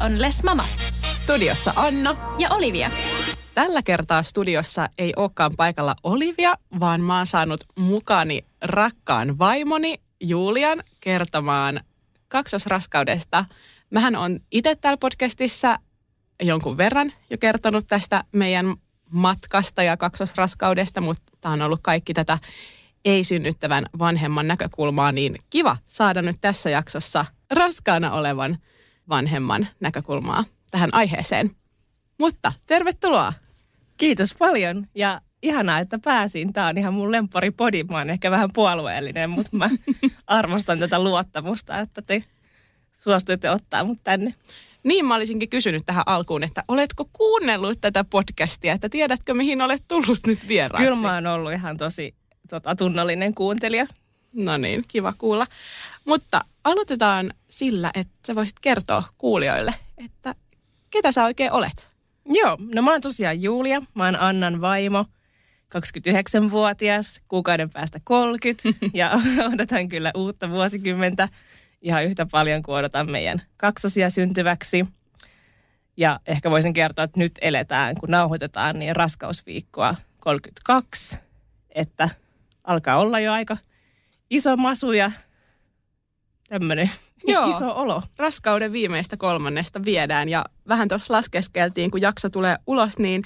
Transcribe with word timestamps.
On 0.00 0.22
Les 0.22 0.42
Mamas. 0.42 0.78
Studiossa 1.12 1.72
Anna 1.76 2.34
ja 2.38 2.50
Olivia. 2.50 2.90
Tällä 3.54 3.82
kertaa 3.82 4.22
studiossa 4.22 4.88
ei 4.98 5.12
olekaan 5.16 5.52
paikalla 5.56 5.94
Olivia, 6.02 6.54
vaan 6.80 7.00
mä 7.00 7.16
oon 7.16 7.26
saanut 7.26 7.60
mukani 7.78 8.44
rakkaan 8.62 9.38
vaimoni 9.38 10.00
Julian 10.20 10.82
kertomaan 11.00 11.80
kaksosraskaudesta. 12.28 13.44
Mähän 13.90 14.16
on 14.16 14.40
itse 14.50 14.76
täällä 14.76 14.96
podcastissa 14.96 15.78
jonkun 16.42 16.76
verran 16.76 17.12
jo 17.30 17.38
kertonut 17.38 17.86
tästä 17.86 18.24
meidän 18.32 18.74
matkasta 19.10 19.82
ja 19.82 19.96
kaksosraskaudesta, 19.96 21.00
mutta 21.00 21.32
tämä 21.40 21.52
on 21.52 21.62
ollut 21.62 21.80
kaikki 21.82 22.14
tätä 22.14 22.38
ei-synnyttävän 23.04 23.86
vanhemman 23.98 24.48
näkökulmaa, 24.48 25.12
niin 25.12 25.38
kiva 25.50 25.76
saada 25.84 26.22
nyt 26.22 26.36
tässä 26.40 26.70
jaksossa 26.70 27.24
raskaana 27.50 28.12
olevan 28.12 28.58
vanhemman 29.10 29.68
näkökulmaa 29.80 30.44
tähän 30.70 30.94
aiheeseen. 30.94 31.50
Mutta 32.18 32.52
tervetuloa! 32.66 33.32
Kiitos 33.96 34.34
paljon 34.38 34.86
ja 34.94 35.20
ihanaa, 35.42 35.78
että 35.78 35.98
pääsin. 35.98 36.52
Tämä 36.52 36.66
on 36.66 36.78
ihan 36.78 36.94
mun 36.94 37.12
podi. 37.56 37.84
Mä 37.84 37.98
oon 37.98 38.10
ehkä 38.10 38.30
vähän 38.30 38.50
puolueellinen, 38.54 39.30
mutta 39.30 39.56
mä 39.56 39.70
arvostan 40.26 40.78
tätä 40.78 41.02
luottamusta, 41.02 41.78
että 41.78 42.02
te 42.02 42.22
suostuitte 42.98 43.50
ottaa 43.50 43.84
mut 43.84 43.98
tänne. 44.04 44.34
Niin 44.82 45.04
mä 45.04 45.14
olisinkin 45.14 45.48
kysynyt 45.48 45.82
tähän 45.86 46.04
alkuun, 46.06 46.44
että 46.44 46.64
oletko 46.68 47.08
kuunnellut 47.12 47.80
tätä 47.80 48.04
podcastia, 48.04 48.72
että 48.72 48.88
tiedätkö 48.88 49.34
mihin 49.34 49.62
olet 49.62 49.82
tullut 49.88 50.18
nyt 50.26 50.48
vieraaksi? 50.48 50.84
Kyllä 50.86 51.00
mä 51.00 51.14
oon 51.14 51.26
ollut 51.26 51.52
ihan 51.52 51.76
tosi 51.76 52.14
tota, 52.48 52.76
tunnollinen 52.76 53.34
kuuntelija. 53.34 53.86
No 54.34 54.56
niin, 54.56 54.84
kiva 54.88 55.12
kuulla. 55.18 55.46
Mutta 56.04 56.40
aloitetaan 56.64 57.34
sillä, 57.48 57.90
että 57.94 58.18
sä 58.26 58.34
voisit 58.34 58.60
kertoa 58.60 59.02
kuulijoille, 59.18 59.74
että 60.04 60.34
ketä 60.90 61.12
sä 61.12 61.24
oikein 61.24 61.52
olet? 61.52 61.88
Joo, 62.24 62.58
no 62.74 62.82
mä 62.82 62.90
oon 62.90 63.00
tosiaan 63.00 63.42
Julia, 63.42 63.82
mä 63.94 64.04
oon 64.04 64.20
Annan 64.20 64.60
vaimo, 64.60 65.06
29-vuotias, 65.74 67.20
kuukauden 67.28 67.70
päästä 67.70 68.00
30 68.04 68.62
ja 68.94 69.12
odotan 69.52 69.88
kyllä 69.88 70.10
uutta 70.16 70.50
vuosikymmentä 70.50 71.28
ihan 71.82 72.04
yhtä 72.04 72.26
paljon 72.26 72.62
kuin 72.62 72.76
odotan 72.76 73.10
meidän 73.10 73.42
kaksosia 73.56 74.10
syntyväksi. 74.10 74.86
Ja 75.96 76.20
ehkä 76.26 76.50
voisin 76.50 76.72
kertoa, 76.72 77.04
että 77.04 77.18
nyt 77.18 77.32
eletään, 77.40 77.94
kun 78.00 78.10
nauhoitetaan, 78.10 78.78
niin 78.78 78.96
raskausviikkoa 78.96 79.94
32, 80.20 81.18
että 81.74 82.08
alkaa 82.64 82.98
olla 82.98 83.20
jo 83.20 83.32
aika 83.32 83.56
iso 84.30 84.56
masu 84.56 84.92
ja 84.92 85.12
tämmöinen 86.50 86.90
iso 87.50 87.72
olo. 87.76 88.02
Raskauden 88.16 88.72
viimeistä 88.72 89.16
kolmannesta 89.16 89.84
viedään 89.84 90.28
ja 90.28 90.44
vähän 90.68 90.88
tuossa 90.88 91.14
laskeskeltiin, 91.14 91.90
kun 91.90 92.00
jakso 92.00 92.30
tulee 92.30 92.56
ulos, 92.66 92.98
niin 92.98 93.22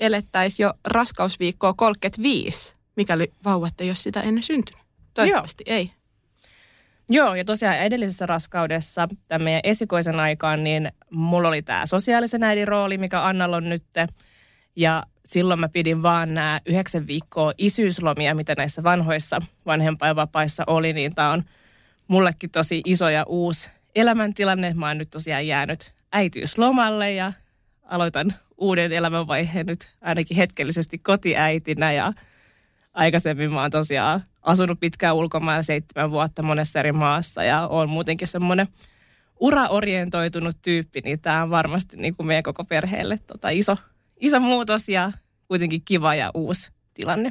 elettäisiin 0.00 0.64
jo 0.64 0.74
raskausviikkoa 0.84 1.72
35, 1.72 2.74
mikäli 2.96 3.32
vauvat 3.44 3.80
ei 3.80 3.88
ole 3.88 3.94
sitä 3.94 4.20
ennen 4.20 4.42
syntynyt. 4.42 4.82
Toivottavasti 5.14 5.64
Joo. 5.66 5.76
ei. 5.76 5.90
Joo, 7.10 7.34
ja 7.34 7.44
tosiaan 7.44 7.78
edellisessä 7.78 8.26
raskaudessa, 8.26 9.08
tämän 9.28 9.44
meidän 9.44 9.60
esikoisen 9.64 10.20
aikaan, 10.20 10.64
niin 10.64 10.92
mulla 11.10 11.48
oli 11.48 11.62
tämä 11.62 11.86
sosiaalisen 11.86 12.42
äidin 12.42 12.68
rooli, 12.68 12.98
mikä 12.98 13.26
Annalla 13.26 13.56
on 13.56 13.68
nyt. 13.68 13.84
Ja 14.76 15.02
silloin 15.24 15.60
mä 15.60 15.68
pidin 15.68 16.02
vaan 16.02 16.34
nämä 16.34 16.60
yhdeksän 16.66 17.06
viikkoa 17.06 17.52
isyyslomia, 17.58 18.34
mitä 18.34 18.54
näissä 18.58 18.82
vanhoissa 18.82 19.42
vanhempainvapaissa 19.66 20.64
oli, 20.66 20.92
niin 20.92 21.14
tämä 21.14 21.32
on 21.32 21.44
mullekin 22.08 22.50
tosi 22.50 22.82
iso 22.84 23.08
ja 23.08 23.24
uusi 23.28 23.70
elämäntilanne. 23.94 24.74
Mä 24.74 24.88
oon 24.88 24.98
nyt 24.98 25.10
tosiaan 25.10 25.46
jäänyt 25.46 25.94
äitiyslomalle 26.12 27.12
ja 27.12 27.32
aloitan 27.82 28.34
uuden 28.58 28.92
elämänvaiheen 28.92 29.66
nyt 29.66 29.90
ainakin 30.00 30.36
hetkellisesti 30.36 30.98
kotiäitinä 30.98 31.92
ja 31.92 32.12
aikaisemmin 32.94 33.52
mä 33.52 33.60
oon 33.60 33.70
tosiaan 33.70 34.22
asunut 34.42 34.80
pitkään 34.80 35.14
ulkomailla 35.16 35.62
seitsemän 35.62 36.10
vuotta 36.10 36.42
monessa 36.42 36.80
eri 36.80 36.92
maassa 36.92 37.44
ja 37.44 37.68
on 37.68 37.88
muutenkin 37.88 38.28
semmoinen 38.28 38.68
uraorientoitunut 39.40 40.56
tyyppi, 40.62 41.00
niin 41.04 41.20
tämä 41.20 41.42
on 41.42 41.50
varmasti 41.50 41.96
niin 41.96 42.16
kuin 42.16 42.26
meidän 42.26 42.42
koko 42.42 42.64
perheelle 42.64 43.18
tota 43.26 43.48
iso, 43.48 43.76
iso 44.20 44.40
muutos 44.40 44.88
ja 44.88 45.12
kuitenkin 45.48 45.82
kiva 45.84 46.14
ja 46.14 46.30
uusi 46.34 46.72
tilanne. 46.94 47.30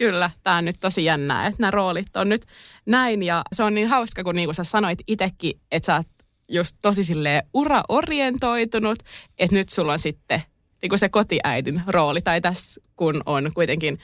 Kyllä, 0.00 0.30
tämä 0.42 0.56
on 0.56 0.64
nyt 0.64 0.76
tosi 0.80 1.04
jännää, 1.04 1.46
että 1.46 1.56
nämä 1.58 1.70
roolit 1.70 2.16
on 2.16 2.28
nyt 2.28 2.46
näin. 2.86 3.22
Ja 3.22 3.42
se 3.52 3.62
on 3.62 3.74
niin 3.74 3.88
hauska, 3.88 4.24
kun 4.24 4.34
niin 4.34 4.46
kuin 4.46 4.54
sä 4.54 4.64
sanoit 4.64 4.98
itsekin, 5.06 5.60
että 5.70 5.86
sä 5.86 5.96
oot 5.96 6.06
just 6.48 6.76
tosi 6.82 7.04
silleen 7.04 7.42
uraorientoitunut, 7.54 8.98
että 9.38 9.56
nyt 9.56 9.68
sulla 9.68 9.92
on 9.92 9.98
sitten 9.98 10.42
niin 10.82 10.88
kuin 10.88 10.98
se 10.98 11.08
kotiäidin 11.08 11.82
rooli, 11.86 12.20
tai 12.20 12.40
tässä 12.40 12.80
kun 12.96 13.22
on 13.26 13.50
kuitenkin 13.54 13.98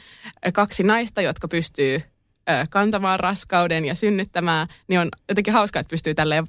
kaksi 0.52 0.82
naista, 0.82 1.22
jotka 1.22 1.48
pystyy 1.48 2.02
kantamaan 2.70 3.20
raskauden 3.20 3.84
ja 3.84 3.94
synnyttämään, 3.94 4.68
niin 4.88 5.00
on 5.00 5.08
jotenkin 5.28 5.54
hauskaa, 5.54 5.80
että 5.80 5.90
pystyy 5.90 6.14
tälleen 6.14 6.46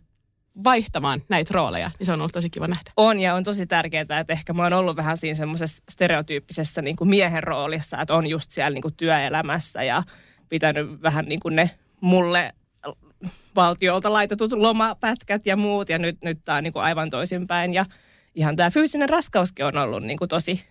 vaihtamaan 0.64 1.22
näitä 1.30 1.54
rooleja, 1.54 1.92
niin 2.00 2.06
se 2.06 2.12
on 2.12 2.20
ollut 2.20 2.32
tosi 2.32 2.50
kiva 2.50 2.68
nähdä. 2.68 2.92
On 2.98 3.20
ja 3.20 3.34
on 3.34 3.44
tosi 3.44 3.68
tärkeää, 3.68 4.02
että 4.02 4.34
ehkä 4.34 4.54
mä 4.54 4.64
oon 4.64 4.74
ollut 4.74 4.96
vähän 4.96 5.18
siinä 5.18 5.36
semmoisessa 5.36 5.84
stereotyyppisessä 5.90 6.82
niin 6.82 6.96
kuin 6.96 7.10
miehen 7.10 7.44
roolissa, 7.44 8.02
että 8.02 8.14
on 8.16 8.28
just 8.28 8.52
siellä 8.52 8.74
niin 8.74 8.82
kuin 8.82 8.94
työelämässä 8.94 9.84
ja 9.84 10.04
pitänyt 10.50 11.02
vähän 11.02 11.26
niin 11.26 11.40
kuin 11.40 11.56
ne 11.56 11.70
mulle 12.02 12.54
valtiolta 13.56 14.14
laitetut 14.14 14.54
lomapätkät 14.54 15.46
ja 15.46 15.58
muut 15.58 15.90
ja 15.90 16.00
nyt, 16.00 16.18
nyt 16.24 16.40
tämä 16.46 16.58
on 16.58 16.64
niin 16.64 16.74
kuin 16.74 16.84
aivan 16.84 17.10
toisinpäin 17.10 17.74
ja 17.74 17.86
ihan 18.36 18.56
tämä 18.56 18.72
fyysinen 18.72 19.10
raskauskin 19.10 19.66
on 19.66 19.78
ollut 19.78 20.04
niin 20.04 20.18
kuin 20.18 20.30
tosi 20.30 20.66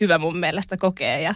hyvä 0.00 0.18
mun 0.18 0.38
mielestä 0.38 0.76
kokea 0.76 1.18
ja 1.18 1.34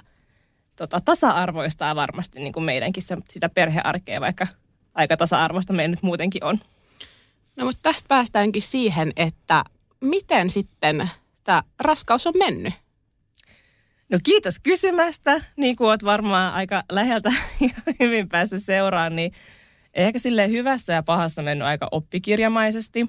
tota, 0.77 1.01
tasa-arvoistaa 1.01 1.97
varmasti 1.97 2.41
niin 2.41 2.53
kuin 2.53 2.65
meidänkin 2.65 3.03
sitä 3.31 3.49
perhearkea, 3.49 4.21
vaikka 4.21 4.47
aika 4.95 5.17
tasa-arvoista 5.17 5.73
meidän 5.73 5.91
nyt 5.91 6.03
muutenkin 6.03 6.45
on. 6.45 6.59
No 7.57 7.65
mutta 7.65 7.83
tästä 7.83 8.09
päästäänkin 8.09 8.63
siihen, 8.63 9.13
että 9.17 9.65
miten 10.01 10.51
sitten 10.51 11.11
tämä 11.45 11.63
raskaus 11.81 12.27
on 12.27 12.35
mennyt? 12.39 12.75
No 14.11 14.19
kiitos 14.25 14.61
kysymästä. 14.61 15.41
Niin 15.57 15.77
kuin 15.77 15.89
olet 15.89 16.05
varmaan 16.05 16.55
aika 16.55 16.83
läheltä 16.93 17.33
ja 17.61 17.93
hyvin 18.01 18.29
päässyt 18.29 18.63
seuraan, 18.63 19.17
niin 19.17 19.33
ehkä 19.95 20.19
sille 20.19 20.49
hyvässä 20.49 20.93
ja 20.93 21.03
pahassa 21.03 21.43
mennyt 21.43 21.69
aika 21.69 21.89
oppikirjamaisesti. 21.91 23.09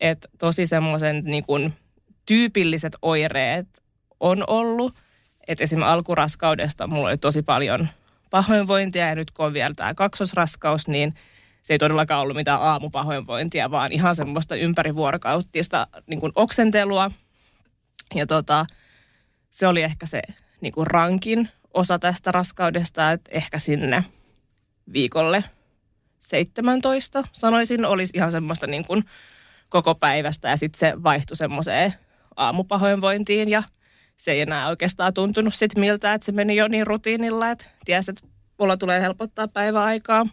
Että 0.00 0.28
tosi 0.38 0.66
semmoisen 0.66 1.22
niin 1.24 1.44
kuin 1.44 1.72
tyypilliset 2.26 2.96
oireet 3.02 3.82
on 4.20 4.44
ollut. 4.46 4.94
Että 5.48 5.64
esimerkiksi 5.64 5.92
alkuraskaudesta 5.92 6.86
mulla 6.86 7.08
oli 7.08 7.18
tosi 7.18 7.42
paljon 7.42 7.88
pahoinvointia 8.30 9.08
ja 9.08 9.14
nyt 9.14 9.30
kun 9.30 9.46
on 9.46 9.52
vielä 9.52 9.74
tämä 9.76 9.94
kaksosraskaus, 9.94 10.88
niin– 10.88 11.14
se 11.66 11.74
ei 11.74 11.78
todellakaan 11.78 12.20
ollut 12.20 12.36
mitään 12.36 12.62
aamupahoinvointia, 12.62 13.70
vaan 13.70 13.92
ihan 13.92 14.16
semmoista 14.16 14.56
ympärivuorokauttista 14.56 15.86
niin 16.06 16.20
kuin 16.20 16.32
oksentelua. 16.34 17.10
Ja 18.14 18.26
tota, 18.26 18.66
se 19.50 19.66
oli 19.66 19.82
ehkä 19.82 20.06
se 20.06 20.22
niin 20.60 20.72
kuin 20.72 20.86
rankin 20.86 21.48
osa 21.74 21.98
tästä 21.98 22.32
raskaudesta, 22.32 23.12
että 23.12 23.30
ehkä 23.34 23.58
sinne 23.58 24.04
viikolle 24.92 25.44
17 26.20 27.24
sanoisin, 27.32 27.84
olisi 27.84 28.16
ihan 28.16 28.32
semmoista 28.32 28.66
niin 28.66 28.86
kuin 28.86 29.04
koko 29.68 29.94
päivästä 29.94 30.48
ja 30.48 30.56
sitten 30.56 30.78
se 30.78 31.02
vaihtui 31.02 31.36
semmoiseen 31.36 31.94
aamupahoinvointiin 32.36 33.48
ja 33.48 33.62
se 34.16 34.30
ei 34.32 34.40
enää 34.40 34.68
oikeastaan 34.68 35.14
tuntunut 35.14 35.54
sit 35.54 35.76
miltä, 35.76 36.14
että 36.14 36.24
se 36.24 36.32
meni 36.32 36.56
jo 36.56 36.68
niin 36.68 36.86
rutiinilla, 36.86 37.50
että 37.50 37.66
tiesi, 37.84 38.10
että 38.10 38.26
mulla 38.58 38.76
tulee 38.76 39.00
helpottaa 39.00 39.48
päiväaikaa. 39.48 40.26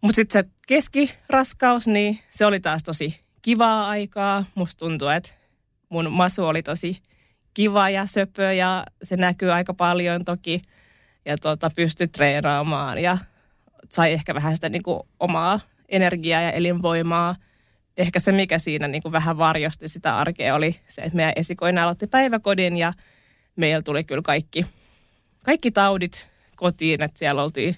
Mutta 0.00 0.16
sitten 0.16 0.42
se 0.44 0.50
keskiraskaus, 0.66 1.86
niin 1.86 2.18
se 2.28 2.46
oli 2.46 2.60
taas 2.60 2.82
tosi 2.82 3.20
kivaa 3.42 3.88
aikaa. 3.88 4.44
Musta 4.54 4.78
tuntuu, 4.78 5.08
että 5.08 5.30
mun 5.88 6.12
masu 6.12 6.46
oli 6.46 6.62
tosi 6.62 7.02
kiva 7.54 7.90
ja 7.90 8.06
söpö 8.06 8.52
ja 8.52 8.84
se 9.02 9.16
näkyy 9.16 9.52
aika 9.52 9.74
paljon 9.74 10.24
toki. 10.24 10.62
Ja 11.24 11.38
tota, 11.38 11.70
pystyi 11.76 12.08
treenaamaan 12.08 12.98
ja 12.98 13.18
sai 13.88 14.12
ehkä 14.12 14.34
vähän 14.34 14.54
sitä 14.54 14.68
niinku 14.68 15.08
omaa 15.20 15.60
energiaa 15.88 16.42
ja 16.42 16.52
elinvoimaa. 16.52 17.36
Ehkä 17.96 18.20
se, 18.20 18.32
mikä 18.32 18.58
siinä 18.58 18.88
niin 18.88 19.02
kuin 19.02 19.12
vähän 19.12 19.38
varjosti 19.38 19.88
sitä 19.88 20.16
arkea, 20.16 20.54
oli 20.54 20.80
se, 20.88 21.02
että 21.02 21.16
meidän 21.16 21.32
esikoinen 21.36 21.84
aloitti 21.84 22.06
päiväkodin 22.06 22.76
ja 22.76 22.92
meillä 23.56 23.82
tuli 23.82 24.04
kyllä 24.04 24.22
kaikki, 24.22 24.66
kaikki 25.44 25.70
taudit 25.70 26.28
kotiin, 26.56 27.02
että 27.02 27.18
siellä 27.18 27.42
oltiin 27.42 27.76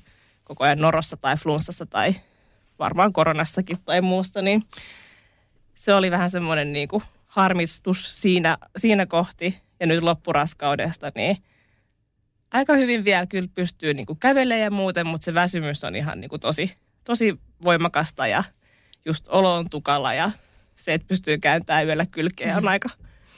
koko 0.50 0.64
ajan 0.64 0.78
norossa 0.78 1.16
tai 1.16 1.36
flunssassa 1.36 1.86
tai 1.86 2.14
varmaan 2.78 3.12
koronassakin 3.12 3.78
tai 3.84 4.00
muusta, 4.00 4.42
niin 4.42 4.62
se 5.74 5.94
oli 5.94 6.10
vähän 6.10 6.30
semmoinen 6.30 6.72
niin 6.72 6.88
kuin 6.88 7.02
harmistus 7.28 8.22
siinä, 8.22 8.58
siinä 8.76 9.06
kohti. 9.06 9.60
Ja 9.80 9.86
nyt 9.86 10.02
loppuraskaudesta, 10.02 11.12
niin 11.14 11.36
aika 12.52 12.74
hyvin 12.74 13.04
vielä 13.04 13.26
kyllä 13.26 13.48
pystyy 13.54 13.94
niin 13.94 14.06
kuin 14.06 14.18
kävelemään 14.18 14.64
ja 14.64 14.70
muuten, 14.70 15.06
mutta 15.06 15.24
se 15.24 15.34
väsymys 15.34 15.84
on 15.84 15.96
ihan 15.96 16.20
niin 16.20 16.28
kuin 16.28 16.40
tosi, 16.40 16.74
tosi 17.04 17.38
voimakasta 17.64 18.26
ja 18.26 18.44
just 19.04 19.28
olo 19.28 19.54
on 19.54 19.70
tukala 19.70 20.14
ja 20.14 20.30
se, 20.76 20.94
että 20.94 21.08
pystyy 21.08 21.38
kääntämään 21.38 21.86
yöllä 21.86 22.06
kylkeä 22.06 22.56
on 22.56 22.68
aika 22.68 22.88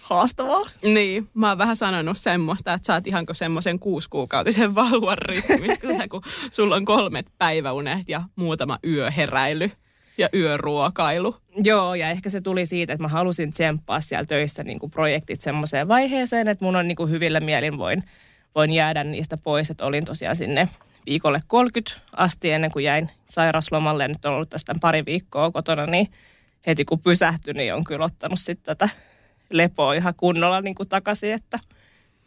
haastavaa. 0.03 0.63
Niin, 0.85 1.29
mä 1.35 1.49
oon 1.49 1.59
vähän 1.59 1.77
sanonut 1.77 2.19
semmoista, 2.19 2.75
että 2.75 2.87
sä 2.87 2.95
oot 2.95 3.07
ihan 3.07 3.27
kuin 3.27 3.37
semmoisen 3.37 3.79
kuusikuukautisen 3.79 4.75
vauvan 4.81 5.19
rytmissä, 5.19 6.09
kun 6.09 6.23
sulla 6.51 6.77
on 6.77 6.85
kolmet 6.85 7.27
päiväunet 7.39 8.09
ja 8.09 8.23
muutama 8.37 8.79
yöheräily 8.87 9.71
ja 10.19 10.29
yöruokailu. 10.35 11.37
Joo, 11.65 11.95
ja 11.95 12.11
ehkä 12.11 12.31
se 12.31 12.41
tuli 12.41 12.67
siitä, 12.67 12.93
että 12.93 13.03
mä 13.03 13.09
halusin 13.09 13.53
tsemppaa 13.53 14.01
siellä 14.01 14.25
töissä 14.25 14.65
niin 14.65 14.79
kuin 14.79 14.91
projektit 14.91 15.41
semmoiseen 15.41 15.89
vaiheeseen, 15.89 16.49
että 16.49 16.65
mun 16.65 16.77
on 16.77 16.89
niin 16.89 16.97
kuin 16.97 17.11
hyvillä 17.11 17.41
mielin 17.41 17.79
voin, 17.79 18.05
voin 18.55 18.71
jäädä 18.71 19.05
niistä 19.05 19.37
pois, 19.37 19.71
että 19.71 19.85
olin 19.85 20.05
tosiaan 20.05 20.37
sinne 20.37 20.69
viikolle 21.07 21.41
30 21.47 22.01
asti 22.17 22.51
ennen 22.51 22.71
kuin 22.71 22.85
jäin 22.85 23.11
sairaslomalle. 23.27 24.09
Nyt 24.09 24.25
on 24.25 24.35
ollut 24.35 24.49
tästä 24.49 24.75
pari 24.81 25.05
viikkoa 25.07 25.51
kotona, 25.51 25.87
niin 25.87 26.09
heti 26.67 26.85
kun 26.85 27.01
pysähtyi, 27.01 27.55
niin 27.55 27.75
on 27.75 27.85
kyllä 27.85 28.05
ottanut 28.05 28.39
sitten 28.41 28.77
tätä 28.77 28.89
lepoa 29.53 29.95
ihan 29.95 30.15
kunnolla 30.17 30.61
niin 30.61 30.75
kuin 30.75 30.89
takaisin, 30.89 31.33
että 31.33 31.59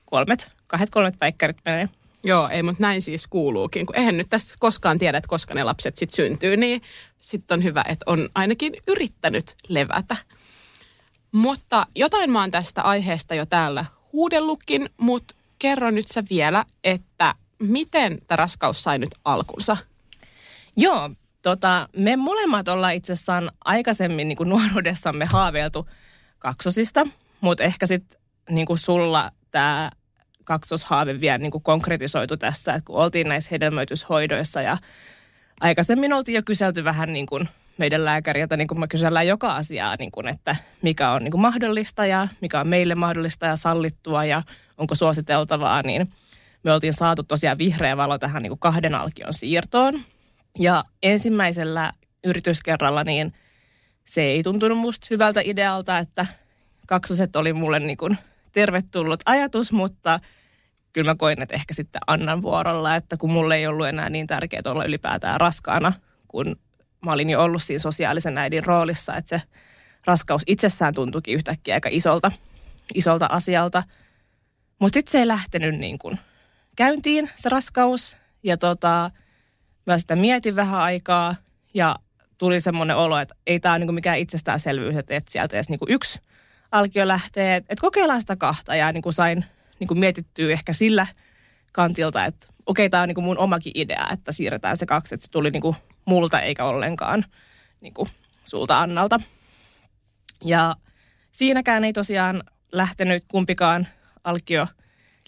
kolmet, 0.06 0.52
kahdet 0.68 0.90
kolmet 0.90 1.20
päikkärit 1.20 1.58
menee. 1.66 1.90
Joo, 2.24 2.50
ei, 2.50 2.64
mutta 2.64 2.82
näin 2.82 3.02
siis 3.02 3.28
kuuluukin. 3.28 3.86
Kun 3.86 3.96
eihän 3.96 4.18
nyt 4.18 4.30
tässä 4.30 4.56
koskaan 4.60 5.00
tiedä, 5.00 5.18
että 5.18 5.28
koska 5.28 5.54
ne 5.54 5.64
lapset 5.64 5.98
sitten 5.98 6.16
syntyy, 6.16 6.58
niin 6.58 6.82
sitten 7.18 7.60
on 7.60 7.64
hyvä, 7.64 7.84
että 7.88 8.04
on 8.08 8.30
ainakin 8.36 8.74
yrittänyt 8.88 9.56
levätä. 9.68 10.18
Mutta 11.32 11.88
jotain 11.96 12.32
mä 12.32 12.40
oon 12.40 12.52
tästä 12.52 12.82
aiheesta 12.82 13.36
jo 13.36 13.46
täällä 13.46 13.86
huudellutkin, 14.14 14.90
mutta 14.98 15.36
kerro 15.60 15.92
nyt 15.92 16.08
sä 16.08 16.24
vielä, 16.30 16.66
että 16.84 17.36
miten 17.60 18.20
tämä 18.28 18.36
raskaus 18.36 18.84
sai 18.84 18.98
nyt 18.98 19.16
alkunsa? 19.26 19.78
Joo, 20.78 21.10
tota, 21.42 21.90
me 21.98 22.16
molemmat 22.16 22.68
ollaan 22.68 22.94
itse 22.94 23.14
asiassa 23.14 23.42
aikaisemmin 23.66 24.28
niin 24.28 24.38
kuin 24.38 24.50
nuoruudessamme 24.50 25.26
haaveiltu 25.26 25.88
kaksosista, 26.46 27.08
mutta 27.42 27.64
ehkä 27.64 27.88
sitten 27.88 28.22
niin 28.50 28.68
kuin 28.68 28.78
sulla 28.78 29.32
tämä 29.52 29.92
kaksoshaave 30.44 31.20
vielä 31.20 31.38
niin 31.38 31.52
kuin 31.52 31.64
konkretisoitu 31.64 32.38
tässä, 32.38 32.74
että 32.74 32.86
kun 32.86 32.96
oltiin 32.96 33.30
näissä 33.30 33.50
hedelmöityshoidoissa 33.52 34.62
ja 34.62 34.78
aikaisemmin 35.62 36.14
oltiin 36.14 36.36
jo 36.36 36.42
kyselty 36.46 36.84
vähän 36.84 37.14
niin 37.14 37.26
kuin 37.26 37.50
meidän 37.78 38.06
lääkäriltä, 38.06 38.58
niin 38.58 38.68
kuin 38.68 38.80
me 38.80 38.88
kysellään 38.88 39.28
joka 39.28 39.56
asiaa, 39.56 39.96
niin 40.00 40.12
kuin, 40.12 40.28
että 40.28 40.56
mikä 40.82 41.12
on 41.12 41.24
niin 41.24 41.32
kuin 41.32 41.42
mahdollista 41.42 42.06
ja 42.06 42.28
mikä 42.42 42.60
on 42.60 42.68
meille 42.68 42.96
mahdollista 42.96 43.46
ja 43.46 43.56
sallittua 43.56 44.26
ja 44.26 44.44
onko 44.78 44.96
suositeltavaa, 44.96 45.82
niin 45.82 46.08
me 46.64 46.72
oltiin 46.72 46.94
saatu 46.94 47.24
tosiaan 47.24 47.58
vihreä 47.58 47.98
valo 47.98 48.18
tähän 48.18 48.44
niin 48.44 48.52
kuin 48.52 48.60
kahden 48.60 48.96
alkion 48.96 49.34
siirtoon. 49.34 50.02
Ja 50.60 50.84
ensimmäisellä 51.04 51.94
yrityskerralla 52.24 53.04
niin 53.04 53.34
se 54.06 54.22
ei 54.22 54.44
tuntunut 54.44 54.78
musta 54.78 55.08
hyvältä 55.10 55.42
idealta, 55.44 55.98
että 55.98 56.26
kaksoset 56.88 57.36
oli 57.36 57.54
mulle 57.54 57.80
niin 57.80 57.98
kuin 57.98 58.18
tervetullut 58.52 59.20
ajatus, 59.26 59.72
mutta 59.72 60.20
kyllä 60.94 61.12
mä 61.12 61.16
koin, 61.16 61.42
että 61.42 61.56
ehkä 61.56 61.74
sitten 61.74 62.02
annan 62.08 62.42
vuorolla, 62.42 62.96
että 62.96 63.18
kun 63.18 63.32
mulle 63.32 63.56
ei 63.56 63.68
ollut 63.68 63.88
enää 63.88 64.10
niin 64.10 64.28
tärkeää 64.28 64.62
olla 64.66 64.86
ylipäätään 64.86 65.42
raskaana, 65.42 65.94
kun 66.28 66.56
mä 67.06 67.12
olin 67.12 67.30
jo 67.30 67.44
ollut 67.44 67.64
siinä 67.64 67.80
sosiaalisen 67.80 68.38
äidin 68.38 68.64
roolissa, 68.64 69.16
että 69.16 69.38
se 69.38 69.46
raskaus 70.06 70.42
itsessään 70.48 70.94
tuntuikin 70.94 71.36
yhtäkkiä 71.36 71.76
aika 71.76 71.90
isolta, 71.92 72.32
isolta 72.94 73.26
asialta. 73.26 73.84
Mutta 74.80 74.94
sitten 74.94 75.12
se 75.12 75.20
ei 75.20 75.28
lähtenyt 75.28 75.80
niin 75.80 76.00
kuin 76.00 76.20
käyntiin, 76.76 77.30
se 77.36 77.50
raskaus. 77.50 78.18
Ja 78.44 78.58
tota, 78.58 79.12
mä 79.86 79.98
sitä 79.98 80.16
mietin 80.16 80.56
vähän 80.56 80.80
aikaa 80.80 81.36
ja 81.74 81.96
tuli 82.38 82.60
semmoinen 82.60 82.98
olo, 82.98 83.20
että 83.20 83.36
ei 83.48 83.60
tämä 83.60 83.74
ole 83.74 83.80
niin 83.80 83.96
mikään 83.96 84.20
itsestäänselvyys, 84.20 84.96
että 84.96 85.22
sieltä 85.30 85.56
edes 85.56 85.70
niin 85.70 85.80
kuin 85.80 85.92
yksi– 85.92 86.20
alkio 86.72 87.08
lähtee, 87.08 87.56
että 87.56 87.82
kokeillaan 87.82 88.22
sitä 88.22 88.36
kahta 88.36 88.76
ja 88.76 88.92
niin 88.92 89.02
kuin 89.02 89.14
sain 89.14 89.46
niin 89.80 89.88
kuin 89.88 90.00
mietittyä 90.00 90.52
ehkä 90.52 90.74
sillä 90.74 91.08
kantilta, 91.72 92.26
että 92.26 92.48
okei, 92.66 92.90
tämä 92.90 93.04
on 93.04 93.10
niin 93.10 93.16
kuin 93.16 93.26
mun 93.26 93.38
omakin 93.38 93.72
idea, 93.76 94.08
että 94.14 94.32
siirretään 94.32 94.78
se 94.78 94.86
kaksi, 94.86 95.16
että 95.16 95.26
se 95.26 95.32
tuli 95.32 95.52
niin 95.52 95.62
kuin 95.62 95.76
multa 96.06 96.42
eikä 96.42 96.66
ollenkaan 96.66 97.26
niin 97.82 97.94
kuin 97.94 98.10
sulta 98.46 98.80
Annalta. 98.80 99.20
Ja 100.44 100.76
siinäkään 101.32 101.84
ei 101.84 101.94
tosiaan 101.94 102.44
lähtenyt 102.72 103.26
kumpikaan 103.28 103.88
alkio 104.24 104.68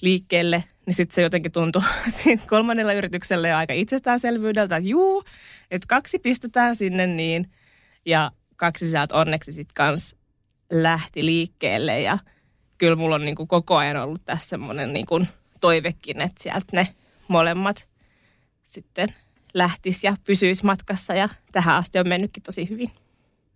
liikkeelle, 0.01 0.63
niin 0.85 0.93
sitten 0.93 1.15
se 1.15 1.21
jotenkin 1.21 1.51
tuntui 1.51 1.81
siinä 2.23 2.41
kolmannella 2.49 2.93
yrityksellä 2.93 3.47
jo 3.47 3.57
aika 3.57 3.73
itsestäänselvyydeltä, 3.73 4.75
että 4.75 4.89
juu, 4.89 5.23
että 5.71 5.85
kaksi 5.87 6.19
pistetään 6.19 6.75
sinne 6.75 7.07
niin, 7.07 7.51
ja 8.05 8.31
kaksi 8.55 8.89
sieltä 8.89 9.15
onneksi 9.15 9.51
sitten 9.51 9.75
kans 9.75 10.15
lähti 10.71 11.25
liikkeelle 11.25 12.01
ja 12.01 12.17
kyllä 12.77 12.95
mulla 12.95 13.15
on 13.15 13.25
niin 13.25 13.35
kuin 13.35 13.47
koko 13.47 13.77
ajan 13.77 13.97
ollut 13.97 14.25
tässä 14.25 14.49
semmoinen 14.49 14.93
niin 14.93 15.05
kuin 15.05 15.27
toivekin, 15.61 16.21
että 16.21 16.43
sieltä 16.43 16.65
ne 16.71 16.87
molemmat 17.27 17.87
sitten 18.63 19.13
lähtis 19.53 20.03
ja 20.03 20.15
pysyisi 20.23 20.65
matkassa 20.65 21.13
ja 21.13 21.29
tähän 21.51 21.75
asti 21.75 21.99
on 21.99 22.07
mennytkin 22.07 22.43
tosi 22.43 22.69
hyvin. 22.69 22.91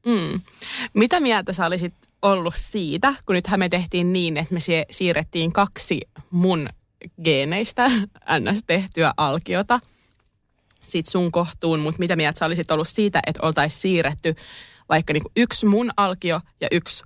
Mm. 0.06 0.42
Mitä 0.94 1.20
mieltä 1.20 1.54
sä 1.54 1.66
olisit 1.66 1.94
ollut 2.22 2.56
siitä, 2.58 3.16
kun 3.26 3.36
nythän 3.36 3.60
me 3.60 3.70
tehtiin 3.70 4.14
niin, 4.14 4.38
että 4.38 4.54
me 4.54 4.60
siirrettiin 4.92 5.54
kaksi 5.54 6.02
mun 6.32 6.70
geeneistä 7.24 7.90
ns. 8.40 8.64
tehtyä 8.68 9.14
alkiota 9.18 9.80
sit 10.82 11.06
sun 11.06 11.32
kohtuun, 11.32 11.80
mutta 11.80 12.00
mitä 12.00 12.16
mieltä 12.16 12.40
sä 12.40 12.46
olisit 12.46 12.72
ollut 12.72 12.88
siitä, 12.88 13.20
että 13.28 13.46
oltaisiin 13.46 13.82
siirretty 13.82 14.36
vaikka 14.90 15.14
niin 15.14 15.24
kuin 15.24 15.32
yksi 15.36 15.66
mun 15.66 15.92
alkio 15.98 16.42
ja 16.62 16.68
yksi 16.72 17.04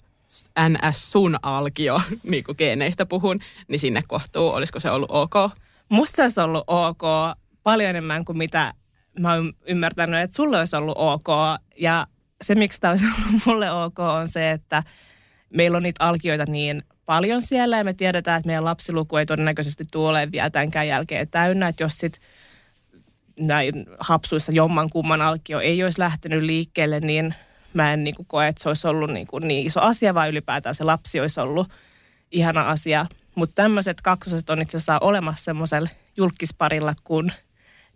NS 0.70 1.12
sun 1.12 1.36
alkio, 1.42 2.02
niin 2.24 2.44
kuin 2.44 2.56
geeneistä 2.58 3.06
puhun, 3.06 3.40
niin 3.68 3.80
sinne 3.80 4.04
kohtuu, 4.08 4.50
olisiko 4.50 4.80
se 4.80 4.92
ollut 4.92 5.12
ok? 5.12 5.34
Musta 5.90 6.16
se 6.16 6.24
olisi 6.24 6.42
ollut 6.42 6.64
ok 6.68 7.02
paljon 7.64 7.90
enemmän 7.90 8.26
kuin 8.26 8.38
mitä 8.38 8.74
mä 9.20 9.34
oon 9.34 9.54
ymmärtänyt, 9.68 10.22
että 10.22 10.36
sulle 10.36 10.60
olisi 10.60 10.76
ollut 10.76 10.98
ok. 10.98 11.28
Ja 11.78 12.08
se, 12.42 12.56
miksi 12.56 12.82
tämä 12.82 12.92
olisi 12.92 13.06
ollut 13.30 13.46
mulle 13.46 13.72
ok, 13.72 14.00
on 14.00 14.28
se, 14.28 14.52
että 14.52 14.84
meillä 15.50 15.78
on 15.78 15.84
niitä 15.84 16.06
alkioita 16.06 16.46
niin 16.48 16.84
paljon 17.06 17.42
siellä 17.42 17.78
ja 17.78 17.84
me 17.84 17.94
tiedetään, 17.94 18.38
että 18.38 18.48
meidän 18.48 18.66
lapsiluku 18.66 19.18
ei 19.18 19.26
todennäköisesti 19.26 19.84
tule 19.92 20.32
vielä 20.32 20.50
tämänkään 20.50 20.88
jälkeen 20.88 21.28
täynnä, 21.28 21.68
että 21.68 21.84
jos 21.84 21.98
sitten 21.98 22.22
näin 23.40 23.74
hapsuissa 24.00 24.52
jomman 24.52 24.90
kumman 24.90 25.22
alkio 25.22 25.60
ei 25.60 25.84
olisi 25.84 26.00
lähtenyt 26.00 26.44
liikkeelle, 26.44 27.00
niin 27.00 27.36
mä 27.74 27.94
en 27.94 28.04
niin 28.04 28.16
kuin 28.16 28.26
koe, 28.26 28.48
että 28.48 28.64
se 28.64 28.70
olisi 28.70 28.88
ollut 28.88 29.12
niin, 29.12 29.28
kuin 29.28 29.48
niin 29.48 29.68
iso 29.68 29.82
asia, 29.82 30.14
vaan 30.14 30.30
ylipäätään 30.30 30.76
se 30.76 30.84
lapsi 30.84 31.20
olisi 31.20 31.40
ollut 31.40 31.68
ihana 32.32 32.70
asia. 32.70 33.06
Mutta 33.36 33.56
tämmöiset 33.56 34.02
kaksoset 34.02 34.50
on 34.50 34.62
itse 34.62 34.78
asiassa 34.78 34.98
olemassa 35.02 35.44
semmoisella 35.44 35.90
julkisparilla 36.18 36.94
kuin 37.04 37.32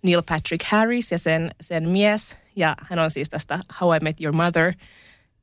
Neil 0.04 0.24
Patrick 0.30 0.66
Harris 0.66 1.12
ja 1.12 1.20
sen, 1.20 1.52
sen 1.62 1.90
mies. 1.90 2.38
Ja 2.60 2.76
hän 2.90 3.00
on 3.00 3.12
siis 3.12 3.30
tästä 3.30 3.60
How 3.82 3.96
I 3.96 4.00
Met 4.02 4.22
Your 4.22 4.36
Mother 4.36 4.74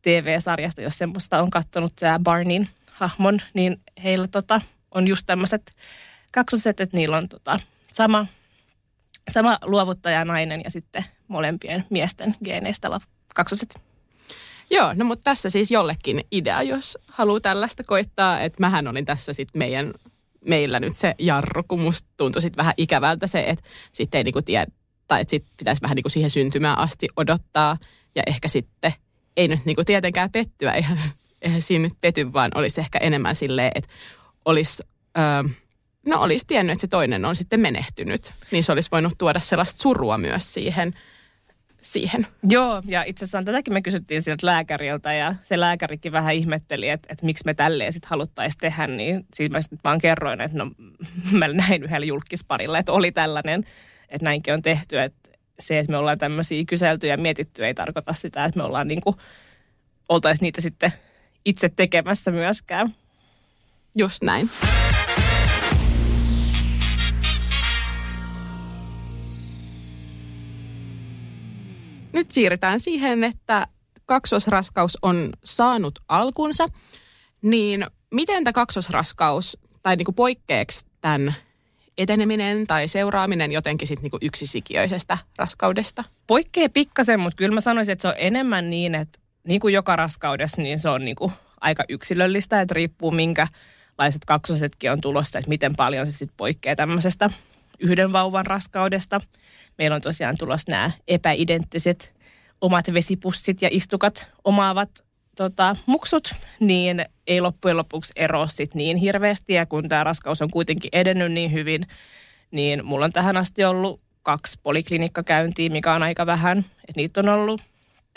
TV-sarjasta, 0.02 0.82
jos 0.82 0.98
semmoista 0.98 1.42
on 1.42 1.50
katsonut 1.50 1.92
tämä 1.96 2.18
Barnin 2.18 2.68
hahmon, 2.92 3.38
niin 3.54 3.80
heillä 4.04 4.28
tota, 4.28 4.60
on 4.90 5.08
just 5.08 5.26
tämmöiset 5.26 5.72
kaksoset, 6.32 6.80
että 6.80 6.96
niillä 6.96 7.16
on 7.16 7.28
tota, 7.28 7.60
sama, 7.92 8.26
sama 9.30 9.58
luovuttaja 9.62 10.24
nainen 10.24 10.60
ja 10.64 10.70
sitten 10.70 11.04
molempien 11.28 11.84
miesten 11.90 12.34
geeneistä 12.44 12.88
kaksoset. 13.34 13.80
Joo, 14.70 14.94
no 14.94 15.04
mutta 15.04 15.24
tässä 15.24 15.50
siis 15.50 15.70
jollekin 15.70 16.24
idea, 16.32 16.62
jos 16.62 16.98
haluaa 17.08 17.40
tällaista 17.40 17.84
koittaa. 17.84 18.40
Että 18.40 18.60
mähän 18.60 18.88
olin 18.88 19.04
tässä 19.04 19.32
sitten 19.32 19.58
meidän, 19.58 19.94
meillä 20.44 20.80
nyt 20.80 20.96
se 20.96 21.14
jarru, 21.18 21.62
kun 21.68 21.80
musta 21.80 22.08
tuntui 22.16 22.42
sitten 22.42 22.58
vähän 22.58 22.74
ikävältä 22.76 23.26
se, 23.26 23.44
että 23.46 23.68
sitten 23.92 24.18
ei 24.18 24.24
niinku 24.24 24.42
tiedä, 24.42 24.66
tai 25.08 25.20
että 25.20 25.30
sitten 25.30 25.52
pitäisi 25.56 25.82
vähän 25.82 25.94
niinku 25.94 26.08
siihen 26.08 26.30
syntymään 26.30 26.78
asti 26.78 27.08
odottaa. 27.16 27.76
Ja 28.14 28.22
ehkä 28.26 28.48
sitten 28.48 28.92
ei 29.36 29.48
nyt 29.48 29.64
niinku 29.64 29.84
tietenkään 29.84 30.30
pettyä, 30.32 30.72
eihän, 30.72 30.98
eihän 31.42 31.62
siinä 31.62 31.82
nyt 31.82 32.00
pety, 32.00 32.32
vaan 32.32 32.50
olisi 32.54 32.80
ehkä 32.80 32.98
enemmän 32.98 33.36
silleen, 33.36 33.72
että 33.74 33.90
olisi... 34.44 34.82
Öö, 35.18 35.42
no 36.06 36.20
olisi 36.20 36.46
tiennyt, 36.46 36.72
että 36.72 36.80
se 36.80 36.86
toinen 36.86 37.24
on 37.24 37.36
sitten 37.36 37.60
menehtynyt. 37.60 38.34
Niin 38.50 38.64
se 38.64 38.72
olisi 38.72 38.90
voinut 38.92 39.14
tuoda 39.18 39.40
sellaista 39.40 39.82
surua 39.82 40.18
myös 40.18 40.54
siihen, 40.54 40.94
siihen. 41.82 42.26
Joo, 42.48 42.82
ja 42.84 43.02
itse 43.02 43.24
asiassa 43.24 43.42
tätäkin 43.42 43.74
me 43.74 43.82
kysyttiin 43.82 44.22
sieltä 44.22 44.46
lääkäriltä 44.46 45.12
ja 45.12 45.34
se 45.42 45.60
lääkärikin 45.60 46.12
vähän 46.12 46.34
ihmetteli, 46.34 46.88
että, 46.88 47.08
että 47.12 47.26
miksi 47.26 47.44
me 47.46 47.54
tälleen 47.54 47.92
sitten 47.92 48.10
haluttaisiin 48.10 48.60
tehdä, 48.60 48.86
niin 48.86 49.26
siinä 49.34 49.52
mä 49.52 49.60
sitten 49.60 49.78
vaan 49.84 50.00
kerroin, 50.00 50.40
että 50.40 50.58
no 50.58 50.70
mä 51.38 51.48
näin 51.48 51.82
yhdellä 51.82 52.06
julkisparilla, 52.06 52.78
että 52.78 52.92
oli 52.92 53.12
tällainen, 53.12 53.64
että 54.08 54.24
näinkin 54.24 54.54
on 54.54 54.62
tehty, 54.62 55.00
että 55.00 55.30
se, 55.58 55.78
että 55.78 55.92
me 55.92 55.98
ollaan 55.98 56.18
tämmöisiä 56.18 56.64
kyselty 56.64 57.06
ja 57.06 57.16
mietitty 57.16 57.66
ei 57.66 57.74
tarkoita 57.74 58.12
sitä, 58.12 58.44
että 58.44 58.58
me 58.58 58.64
ollaan 58.64 58.88
niin 58.88 59.00
kuin, 59.00 59.16
oltaisiin 60.08 60.46
niitä 60.46 60.60
sitten 60.60 60.92
itse 61.44 61.68
tekemässä 61.68 62.30
myöskään. 62.30 62.88
Just 63.96 64.22
näin. 64.22 64.50
Nyt 72.12 72.30
siirrytään 72.30 72.80
siihen, 72.80 73.24
että 73.24 73.66
kaksosraskaus 74.06 74.98
on 75.02 75.30
saanut 75.44 75.98
alkunsa, 76.08 76.66
niin 77.42 77.86
miten 78.14 78.44
tämä 78.44 78.52
kaksosraskaus, 78.52 79.58
tai 79.82 79.96
niinku 79.96 80.12
poikkeeksi 80.12 80.86
tämän 81.00 81.34
eteneminen 81.98 82.66
tai 82.66 82.88
seuraaminen 82.88 83.52
jotenkin 83.52 83.88
sitten 83.88 84.02
niinku 84.02 84.18
yksisikiöisestä 84.22 85.18
raskaudesta? 85.38 86.04
Poikkee 86.26 86.68
pikkasen, 86.68 87.20
mutta 87.20 87.36
kyllä 87.36 87.54
mä 87.54 87.60
sanoisin, 87.60 87.92
että 87.92 88.02
se 88.02 88.08
on 88.08 88.14
enemmän 88.16 88.70
niin, 88.70 88.94
että 88.94 89.18
niin 89.44 89.60
kuin 89.60 89.74
joka 89.74 89.96
raskaudessa, 89.96 90.62
niin 90.62 90.78
se 90.78 90.88
on 90.88 91.04
niinku 91.04 91.32
aika 91.60 91.84
yksilöllistä, 91.88 92.60
että 92.60 92.74
riippuu 92.74 93.10
minkälaiset 93.10 94.24
kaksosetkin 94.26 94.92
on 94.92 95.00
tulossa, 95.00 95.38
että 95.38 95.48
miten 95.48 95.76
paljon 95.76 96.06
se 96.06 96.12
sitten 96.12 96.36
poikkeaa 96.36 96.76
tämmöisestä 96.76 97.30
yhden 97.78 98.12
vauvan 98.12 98.46
raskaudesta. 98.46 99.20
Meillä 99.78 99.96
on 99.96 100.02
tosiaan 100.02 100.38
tulossa 100.38 100.70
nämä 100.70 100.90
epäidenttiset 101.08 102.14
omat 102.60 102.86
vesipussit 102.92 103.62
ja 103.62 103.68
istukat 103.72 104.26
omaavat 104.44 105.05
tota, 105.36 105.76
muksut, 105.86 106.34
niin 106.60 107.04
ei 107.26 107.40
loppujen 107.40 107.76
lopuksi 107.76 108.12
eroa 108.16 108.46
sit 108.46 108.74
niin 108.74 108.96
hirveästi. 108.96 109.52
Ja 109.52 109.66
kun 109.66 109.88
tämä 109.88 110.04
raskaus 110.04 110.42
on 110.42 110.50
kuitenkin 110.50 110.90
edennyt 110.92 111.32
niin 111.32 111.52
hyvin, 111.52 111.86
niin 112.50 112.84
mulla 112.84 113.04
on 113.04 113.12
tähän 113.12 113.36
asti 113.36 113.64
ollut 113.64 114.00
kaksi 114.22 114.58
poliklinikkakäyntiä, 114.62 115.70
mikä 115.70 115.94
on 115.94 116.02
aika 116.02 116.26
vähän. 116.26 116.58
Et 116.88 116.96
niitä 116.96 117.20
on 117.20 117.28
ollut 117.28 117.60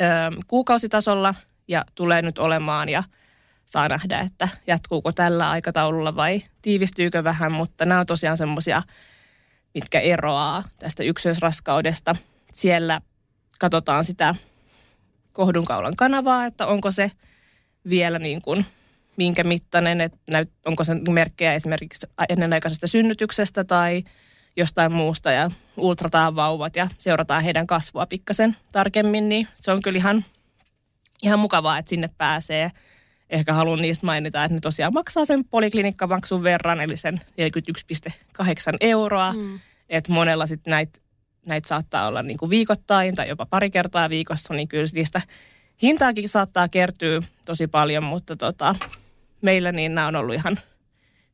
ö, 0.02 0.06
kuukausitasolla 0.48 1.36
ja 1.68 1.86
tulee 1.96 2.22
nyt 2.22 2.38
olemaan 2.38 2.90
ja 2.90 3.04
saa 3.66 3.88
nähdä, 3.88 4.20
että 4.20 4.48
jatkuuko 4.68 5.12
tällä 5.12 5.50
aikataululla 5.50 6.16
vai 6.16 6.44
tiivistyykö 6.62 7.24
vähän, 7.24 7.52
mutta 7.52 7.86
nämä 7.86 8.00
on 8.00 8.06
tosiaan 8.06 8.38
semmoisia, 8.38 8.82
mitkä 9.74 10.00
eroaa 10.00 10.64
tästä 10.80 11.04
yksyysraskaudesta. 11.04 12.16
Siellä 12.54 13.02
katsotaan 13.60 14.06
sitä 14.06 14.36
kohdunkaulan 15.33 15.95
kanavaa, 15.95 16.45
että 16.45 16.67
onko 16.67 16.91
se 16.91 17.12
vielä 17.89 18.19
niin 18.19 18.41
kuin 18.41 18.65
minkä 19.17 19.43
mittainen, 19.43 20.01
että 20.01 20.17
näyt, 20.31 20.51
onko 20.65 20.83
se 20.83 20.93
merkkejä 20.93 21.53
esimerkiksi 21.53 22.07
ennenaikaisesta 22.29 22.88
synnytyksestä 22.88 23.63
tai 23.63 24.03
jostain 24.55 24.93
muusta 24.93 25.31
ja 25.31 25.51
ultrataan 25.77 26.36
vauvat 26.36 26.75
ja 26.75 26.88
seurataan 26.98 27.43
heidän 27.43 27.67
kasvua 27.67 28.05
pikkasen 28.05 28.55
tarkemmin, 28.71 29.29
niin 29.29 29.48
se 29.55 29.71
on 29.71 29.81
kyllä 29.81 29.98
ihan, 29.98 30.25
ihan 31.24 31.39
mukavaa, 31.39 31.77
että 31.77 31.89
sinne 31.89 32.09
pääsee. 32.17 32.71
Ehkä 33.29 33.53
haluan 33.53 33.81
niistä 33.81 34.05
mainita, 34.05 34.43
että 34.43 34.55
ne 34.55 34.59
tosiaan 34.59 34.93
maksaa 34.93 35.25
sen 35.25 35.45
poliklinikkamaksun 35.45 36.43
verran, 36.43 36.81
eli 36.81 36.98
sen 36.98 37.21
41,8 38.12 38.43
euroa. 38.81 39.33
Mm. 39.33 39.59
Että 39.89 40.12
monella 40.12 40.48
sitten 40.48 40.71
näitä 40.71 41.00
näitä 41.50 41.68
saattaa 41.68 42.08
olla 42.08 42.24
niin 42.24 42.38
kuin 42.38 42.50
viikoittain 42.50 43.15
tai 43.15 43.29
jopa 43.29 43.46
pari 43.46 43.70
kertaa 43.70 44.10
viikossa, 44.10 44.53
niin 44.53 44.68
kyllä 44.68 44.86
niistä 44.94 45.22
hintaakin 45.82 46.29
saattaa 46.29 46.68
kertyä 46.68 47.22
tosi 47.46 47.68
paljon, 47.68 48.03
mutta 48.03 48.36
tota, 48.36 48.75
meillä 49.41 49.72
niin 49.72 49.96
nämä 49.96 50.08
on 50.08 50.15
ollut 50.15 50.36
ihan 50.36 50.60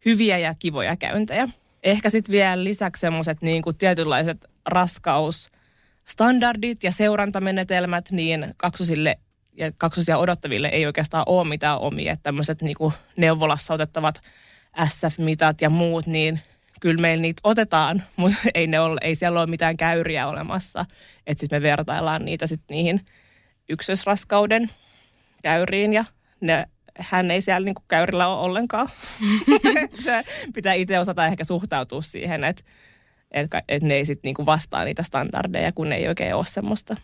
hyviä 0.06 0.38
ja 0.38 0.56
kivoja 0.60 0.98
käyntejä. 0.98 1.50
Ehkä 1.84 2.10
sitten 2.10 2.32
vielä 2.32 2.64
lisäksi 2.64 3.00
semmoiset 3.00 3.42
niin 3.42 3.62
kuin 3.62 3.78
tietynlaiset 3.78 4.46
raskausstandardit 4.66 6.84
ja 6.84 6.92
seurantamenetelmät, 6.92 8.12
niin 8.12 8.54
kaksosille 8.58 9.16
ja 9.58 9.72
kaksosia 9.78 10.18
odottaville 10.18 10.68
ei 10.68 10.86
oikeastaan 10.86 11.24
ole 11.28 11.48
mitään 11.48 11.80
omia. 11.80 12.16
Tämmöiset 12.24 12.62
niin 12.62 12.76
neuvolassa 13.18 13.74
otettavat 13.74 14.22
SF-mitat 14.90 15.62
ja 15.62 15.70
muut, 15.70 16.08
niin 16.08 16.40
kyllä 16.82 17.02
meillä 17.02 17.22
niitä 17.22 17.42
otetaan, 17.44 18.04
mutta 18.18 18.38
ei, 18.54 18.68
ne 18.68 18.80
ole, 18.80 18.98
ei 19.02 19.16
siellä 19.16 19.40
ole 19.40 19.50
mitään 19.50 19.78
käyriä 19.78 20.28
olemassa. 20.28 20.86
Että 21.28 21.40
sitten 21.40 21.62
me 21.62 21.68
vertaillaan 21.70 22.26
niitä 22.26 22.48
sitten 22.48 22.76
niihin 22.76 23.02
ykkösraskauden 23.70 24.70
käyriin 25.44 25.94
ja 25.94 26.06
ne, 26.42 26.66
hän 27.00 27.32
ei 27.32 27.42
siellä 27.42 27.66
niinku 27.66 27.84
käyrillä 27.88 28.28
ole 28.28 28.46
ollenkaan. 28.46 28.90
Se 30.06 30.24
pitää 30.54 30.74
itse 30.74 31.00
osata 31.00 31.26
ehkä 31.26 31.44
suhtautua 31.44 32.02
siihen, 32.02 32.44
että 32.44 32.64
et, 33.32 33.52
et 33.68 33.84
ne 33.84 33.94
ei 33.94 34.06
sitten 34.06 34.28
niinku 34.28 34.46
vastaa 34.46 34.86
niitä 34.86 35.04
standardeja, 35.04 35.72
kun 35.72 35.92
ei 35.92 36.08
oikein 36.08 36.36
ole 36.36 36.46
semmoista 36.46 36.96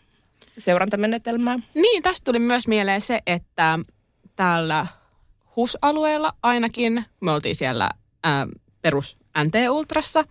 seurantamenetelmää. 0.58 1.60
Niin, 1.74 2.04
tästä 2.04 2.26
tuli 2.26 2.40
myös 2.40 2.68
mieleen 2.68 3.02
se, 3.02 3.20
että 3.28 3.80
täällä 4.36 4.88
HUS-alueella 5.56 6.34
ainakin, 6.44 7.06
me 7.22 7.32
oltiin 7.32 7.56
siellä 7.56 7.90
ää, 8.24 8.48
perus 8.82 9.18
NT-ultrassa, 9.38 10.24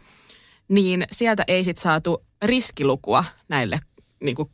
niin 0.68 1.04
sieltä 1.12 1.44
ei 1.48 1.64
sitten 1.64 1.82
saatu 1.82 2.24
riskilukua 2.44 3.24
näille 3.48 3.80
niin 4.20 4.36
kuin 4.36 4.50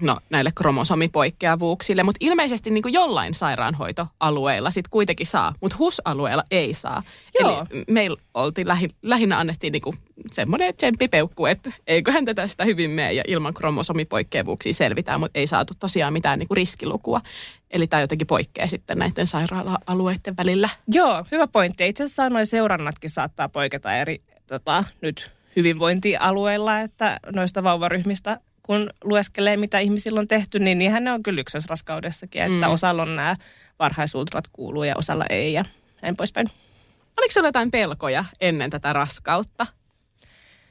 no, 0.00 0.18
näille 0.30 0.50
kromosomipoikkeavuuksille, 0.54 2.02
mutta 2.02 2.18
ilmeisesti 2.20 2.70
niin 2.70 2.82
kuin 2.82 2.94
jollain 2.94 3.34
sairaanhoitoalueilla 3.34 4.70
sitten 4.70 4.90
kuitenkin 4.90 5.26
saa, 5.26 5.54
mutta 5.60 5.76
HUS-alueella 5.78 6.42
ei 6.50 6.74
saa. 6.74 7.02
Joo. 7.40 7.66
Eli 7.70 7.84
meillä 7.88 8.16
oltiin 8.34 8.68
lähi, 8.68 8.88
lähinnä 9.02 9.38
annettiin 9.38 9.72
niin 9.72 9.82
kuin 9.82 9.96
semmoinen 10.32 10.74
tsemppipeukku, 10.74 11.46
että 11.46 11.70
eiköhän 11.86 12.24
tätä 12.24 12.46
sitä 12.46 12.64
hyvin 12.64 12.90
mene 12.90 13.12
ja 13.12 13.22
ilman 13.26 13.54
kromosomipoikkeavuuksia 13.54 14.72
selvitään, 14.72 15.20
mutta 15.20 15.38
ei 15.38 15.46
saatu 15.46 15.74
tosiaan 15.78 16.12
mitään 16.12 16.38
niin 16.38 16.48
kuin 16.48 16.56
riskilukua. 16.56 17.20
Eli 17.70 17.86
tämä 17.86 18.00
jotenkin 18.00 18.26
poikkeaa 18.26 18.68
sitten 18.68 18.98
näiden 18.98 19.26
sairaala-alueiden 19.26 20.36
välillä. 20.36 20.68
Joo, 20.88 21.24
hyvä 21.32 21.46
pointti. 21.46 21.88
Itse 21.88 22.04
asiassa 22.04 22.30
noin 22.30 22.46
seurannatkin 22.46 23.10
saattaa 23.10 23.48
poiketa 23.48 23.94
eri 23.94 24.18
tota, 24.46 24.84
nyt 25.00 25.30
hyvinvointialueilla, 25.56 26.80
että 26.80 27.20
noista 27.34 27.62
vauvaryhmistä 27.62 28.40
kun 28.66 28.90
lueskelee, 29.04 29.56
mitä 29.56 29.78
ihmisillä 29.78 30.20
on 30.20 30.28
tehty, 30.28 30.58
niin 30.58 30.78
niinhän 30.78 31.04
ne 31.04 31.12
on 31.12 31.22
kyllä 31.22 31.40
ykkösraskaudessakin, 31.40 32.42
että 32.42 32.66
mm. 32.66 32.72
osalla 32.72 33.02
on 33.02 33.16
nämä 33.16 33.36
varhaisultrat 33.78 34.48
kuuluu 34.52 34.84
ja 34.84 34.94
osalla 34.96 35.24
ei 35.30 35.52
ja 35.52 35.64
näin 36.02 36.16
poispäin. 36.16 36.50
Oliko 37.18 37.32
sinulla 37.32 37.48
jotain 37.48 37.70
pelkoja 37.70 38.24
ennen 38.40 38.70
tätä 38.70 38.92
raskautta? 38.92 39.66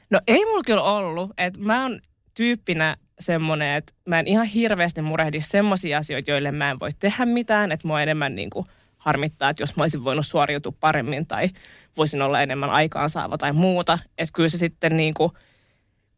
No 0.09 0.21
ei 0.27 0.45
mulla 0.45 0.63
kyllä 0.65 0.83
ollut. 0.83 1.31
että 1.37 1.59
mä 1.59 1.81
oon 1.81 1.99
tyyppinä 2.33 2.97
semmoinen, 3.19 3.75
että 3.75 3.93
mä 4.05 4.19
en 4.19 4.27
ihan 4.27 4.45
hirveästi 4.45 5.01
murehdi 5.01 5.41
semmoisia 5.41 5.97
asioita, 5.97 6.31
joille 6.31 6.51
mä 6.51 6.71
en 6.71 6.79
voi 6.79 6.93
tehdä 6.99 7.25
mitään. 7.25 7.71
Että 7.71 7.87
mua 7.87 8.01
enemmän 8.01 8.35
niin 8.35 8.49
kuin 8.49 8.65
harmittaa, 8.97 9.49
että 9.49 9.63
jos 9.63 9.75
mä 9.75 9.83
olisin 9.83 10.03
voinut 10.03 10.27
suoriutua 10.27 10.73
paremmin 10.79 11.27
tai 11.27 11.49
voisin 11.97 12.21
olla 12.21 12.41
enemmän 12.41 12.69
aikaansaava 12.69 13.37
tai 13.37 13.53
muuta. 13.53 13.99
Että 14.17 14.33
kyllä 14.33 14.49
se 14.49 14.57
sitten 14.57 14.97
niin 14.97 15.13
kuin– 15.13 15.31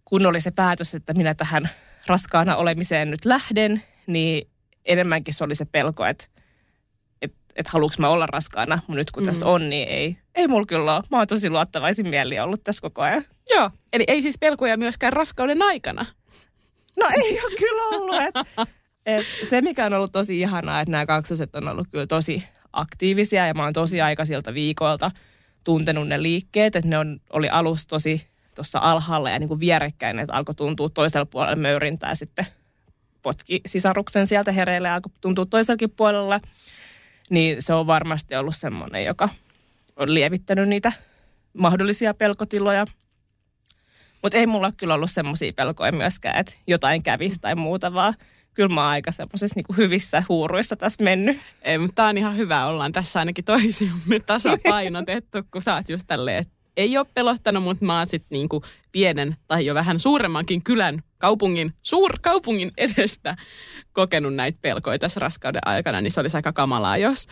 kun 0.06 0.26
oli 0.26 0.42
se 0.42 0.52
päätös, 0.52 0.96
että 0.96 1.14
minä 1.14 1.34
tähän 1.34 1.70
raskaana 2.08 2.56
olemiseen 2.56 3.12
nyt 3.12 3.26
lähden, 3.26 3.84
niin 4.08 4.48
enemmänkin 4.86 5.34
se 5.34 5.44
oli 5.44 5.56
se 5.56 5.66
pelko, 5.66 6.06
että 6.06 6.26
että 7.22 7.38
et 7.56 7.68
haluanko 7.68 7.96
mä 8.00 8.10
olla 8.10 8.26
raskaana, 8.26 8.76
mutta 8.76 8.94
nyt 8.94 9.12
kun 9.12 9.24
mm. 9.24 9.28
tässä 9.28 9.46
on, 9.46 9.70
niin 9.70 9.88
ei, 9.88 10.18
ei 10.36 10.48
mulla 10.48 10.66
kyllä 10.66 10.96
ole. 10.96 11.04
Mä 11.12 11.18
oon 11.18 11.28
tosi 11.28 11.50
luottavaisin 11.50 12.10
mieli 12.10 12.40
ollut 12.40 12.64
tässä 12.64 12.82
koko 12.82 13.02
ajan. 13.02 13.24
Joo, 13.50 13.70
eli 13.94 14.04
ei 14.08 14.22
siis 14.22 14.38
pelkoja 14.38 14.78
myöskään 14.78 15.14
raskauden 15.14 15.62
aikana. 15.62 16.06
No 16.98 17.08
ei 17.16 17.42
ole 17.42 17.56
kyllä 17.58 17.84
ollut. 17.84 18.16
Et, 18.16 18.66
et 19.06 19.26
se, 19.50 19.62
mikä 19.62 19.86
on 19.86 19.94
ollut 19.94 20.12
tosi 20.12 20.40
ihanaa, 20.40 20.82
että 20.82 20.92
nämä 20.92 21.06
kaksoset 21.06 21.56
on 21.56 21.68
ollut 21.68 21.88
kyllä 21.92 22.08
tosi 22.08 22.44
aktiivisia 22.74 23.48
ja 23.48 23.54
mä 23.54 23.64
oon 23.64 23.74
tosi 23.74 24.02
aikaisilta 24.02 24.54
viikoilta 24.54 25.12
tuntenut 25.64 26.08
ne 26.08 26.24
liikkeet, 26.24 26.76
että 26.76 26.90
ne 26.90 26.98
on, 26.98 27.20
oli 27.30 27.50
alussa 27.50 27.88
tosi 27.88 28.28
tuossa 28.56 28.80
alhaalla 28.82 29.30
ja 29.30 29.40
niin 29.40 29.48
kuin 29.48 29.60
vierekkäin, 29.60 30.20
että 30.20 30.34
alkoi 30.34 30.56
tuntua 30.56 30.90
toisella 30.90 31.26
puolella 31.26 31.56
möyrintää 31.56 32.16
sitten 32.16 32.46
potki 33.22 33.62
sisaruksen 33.66 34.28
sieltä 34.28 34.52
hereille 34.52 34.88
ja 34.88 34.96
alkoi 34.96 35.12
tuntua 35.22 35.46
toisellakin 35.46 35.92
puolella. 35.92 36.40
Niin 37.30 37.62
se 37.62 37.74
on 37.74 37.88
varmasti 37.88 38.36
ollut 38.36 38.56
semmoinen, 38.56 39.06
joka 39.06 39.30
on 39.96 40.14
lievittänyt 40.14 40.70
niitä 40.70 40.92
mahdollisia 41.54 42.14
pelkotiloja. 42.14 42.86
Mutta 44.22 44.38
ei 44.38 44.48
mulla 44.48 44.72
kyllä 44.78 44.94
ollut 44.94 45.12
semmoisia 45.12 45.54
pelkoja 45.54 45.92
myöskään, 45.92 46.38
että 46.38 46.54
jotain 46.68 47.04
kävisi 47.04 47.40
tai 47.42 47.56
muuta, 47.56 47.94
vaan 47.94 48.14
kyllä 48.54 48.76
mä 48.76 48.82
oon 48.82 48.90
aika 48.90 49.12
semmoisissa 49.12 49.56
niin 49.56 49.78
hyvissä 49.78 50.24
huuruissa 50.30 50.76
tässä 50.76 51.04
mennyt. 51.04 51.40
Ei, 51.62 51.78
mutta 51.78 51.96
tää 51.96 52.08
on 52.08 52.18
ihan 52.18 52.38
hyvä. 52.38 52.66
Ollaan 52.66 52.92
tässä 52.92 53.20
ainakin 53.20 53.46
toisiamme 53.46 54.20
tasapainotettu, 54.20 55.38
kun 55.52 55.62
sä 55.62 55.76
oot 55.76 55.90
just 55.90 56.08
tälleen, 56.08 56.38
että 56.38 56.55
ei 56.78 56.98
ole 56.98 57.06
pelottanut, 57.14 57.64
mutta 57.64 57.86
mä 57.86 57.98
oon 57.98 58.08
sitten 58.08 58.36
niinku 58.36 58.62
pienen 58.92 59.36
tai 59.48 59.66
jo 59.66 59.74
vähän 59.74 60.00
suuremmankin 60.00 60.64
kylän 60.64 61.04
kaupungin, 61.18 61.74
suurkaupungin 61.82 62.72
edestä 62.78 63.36
kokenut 63.94 64.36
näitä 64.36 64.60
pelkoja 64.62 65.00
tässä 65.00 65.20
raskauden 65.20 65.62
aikana, 65.66 66.02
niin 66.02 66.12
se 66.12 66.20
olisi 66.20 66.38
aika 66.38 66.54
kamalaa, 66.54 66.98
jos 66.98 67.28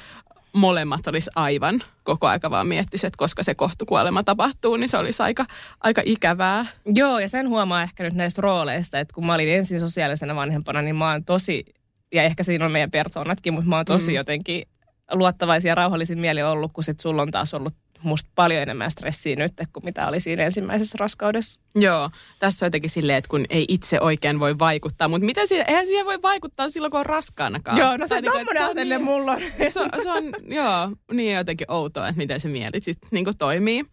molemmat 0.53 1.07
olisi 1.07 1.31
aivan 1.35 1.83
koko 2.03 2.27
aika 2.27 2.51
vaan 2.51 2.67
miettisi, 2.67 3.07
että 3.07 3.17
koska 3.17 3.43
se 3.43 3.55
kohtukuolema 3.55 4.23
tapahtuu, 4.23 4.77
niin 4.77 4.89
se 4.89 4.97
olisi 4.97 5.23
aika, 5.23 5.45
aika 5.81 6.01
ikävää. 6.05 6.65
Joo, 6.85 7.19
ja 7.19 7.29
sen 7.29 7.49
huomaa 7.49 7.83
ehkä 7.83 8.03
nyt 8.03 8.13
näistä 8.13 8.41
rooleista, 8.41 8.99
että 8.99 9.13
kun 9.13 9.25
mä 9.25 9.33
olin 9.33 9.49
ensin 9.49 9.79
sosiaalisena 9.79 10.35
vanhempana, 10.35 10.81
niin 10.81 10.95
mä 10.95 11.11
oon 11.11 11.25
tosi, 11.25 11.65
ja 12.13 12.23
ehkä 12.23 12.43
siinä 12.43 12.65
on 12.65 12.71
meidän 12.71 12.91
persoonatkin, 12.91 13.53
mutta 13.53 13.69
mä 13.69 13.75
oon 13.75 13.85
tosi 13.85 14.11
mm. 14.11 14.15
jotenkin 14.15 14.63
luottavaisia 15.11 15.71
ja 15.71 15.75
rauhallisin 15.75 16.19
mieli 16.19 16.43
ollut, 16.43 16.73
kun 16.73 16.83
sit 16.83 16.99
sulla 16.99 17.21
on 17.21 17.31
taas 17.31 17.53
ollut 17.53 17.73
musta 18.03 18.29
paljon 18.35 18.61
enemmän 18.61 18.91
stressiä 18.91 19.35
nyt 19.35 19.53
kuin 19.73 19.85
mitä 19.85 20.07
oli 20.07 20.19
siinä 20.19 20.43
ensimmäisessä 20.43 20.97
raskaudessa. 20.99 21.59
Joo, 21.75 22.09
tässä 22.39 22.65
on 22.65 22.67
jotenkin 22.67 22.89
silleen, 22.89 23.17
että 23.17 23.29
kun 23.29 23.45
ei 23.49 23.65
itse 23.67 23.99
oikein 24.01 24.39
voi 24.39 24.59
vaikuttaa, 24.59 25.07
mutta 25.07 25.25
miten 25.25 25.47
siihen, 25.47 25.65
eihän 25.67 25.87
siihen 25.87 26.05
voi 26.05 26.21
vaikuttaa 26.21 26.69
silloin, 26.69 26.91
kun 26.91 26.99
on 26.99 27.05
raskaanakaan. 27.05 27.77
Joo, 27.77 27.97
no 27.97 28.07
se 28.07 28.15
on 28.15 28.23
tommoinen 28.23 28.63
asenne 28.63 28.97
niin, 28.97 29.03
mulla 29.03 29.31
on. 29.31 29.41
Se, 29.57 29.69
se 30.03 30.11
on, 30.11 30.23
joo, 30.45 30.91
niin 31.11 31.35
jotenkin 31.35 31.71
outoa, 31.71 32.07
että 32.07 32.17
miten 32.17 32.41
se 32.41 32.49
mieli 32.49 32.81
sitten 32.81 33.09
niin 33.11 33.37
toimii. 33.37 33.85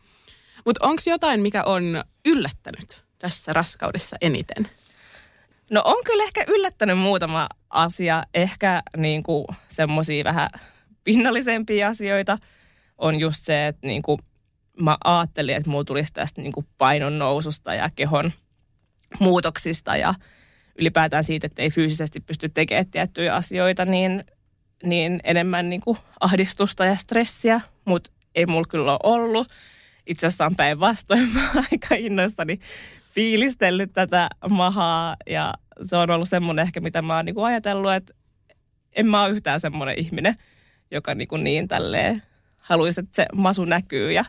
Mutta 0.64 0.86
onko 0.86 1.02
jotain, 1.06 1.42
mikä 1.42 1.64
on 1.64 2.04
yllättänyt 2.24 3.04
tässä 3.18 3.52
raskaudessa 3.52 4.16
eniten? 4.20 4.68
No 5.70 5.82
on 5.84 6.04
kyllä 6.04 6.24
ehkä 6.24 6.44
yllättänyt 6.48 6.98
muutama 6.98 7.48
asia, 7.70 8.22
ehkä 8.34 8.82
niin 8.96 9.22
semmoisia 9.68 10.24
vähän 10.24 10.50
pinnallisempia 11.04 11.88
asioita– 11.88 12.38
on 13.00 13.20
just 13.20 13.44
se, 13.44 13.66
että 13.66 13.86
niin 13.86 14.02
kuin 14.02 14.18
mä 14.80 14.96
ajattelin, 15.04 15.56
että 15.56 15.70
mulla 15.70 15.84
tulisi 15.84 16.12
tästä 16.12 16.42
niin 16.42 16.52
kuin 16.52 16.66
painon 16.78 17.18
noususta 17.18 17.74
ja 17.74 17.90
kehon 17.96 18.32
muutoksista 19.18 19.96
ja 19.96 20.14
ylipäätään 20.78 21.24
siitä, 21.24 21.46
että 21.46 21.62
ei 21.62 21.70
fyysisesti 21.70 22.20
pysty 22.20 22.48
tekemään 22.48 22.90
tiettyjä 22.90 23.34
asioita, 23.34 23.84
niin, 23.84 24.24
niin 24.84 25.20
enemmän 25.24 25.70
niin 25.70 25.80
kuin 25.80 25.98
ahdistusta 26.20 26.84
ja 26.84 26.96
stressiä, 26.96 27.60
mutta 27.84 28.10
ei 28.34 28.46
mulla 28.46 28.66
kyllä 28.68 28.92
ole 28.92 28.98
ollut. 29.02 29.48
Itse 30.06 30.26
asiassa 30.26 30.46
on 30.46 30.56
päinvastoin 30.56 31.28
mä 31.34 31.50
aika 31.72 31.94
innoissani 31.94 32.58
fiilistellyt 33.14 33.92
tätä 33.92 34.28
mahaa 34.48 35.16
ja 35.26 35.54
se 35.82 35.96
on 35.96 36.10
ollut 36.10 36.28
semmoinen 36.28 36.62
ehkä, 36.62 36.80
mitä 36.80 37.02
mä 37.02 37.16
oon 37.16 37.24
niin 37.24 37.34
kuin 37.34 37.46
ajatellut, 37.46 37.92
että 37.92 38.14
en 38.92 39.06
mä 39.06 39.22
ole 39.22 39.30
yhtään 39.30 39.60
semmoinen 39.60 39.98
ihminen, 39.98 40.34
joka 40.90 41.14
niin, 41.14 41.28
kuin 41.28 41.44
niin 41.44 41.68
tälleen 41.68 42.22
haluaisin, 42.70 43.04
että 43.04 43.16
se 43.16 43.26
masu 43.34 43.64
näkyy 43.64 44.12
ja 44.12 44.24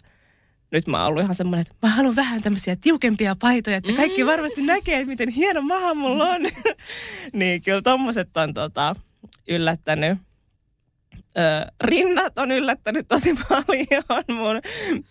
nyt 0.71 0.87
mä 0.87 0.97
oon 0.97 1.07
ollut 1.07 1.23
ihan 1.23 1.35
semmoinen, 1.35 1.61
että 1.61 1.87
mä 1.87 1.93
haluan 1.95 2.15
vähän 2.15 2.41
tämmöisiä 2.41 2.75
tiukempia 2.75 3.35
paitoja, 3.39 3.77
että 3.77 3.93
kaikki 3.93 4.23
mm. 4.23 4.27
varmasti 4.27 4.61
näkee, 4.61 4.95
että 4.95 5.07
miten 5.07 5.29
hieno 5.29 5.61
maha 5.61 5.93
mulla 5.93 6.29
on. 6.29 6.41
niin 7.33 7.61
kyllä 7.61 7.81
tommoset 7.81 8.37
on 8.37 8.53
tota, 8.53 8.95
yllättänyt. 9.47 10.17
Ö, 11.37 11.71
rinnat 11.83 12.37
on 12.37 12.51
yllättänyt 12.51 13.07
tosi 13.07 13.33
paljon. 13.49 14.03
Mun 14.27 14.61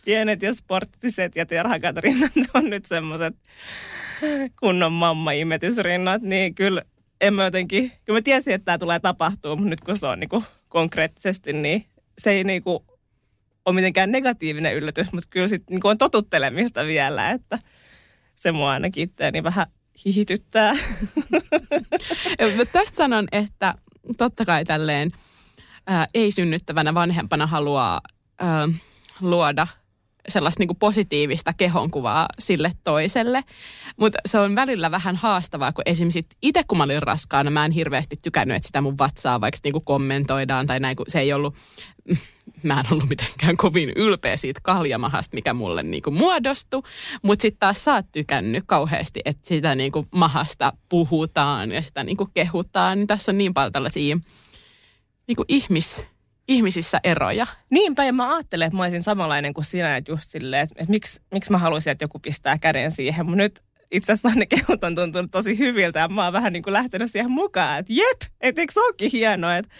pienet 0.05 0.43
ja 0.43 0.55
sporttiset 0.55 1.37
ja 1.37 1.47
terhakat 1.47 1.97
rinnat 1.97 2.33
on 2.55 2.71
nyt 2.71 2.85
semmoiset 2.85 3.35
kunnon 4.61 4.93
mamma-imetysrinnat. 4.93 6.23
Niin 6.23 6.55
kyllä 6.55 6.83
en 7.21 7.35
mä 7.35 7.45
jotenkin, 7.45 7.93
kyllä 8.05 8.17
mä 8.17 8.23
tiesin, 8.23 8.55
että 8.55 8.65
tämä 8.65 8.79
tulee 8.79 9.01
tapahtua, 9.01 9.57
mutta 9.57 9.71
nyt 9.71 9.81
kun 9.81 9.99
se 9.99 10.07
on 10.07 10.21
niinku 10.21 10.45
konkreettisesti, 10.69 11.53
niin 11.53 11.85
se 12.19 12.31
ei 12.31 12.45
niinku 12.45 12.90
ole 13.71 13.75
mitenkään 13.75 14.13
negatiivinen 14.13 14.75
yllätys, 14.75 15.13
mutta 15.13 15.29
kyllä 15.31 15.49
sitten 15.49 15.75
niin 15.75 15.87
on 15.87 15.99
totuttelemista 15.99 16.87
vielä, 16.87 17.31
että 17.31 17.59
se 18.35 18.53
mua 18.53 18.71
ainakin 18.71 19.03
itseäni 19.05 19.43
vähän 19.43 19.67
hihityttää. 20.05 20.73
Tästä 22.73 22.97
sanon, 22.97 23.29
että 23.33 23.75
totta 24.19 24.45
kai 24.45 24.65
tälleen 24.65 25.11
ää, 25.87 26.09
ei-synnyttävänä 26.15 26.95
vanhempana 26.95 27.47
haluaa 27.47 28.01
ää, 28.39 28.69
luoda 29.21 29.67
sellaista 30.29 30.61
niin 30.61 30.69
kuin 30.69 30.79
positiivista 30.79 31.53
kehonkuvaa 31.53 32.29
sille 32.39 32.73
toiselle. 32.85 33.45
Mutta 33.97 34.19
se 34.27 34.39
on 34.39 34.57
välillä 34.57 34.91
vähän 34.91 35.17
haastavaa, 35.17 35.73
kun 35.73 35.83
esimerkiksi 35.87 36.37
itse 36.43 36.63
kun 36.69 36.79
mä 36.79 36.85
olin 36.85 37.03
raskaana, 37.03 37.51
mä 37.51 37.65
en 37.65 37.73
hirveästi 37.73 38.17
tykännyt, 38.23 38.57
että 38.57 38.67
sitä 38.67 38.81
mun 38.81 38.99
vatsaa 38.99 39.41
vaikka 39.41 39.59
niin 39.65 39.73
kuin 39.73 39.85
kommentoidaan 39.85 40.67
tai 40.67 40.81
näin, 40.81 40.97
kun 40.97 41.07
se 41.09 41.21
ei 41.21 41.33
ollut, 41.33 41.55
mä 42.63 42.81
en 42.81 42.93
ollut 42.93 43.09
mitenkään 43.09 43.57
kovin 43.57 43.93
ylpeä 43.97 44.37
siitä 44.37 44.61
kaljamahasta, 44.63 45.35
mikä 45.35 45.55
mulle 45.55 45.83
niin 45.83 46.03
kuin 46.03 46.15
muodostui. 46.15 46.83
Mutta 47.23 47.43
sitten 47.43 47.61
taas 47.61 47.85
sä 47.85 47.95
oot 47.95 48.07
tykännyt 48.13 48.65
kauheasti, 48.67 49.21
että 49.25 49.49
sitä 49.49 49.75
niin 49.75 49.93
kuin 49.93 50.07
mahasta 50.11 50.73
puhutaan 50.89 51.73
ja 51.73 51.83
sitä 51.83 52.05
niin 52.05 52.17
kuin 52.17 52.31
kehutaan. 52.35 52.99
Niin 52.99 53.07
tässä 53.07 53.33
on 53.33 53.39
niin 53.39 53.55
paljon 53.55 53.73
tällaisia 53.73 54.19
niin 55.27 55.37
kuin 55.37 55.47
ihmis, 55.49 56.07
ihmisissä 56.51 57.01
eroja. 57.05 57.47
Niinpä, 57.71 58.05
ja 58.05 58.13
mä 58.13 58.35
ajattelen, 58.35 58.67
että 58.67 58.77
mä 58.77 58.83
olisin 58.83 59.03
samanlainen 59.03 59.55
kuin 59.55 59.65
sinä, 59.65 59.97
että 59.97 60.13
just 60.13 60.25
silleen, 60.31 60.63
että, 60.63 60.75
että 60.79 60.91
miksi, 60.91 61.23
miksi 61.33 61.51
mä 61.51 61.59
haluaisin, 61.59 61.91
että 61.91 62.05
joku 62.05 62.19
pistää 62.19 62.59
käden 62.59 62.93
siihen. 62.93 63.27
Mutta 63.27 63.37
nyt 63.37 63.63
itse 63.91 64.13
asiassa 64.13 64.39
ne 64.39 64.47
kehut 64.47 64.85
on 64.85 64.95
tuntunut 64.95 65.31
tosi 65.31 65.59
hyviltä 65.59 65.99
ja 65.99 66.09
mä 66.09 66.25
oon 66.25 66.33
vähän 66.33 66.53
niin 66.53 66.63
kuin 66.63 66.73
lähtenyt 66.73 67.11
siihen 67.11 67.31
mukaan, 67.31 67.79
että 67.79 67.93
jep, 67.93 68.21
että 68.41 68.61
eikö 68.61 68.73
se 68.73 68.81
olekin 68.81 69.11
hienoa, 69.13 69.57
että 69.57 69.75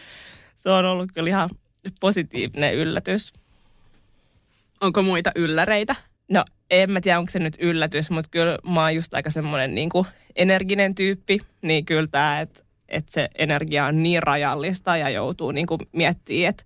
se 0.57 0.71
on 0.71 0.85
ollut 0.85 1.13
kyllä 1.15 1.29
ihan 1.29 1.51
positiivinen 2.01 2.75
yllätys. 2.75 3.33
Onko 4.81 5.03
muita 5.03 5.33
ylläreitä? 5.37 5.97
No 6.29 6.45
en 6.71 6.91
mä 6.91 7.01
tiedä, 7.01 7.19
onko 7.19 7.31
se 7.31 7.39
nyt 7.39 7.57
yllätys, 7.61 8.11
mutta 8.11 8.31
kyllä 8.31 8.59
mä 8.75 8.81
oon 8.81 8.95
just 8.95 9.15
aika 9.15 9.31
semmoinen 9.31 9.75
niin 9.75 9.91
energinen 10.37 10.95
tyyppi, 10.95 11.41
niin 11.63 11.85
kyllä 11.85 12.07
tämä, 12.11 12.41
että 12.41 12.63
että 12.91 13.13
se 13.13 13.29
energia 13.39 13.87
on 13.87 14.03
niin 14.03 14.23
rajallista 14.23 14.97
ja 14.97 15.09
joutuu 15.09 15.53
niin 15.53 15.67
kuin 15.67 15.81
miettimään, 15.93 16.49
että 16.49 16.65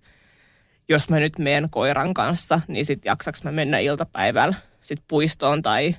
jos 0.89 1.09
mä 1.09 1.19
nyt 1.19 1.39
menen 1.39 1.69
koiran 1.69 2.13
kanssa, 2.13 2.61
niin 2.67 2.85
sitten 2.85 3.09
jaksaks 3.09 3.43
mä 3.43 3.51
mennä 3.51 3.79
iltapäivällä 3.79 4.55
sit 4.81 4.99
puistoon 5.07 5.61
tai 5.61 5.95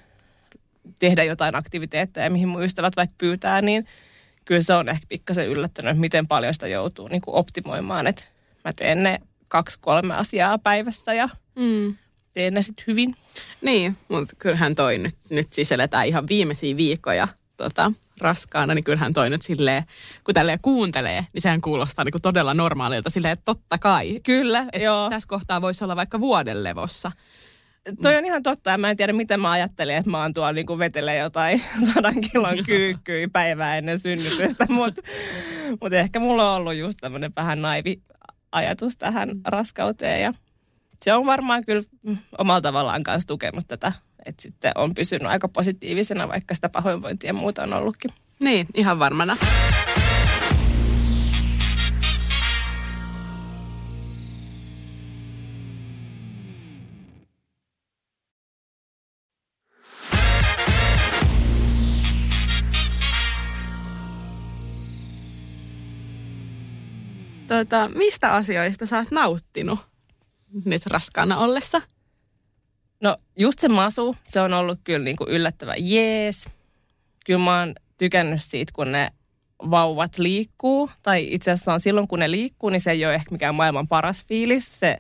tehdä 0.99 1.25
jotain 1.25 1.55
aktiviteetteja, 1.55 2.31
mihin 2.31 2.49
mun 2.49 2.65
ystävät 2.65 2.97
vaikka 2.97 3.15
pyytää, 3.19 3.63
niin 3.63 3.87
kyllä 4.45 4.61
se 4.61 4.75
on 4.75 4.89
ehkä 4.89 5.07
pikkasen 5.09 5.49
yllättänyt, 5.49 5.91
että 5.91 6.01
miten 6.01 6.27
paljon 6.27 6.55
sitä 6.55 6.67
joutuu 6.67 7.09
niin 7.09 7.23
kuin 7.23 7.35
optimoimaan, 7.35 8.07
että 8.07 8.25
mä 8.65 8.73
teen 8.73 9.03
ne 9.03 9.19
kaksi, 9.49 9.81
kolme 9.81 10.15
asiaa 10.15 10.59
päivässä 10.59 11.15
ja 11.15 11.29
mm. 11.55 11.97
teen 12.35 12.55
ne 12.55 12.63
sitten 12.63 12.85
hyvin. 12.87 13.15
Niin, 13.61 13.97
mutta 14.09 14.37
kyllähän 14.39 14.75
toi 14.75 14.99
nyt, 14.99 15.15
nyt 15.31 15.53
siis 15.53 15.73
eletään 15.73 16.07
ihan 16.07 16.29
viimeisiä 16.29 16.77
viikkoja 16.77 17.29
tota, 17.57 17.93
raskaana, 18.21 18.75
niin 18.75 18.85
kyllähän 18.85 19.13
toi 19.13 19.31
nyt 19.31 19.43
silleen, 19.43 19.85
kun 20.25 20.35
tälleen 20.35 20.59
kuuntelee, 20.63 21.27
niin 21.33 21.43
sehän 21.43 21.61
kuulostaa 21.61 22.05
niin 22.05 22.13
kuin 22.13 22.23
todella 22.23 22.55
normaalilta 22.55 23.11
silleen, 23.11 23.33
että 23.33 23.45
totta 23.45 23.79
kai. 23.79 24.21
Kyllä, 24.25 24.67
joo. 24.83 25.11
Tässä 25.11 25.29
kohtaa 25.29 25.61
voisi 25.61 25.85
olla 25.85 25.97
vaikka 25.97 26.21
vuoden 26.21 26.65
levossa. 26.65 27.13
Toi 28.03 28.17
on 28.17 28.25
ihan 28.25 28.43
totta, 28.43 28.71
ja 28.71 28.79
mä 28.79 28.91
en 28.91 28.97
tiedä, 28.97 29.13
miten 29.13 29.41
mä 29.41 29.51
ajattelin, 29.51 29.97
että 29.97 30.11
mä 30.11 30.23
oon 30.23 30.35
tuolla 30.35 30.53
niin 30.53 30.79
vetelee 30.79 31.19
jotain 31.19 31.63
sadan 31.95 32.21
kilon 32.21 32.65
kyykkyä 32.67 33.29
päivää 33.33 33.79
ennen 33.79 33.99
synnytystä, 33.99 34.67
mutta 34.73 35.03
mut 35.81 35.93
ehkä 35.93 36.19
mulla 36.19 36.51
on 36.51 36.57
ollut 36.57 36.75
just 36.75 36.99
tämmöinen 37.01 37.33
vähän 37.37 37.63
naivi 37.63 38.03
ajatus 38.53 38.97
tähän 38.97 39.31
raskauteen, 39.45 40.23
ja 40.23 40.33
se 41.03 41.15
on 41.15 41.27
varmaan 41.27 41.65
kyllä 41.65 41.83
omalla 42.39 42.61
tavallaan 42.61 43.03
kanssa 43.03 43.29
tukenut 43.29 43.65
tätä 43.69 43.93
että 44.27 44.43
sitten 44.43 44.73
on 44.75 44.95
pysynyt 44.95 45.29
aika 45.29 45.49
positiivisena, 45.49 46.29
vaikka 46.29 46.55
sitä 46.55 46.69
pahoinvointia 46.69 47.29
ja 47.29 47.35
muuta 47.35 47.63
on 47.63 47.75
ollutkin. 47.75 48.11
Niin, 48.41 48.67
ihan 48.75 48.99
varmana. 48.99 49.37
Tota, 67.47 67.89
mistä 67.95 68.33
asioista 68.35 68.87
sä 68.87 68.99
oot 68.99 69.11
nauttinut 69.11 69.79
nyt 70.65 70.87
raskaana 70.87 71.39
ollessa? 71.39 71.83
No 73.01 73.17
just 73.37 73.59
se 73.59 73.69
masu, 73.69 74.17
se 74.29 74.41
on 74.41 74.53
ollut 74.53 74.81
kyllä 74.85 75.05
niin 75.05 75.17
kuin 75.17 75.31
yllättävä 75.31 75.75
jees. 75.79 76.49
Kyllä 77.27 77.45
mä 77.45 77.59
oon 77.59 77.75
tykännyt 77.99 78.43
siitä, 78.43 78.73
kun 78.77 78.93
ne 78.93 79.11
vauvat 79.71 80.19
liikkuu. 80.19 80.91
Tai 81.03 81.35
itse 81.35 81.51
asiassa 81.51 81.79
silloin, 81.79 82.09
kun 82.09 82.19
ne 82.19 82.31
liikkuu, 82.31 82.71
niin 82.71 82.81
se 82.81 82.91
ei 82.91 83.07
ole 83.07 83.15
ehkä 83.15 83.31
mikään 83.31 83.55
maailman 83.55 83.89
paras 83.89 84.27
fiilis. 84.27 84.81
Se 84.81 84.97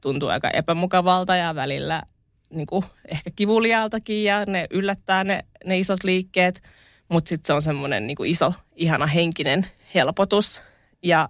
tuntuu 0.00 0.28
aika 0.28 0.50
epämukavalta 0.50 1.36
ja 1.36 1.54
välillä 1.54 2.02
niin 2.50 2.66
kuin 2.66 2.84
ehkä 3.08 3.30
kivuliaaltakin 3.36 4.24
ja 4.24 4.44
ne 4.46 4.66
yllättää 4.70 5.24
ne, 5.24 5.44
ne 5.64 5.78
isot 5.78 6.04
liikkeet. 6.04 6.62
Mutta 7.08 7.28
sitten 7.28 7.46
se 7.46 7.52
on 7.52 7.62
semmoinen 7.62 8.06
niin 8.06 8.26
iso, 8.26 8.54
ihana 8.76 9.06
henkinen 9.06 9.66
helpotus. 9.94 10.60
Ja 11.02 11.28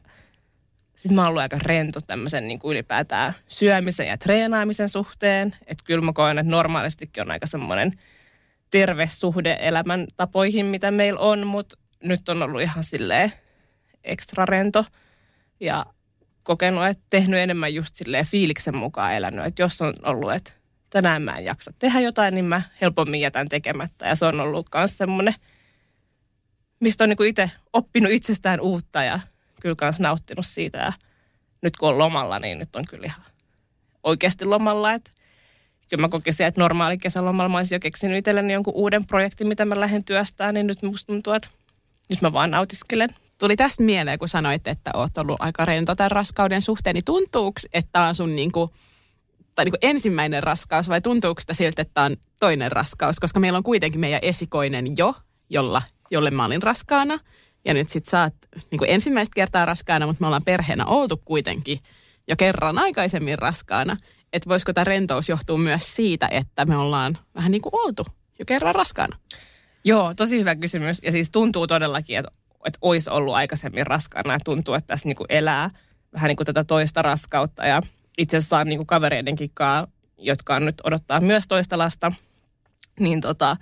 Sitten 1.00 1.14
mä 1.14 1.20
oon 1.20 1.28
ollut 1.28 1.42
aika 1.42 1.58
rento 1.62 2.00
tämmöisen 2.06 2.48
niin 2.48 2.58
kuin 2.58 2.72
ylipäätään 2.72 3.34
syömisen 3.48 4.06
ja 4.06 4.18
treenaamisen 4.18 4.88
suhteen. 4.88 5.56
Että 5.66 5.84
kyllä 5.84 6.04
mä 6.04 6.12
koen, 6.12 6.38
että 6.38 6.50
normaalistikin 6.50 7.22
on 7.22 7.30
aika 7.30 7.46
semmoinen 7.46 7.98
terve 8.70 9.08
suhde 9.12 9.56
elämäntapoihin, 9.60 10.66
mitä 10.66 10.90
meillä 10.90 11.20
on, 11.20 11.46
mutta 11.46 11.78
nyt 12.02 12.28
on 12.28 12.42
ollut 12.42 12.60
ihan 12.60 12.84
silleen 12.84 13.32
ekstra 14.04 14.46
rento 14.46 14.84
ja 15.60 15.86
kokenut, 16.42 16.86
että 16.86 17.04
tehnyt 17.10 17.40
enemmän 17.40 17.74
just 17.74 17.94
silleen 17.94 18.26
fiiliksen 18.26 18.76
mukaan 18.76 19.14
elänyt. 19.14 19.46
Että 19.46 19.62
jos 19.62 19.82
on 19.82 19.94
ollut, 20.02 20.32
että 20.32 20.52
tänään 20.90 21.22
mä 21.22 21.36
en 21.38 21.44
jaksa 21.44 21.72
tehdä 21.78 22.00
jotain, 22.00 22.34
niin 22.34 22.44
mä 22.44 22.62
helpommin 22.80 23.20
jätän 23.20 23.48
tekemättä. 23.48 24.06
Ja 24.06 24.14
se 24.14 24.24
on 24.24 24.40
ollut 24.40 24.66
myös 24.74 24.98
semmoinen, 24.98 25.34
mistä 26.80 27.04
on 27.04 27.08
niin 27.10 27.28
itse 27.28 27.50
oppinut 27.72 28.12
itsestään 28.12 28.60
uutta 28.60 29.02
ja 29.02 29.20
kyllä 29.60 29.76
myös 29.80 30.00
nauttinut 30.00 30.46
siitä. 30.46 30.78
Ja 30.78 30.92
nyt 31.62 31.76
kun 31.76 31.88
on 31.88 31.98
lomalla, 31.98 32.38
niin 32.38 32.58
nyt 32.58 32.76
on 32.76 32.84
kyllä 32.88 33.06
ihan 33.06 33.20
oikeasti 34.02 34.44
lomalla. 34.44 34.92
Että 34.92 35.10
kyllä 35.88 36.00
mä 36.00 36.08
kokisin, 36.08 36.46
että 36.46 36.60
normaali 36.60 36.98
kesälomalla 36.98 37.48
mä 37.48 37.58
olisin 37.58 37.76
jo 37.76 37.80
keksinyt 37.80 38.16
itselleni 38.16 38.52
jonkun 38.52 38.74
uuden 38.74 39.06
projektin, 39.06 39.48
mitä 39.48 39.64
mä 39.64 39.80
lähden 39.80 40.04
työstään, 40.04 40.54
niin 40.54 40.66
nyt 40.66 40.82
musta 40.82 41.06
tuntuu, 41.06 41.32
että 41.32 41.48
nyt 42.08 42.22
mä 42.22 42.32
vaan 42.32 42.50
nautiskelen. 42.50 43.08
Tuli 43.38 43.56
tästä 43.56 43.82
mieleen, 43.82 44.18
kun 44.18 44.28
sanoit, 44.28 44.66
että 44.66 44.90
oot 44.94 45.18
ollut 45.18 45.42
aika 45.42 45.64
rento 45.64 45.94
tämän 45.94 46.10
raskauden 46.10 46.62
suhteen, 46.62 46.94
niin 46.94 47.04
tuntuuko, 47.04 47.60
että 47.72 47.88
tämä 47.92 48.08
on 48.08 48.14
sun 48.14 48.36
niinku, 48.36 48.70
tai 49.54 49.64
niinku 49.64 49.78
ensimmäinen 49.82 50.42
raskaus 50.42 50.88
vai 50.88 51.00
tuntuuko 51.00 51.40
sitä 51.40 51.54
siltä, 51.54 51.82
että 51.82 51.94
tämä 51.94 52.04
on 52.04 52.16
toinen 52.40 52.72
raskaus? 52.72 53.20
Koska 53.20 53.40
meillä 53.40 53.56
on 53.56 53.62
kuitenkin 53.62 54.00
meidän 54.00 54.20
esikoinen 54.22 54.86
jo, 54.96 55.14
jolla, 55.50 55.82
jolle 56.10 56.30
mä 56.30 56.44
olin 56.44 56.62
raskaana. 56.62 57.18
Ja 57.64 57.74
nyt 57.74 57.88
sit 57.88 58.06
sä 58.06 58.22
oot 58.22 58.34
niin 58.70 58.80
ensimmäistä 58.86 59.34
kertaa 59.34 59.64
raskaana, 59.64 60.06
mutta 60.06 60.20
me 60.20 60.26
ollaan 60.26 60.44
perheenä 60.44 60.86
oltu 60.86 61.22
kuitenkin 61.24 61.78
jo 62.28 62.36
kerran 62.36 62.78
aikaisemmin 62.78 63.38
raskaana. 63.38 63.96
Että 64.32 64.48
voisiko 64.48 64.72
tämä 64.72 64.84
rentous 64.84 65.28
johtua 65.28 65.58
myös 65.58 65.96
siitä, 65.96 66.28
että 66.30 66.64
me 66.64 66.76
ollaan 66.76 67.18
vähän 67.34 67.50
niin 67.50 67.62
kuin 67.62 67.74
oltu 67.74 68.06
jo 68.38 68.44
kerran 68.44 68.74
raskaana? 68.74 69.16
Joo, 69.84 70.14
tosi 70.14 70.38
hyvä 70.38 70.56
kysymys. 70.56 70.98
Ja 71.02 71.12
siis 71.12 71.30
tuntuu 71.30 71.66
todellakin, 71.66 72.18
että, 72.18 72.30
että 72.66 72.78
olisi 72.82 73.10
ollut 73.10 73.34
aikaisemmin 73.34 73.86
raskaana 73.86 74.32
ja 74.32 74.40
tuntuu, 74.44 74.74
että 74.74 74.86
tässä 74.86 75.08
niin 75.08 75.16
kuin 75.16 75.26
elää 75.28 75.70
vähän 76.12 76.28
niin 76.28 76.36
kuin 76.36 76.46
tätä 76.46 76.64
toista 76.64 77.02
raskautta. 77.02 77.66
Ja 77.66 77.82
itse 78.18 78.36
asiassa 78.36 78.58
on 78.58 78.66
niin 78.66 78.78
kuin 78.78 78.86
kavereidenkin 78.86 79.50
kanssa, 79.54 79.88
jotka 80.18 80.54
on 80.54 80.64
nyt 80.64 80.80
odottaa 80.84 81.20
myös 81.20 81.48
toista 81.48 81.78
lasta, 81.78 82.12
niin 83.00 83.20
tota, 83.20 83.56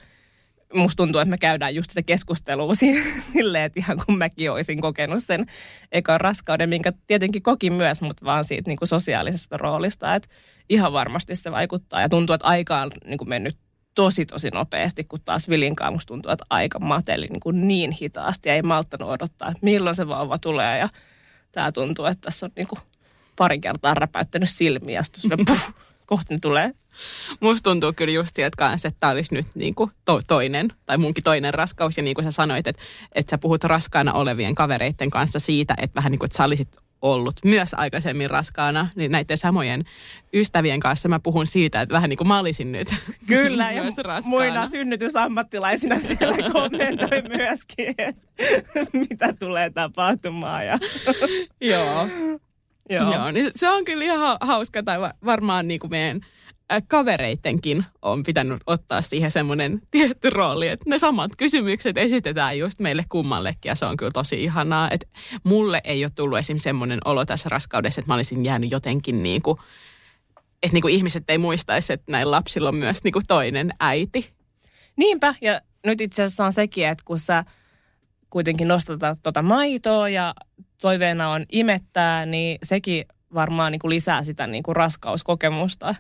musta 0.75 0.97
tuntuu, 0.97 1.21
että 1.21 1.31
me 1.31 1.39
käydään 1.39 1.75
just 1.75 1.91
sitä 1.91 2.03
keskustelua 2.03 2.75
silleen, 3.33 3.65
että 3.65 3.81
ihan 3.81 3.99
kun 4.07 4.19
mäkin 4.19 4.51
olisin 4.51 4.81
kokenut 4.81 5.25
sen 5.25 5.47
ekan 5.93 6.21
raskauden, 6.21 6.69
minkä 6.69 6.93
tietenkin 7.07 7.43
kokin 7.43 7.73
myös, 7.73 8.03
mutta 8.03 8.25
vaan 8.25 8.45
siitä 8.45 8.71
niin 8.71 8.79
kuin 8.79 8.89
sosiaalisesta 8.89 9.57
roolista, 9.57 10.15
että 10.15 10.29
ihan 10.69 10.93
varmasti 10.93 11.37
se 11.37 11.53
vaikuttaa 11.53 12.01
ja 12.01 12.09
tuntuu, 12.09 12.35
että 12.35 12.47
aika 12.47 12.81
on 12.81 12.91
niin 13.05 13.19
kuin 13.19 13.29
mennyt 13.29 13.59
tosi 13.95 14.27
tosi 14.27 14.51
nopeasti, 14.51 15.05
kun 15.05 15.19
taas 15.25 15.49
Vilinkaan 15.49 15.93
musta 15.93 16.07
tuntuu, 16.09 16.33
että 16.33 16.45
aika 16.51 16.79
mateli 16.79 17.27
niin, 17.27 17.41
kuin 17.41 17.69
niin 17.69 17.91
hitaasti 17.91 18.49
ja 18.49 18.55
ei 18.55 18.63
malttanut 18.63 19.09
odottaa, 19.09 19.49
että 19.49 19.59
milloin 19.63 19.97
se 19.97 20.09
vauva 20.09 20.39
tulee 20.39 20.79
ja 20.79 20.89
tämä 21.53 21.73
tuntuu, 21.73 22.05
että 22.05 22.21
tässä 22.21 22.47
on 22.47 22.53
niin 22.57 22.69
kuin 22.69 22.79
pari 23.37 23.59
kertaa 23.59 23.95
räpäyttänyt 23.95 24.51
silmiä 24.51 25.01
ja 25.01 25.05
sitten 25.05 25.39
puh, 25.47 25.75
kohta 26.07 26.35
ne 26.35 26.39
tulee. 26.43 26.73
Musta 27.41 27.71
tuntuu 27.71 27.93
kyllä 27.93 28.13
just 28.13 28.31
sieltä 28.35 28.57
kanssa, 28.57 28.89
että 28.89 29.01
tämä 29.01 29.13
olisi 29.13 29.35
nyt 29.35 29.47
niin 29.55 29.75
kuin 29.75 29.91
to- 30.05 30.21
toinen, 30.27 30.69
tai 30.87 30.99
munkin 30.99 31.25
toinen 31.25 31.55
raskaus. 31.55 31.97
Ja 31.97 32.03
niin 32.03 32.15
kuin 32.15 32.25
sä 32.25 32.31
sanoit, 32.31 32.67
että, 32.67 32.83
että 33.15 33.31
sä 33.31 33.39
puhut 33.39 33.65
raskaana 33.65 34.13
olevien 34.13 34.55
kavereiden 34.55 35.11
kanssa 35.11 35.39
siitä, 35.39 35.75
että 35.79 35.95
vähän 35.95 36.13
niin 36.13 36.19
kuin, 36.19 36.27
että 36.27 36.37
sä 36.37 36.45
olisit 36.45 36.69
ollut 37.03 37.35
myös 37.45 37.75
aikaisemmin 37.75 38.31
raskaana, 38.31 38.89
niin 38.97 39.13
näiden 39.13 39.37
samojen 39.37 39.85
ystävien 40.35 40.81
kanssa 40.81 41.09
mä 41.09 41.21
puhun 41.21 41.47
siitä, 41.47 41.81
että 41.81 41.93
vähän 41.93 42.11
niin 42.11 42.17
kuin 42.17 42.29
mä 42.29 42.39
olisin 42.39 42.73
nyt 42.73 42.89
Kyllä, 43.27 43.73
ja 43.73 43.83
muina 44.27 44.69
synnytysammattilaisina 44.69 46.01
siellä 46.01 46.51
kommentoi 46.53 47.23
myöskin, 47.29 47.95
että 47.99 48.23
mitä 48.93 49.33
tulee 49.33 49.71
tapahtumaan. 49.71 50.67
Ja... 50.67 50.79
Joo. 51.61 52.09
Joo. 52.91 53.15
Joo, 53.15 53.31
niin 53.31 53.51
se 53.57 53.69
on 53.69 53.85
kyllä 53.85 54.05
ihan 54.05 54.37
hauska, 54.41 54.83
tai 54.83 54.99
varmaan 55.25 55.69
niin 55.69 55.81
kuin 55.81 55.91
meidän 55.91 56.21
kavereittenkin 56.89 57.85
on 58.03 58.23
pitänyt 58.23 58.61
ottaa 58.67 59.03
siihen 59.03 59.31
semmoinen 59.31 59.83
tietty 59.91 60.31
rooli, 60.31 60.69
että 60.69 60.91
ne 60.91 60.99
samat 60.99 61.37
kysymykset 61.37 61.99
esitetään 61.99 62.59
just 62.59 62.79
meille 62.79 63.05
kummallekin 63.09 63.69
ja 63.69 63.75
se 63.75 63.87
on 63.87 63.97
kyllä 63.97 64.11
tosi 64.11 64.45
ihanaa. 64.45 64.91
Että 64.91 65.07
mulle 65.45 65.81
ei 65.85 66.05
ole 66.05 66.13
tullut 66.15 66.39
esim. 66.39 66.59
semmoinen 66.59 66.99
olo 67.05 67.25
tässä 67.25 67.49
raskaudessa, 67.49 68.01
että 68.01 68.11
mä 68.11 68.15
olisin 68.15 68.45
jäänyt 68.45 68.71
jotenkin 68.71 69.23
niin 69.23 69.43
kuin, 69.43 69.59
että 70.63 70.75
niin 70.75 70.83
kuin 70.83 70.95
ihmiset 70.95 71.31
ei 71.31 71.39
muistaisi, 71.39 71.93
että 71.93 72.13
näillä 72.13 72.31
lapsilla 72.31 72.69
on 72.69 72.75
myös 72.75 73.05
niin 73.05 73.13
kuin 73.13 73.25
toinen 73.29 73.73
äiti. 73.81 74.31
Niinpä, 74.97 75.35
ja 75.41 75.61
nyt 75.87 76.01
itse 76.01 76.23
asiassa 76.23 76.45
on 76.45 76.53
sekin, 76.53 76.89
että 76.89 77.05
kun 77.05 77.19
sä 77.19 77.45
kuitenkin 78.31 78.69
nostatat 78.69 79.19
tuota 79.23 79.43
maitoa 79.43 80.09
ja 80.09 80.35
toiveena 80.83 81.31
on 81.31 81.47
imettää, 81.53 82.27
niin 82.27 82.59
sekin 82.63 83.05
varmaan 83.35 83.73
niin 83.73 83.81
kuin 83.81 83.91
lisää 83.91 84.25
sitä 84.25 84.47
niin 84.47 84.63
kuin 84.63 84.77
raskauskokemusta 84.77 85.95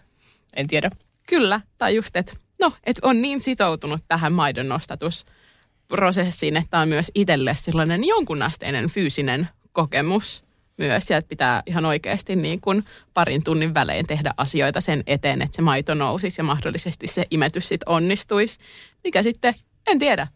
en 0.56 0.66
tiedä. 0.66 0.90
Kyllä, 1.26 1.60
tai 1.76 1.96
just, 1.96 2.16
että 2.16 2.32
no, 2.60 2.72
et 2.84 2.98
on 3.02 3.22
niin 3.22 3.40
sitoutunut 3.40 4.00
tähän 4.08 4.32
maidon 4.32 4.68
nostatusprosessiin, 4.68 6.56
että 6.56 6.78
on 6.78 6.88
myös 6.88 7.10
itselle 7.14 7.54
sellainen 7.54 8.04
jonkunasteinen 8.04 8.90
fyysinen 8.90 9.48
kokemus 9.72 10.44
myös, 10.78 11.10
ja 11.10 11.22
pitää 11.28 11.62
ihan 11.66 11.84
oikeasti 11.84 12.36
niin 12.36 12.60
kuin 12.60 12.84
parin 13.14 13.44
tunnin 13.44 13.74
välein 13.74 14.06
tehdä 14.06 14.30
asioita 14.36 14.80
sen 14.80 15.02
eteen, 15.06 15.42
että 15.42 15.56
se 15.56 15.62
maito 15.62 15.94
nousisi 15.94 16.40
ja 16.40 16.44
mahdollisesti 16.44 17.06
se 17.06 17.26
imetys 17.30 17.68
sitten 17.68 17.88
onnistuisi, 17.88 18.58
mikä 19.04 19.22
sitten, 19.22 19.54
en 19.86 19.98
tiedä, 19.98 20.26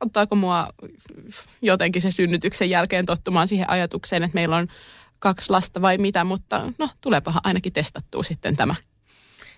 ottaako 0.00 0.36
mua 0.36 0.68
jotenkin 1.62 2.02
se 2.02 2.10
synnytyksen 2.10 2.70
jälkeen 2.70 3.06
tottumaan 3.06 3.48
siihen 3.48 3.70
ajatukseen, 3.70 4.22
että 4.22 4.34
meillä 4.34 4.56
on 4.56 4.68
kaksi 5.18 5.50
lasta 5.50 5.82
vai 5.82 5.98
mitä, 5.98 6.24
mutta 6.24 6.72
no 6.78 6.88
tuleepahan 7.00 7.40
ainakin 7.44 7.72
testattua 7.72 8.22
sitten 8.22 8.56
tämä 8.56 8.74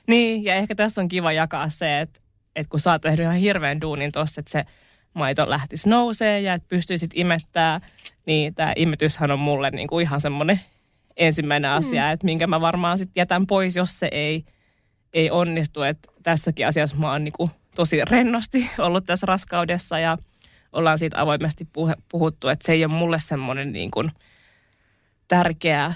niin, 0.09 0.45
ja 0.45 0.55
ehkä 0.55 0.75
tässä 0.75 1.01
on 1.01 1.09
kiva 1.09 1.33
jakaa 1.33 1.69
se, 1.69 2.01
että, 2.01 2.21
että 2.57 2.71
kun 2.71 2.81
sä 2.81 2.93
oot 2.93 3.03
tehnyt 3.03 3.21
ihan 3.21 3.37
hirveän 3.37 3.81
duunin 3.81 4.13
tuossa, 4.13 4.41
että 4.41 4.53
se 4.53 4.65
maito 5.15 5.51
lähtisi 5.51 5.89
nousee 5.89 6.41
ja 6.41 6.55
että 6.55 6.69
pystyisit 6.69 7.11
imettää, 7.15 7.81
niin 8.27 8.55
tämä 8.55 8.73
imetyshän 8.77 9.31
on 9.31 9.39
mulle 9.39 9.71
niin 9.71 9.89
kuin 9.89 10.03
ihan 10.03 10.21
semmoinen 10.21 10.61
ensimmäinen 11.17 11.71
mm. 11.71 11.77
asia, 11.77 12.11
että 12.11 12.25
minkä 12.25 12.47
mä 12.47 12.61
varmaan 12.61 12.99
sitten 12.99 13.21
jätän 13.21 13.47
pois, 13.47 13.77
jos 13.77 13.99
se 13.99 14.09
ei, 14.13 14.45
ei 15.13 15.31
onnistu. 15.31 15.83
Että 15.83 16.09
tässäkin 16.23 16.67
asiassa 16.67 16.97
mä 16.97 17.13
oon 17.13 17.25
niin 17.25 17.33
kuin 17.33 17.51
tosi 17.77 18.05
rennosti 18.05 18.71
ollut 18.79 19.07
tässä 19.07 19.27
raskaudessa 19.27 19.99
ja 19.99 20.19
ollaan 20.73 20.99
siitä 20.99 21.21
avoimesti 21.21 21.69
puhuttu, 22.09 22.49
että 22.49 22.67
se 22.67 22.73
ei 22.73 22.85
ole 22.85 22.93
mulle 22.93 23.21
semmoinen 23.21 23.73
niin 23.73 23.91
kuin 23.91 24.11
tärkeä 25.29 25.95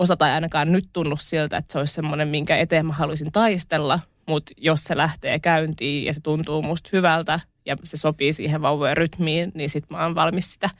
osa 0.00 0.16
tai 0.16 0.30
ainakaan 0.30 0.72
nyt 0.72 0.88
tunnu 0.92 1.16
siltä, 1.16 1.56
että 1.56 1.72
se 1.72 1.78
olisi 1.78 1.94
semmoinen, 1.94 2.28
minkä 2.28 2.56
eteen 2.56 2.86
mä 2.86 2.92
haluaisin 2.92 3.32
taistella, 3.32 4.00
mutta 4.26 4.52
jos 4.56 4.84
se 4.84 4.96
lähtee 4.96 5.38
käyntiin 5.38 6.04
ja 6.04 6.12
se 6.12 6.20
tuntuu 6.20 6.62
musta 6.62 6.90
hyvältä 6.92 7.40
ja 7.66 7.76
se 7.84 7.96
sopii 7.96 8.32
siihen 8.32 8.62
vauvojen 8.62 8.96
rytmiin, 8.96 9.52
niin 9.54 9.70
sit 9.70 9.90
mä 9.90 10.02
oon 10.02 10.14
valmis 10.14 10.52
sitä 10.52 10.70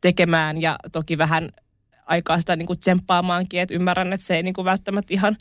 tekemään 0.00 0.62
ja 0.62 0.76
toki 0.92 1.18
vähän 1.18 1.48
aikaa 2.06 2.40
sitä 2.40 2.56
niin 2.56 2.66
kuin 2.66 2.78
tsemppaamaankin, 2.78 3.60
että 3.60 3.74
ymmärrän, 3.74 4.12
että 4.12 4.26
se 4.26 4.36
ei 4.36 4.42
niin 4.42 4.54
kuin 4.54 4.64
välttämättä 4.64 5.14
ihan 5.14 5.36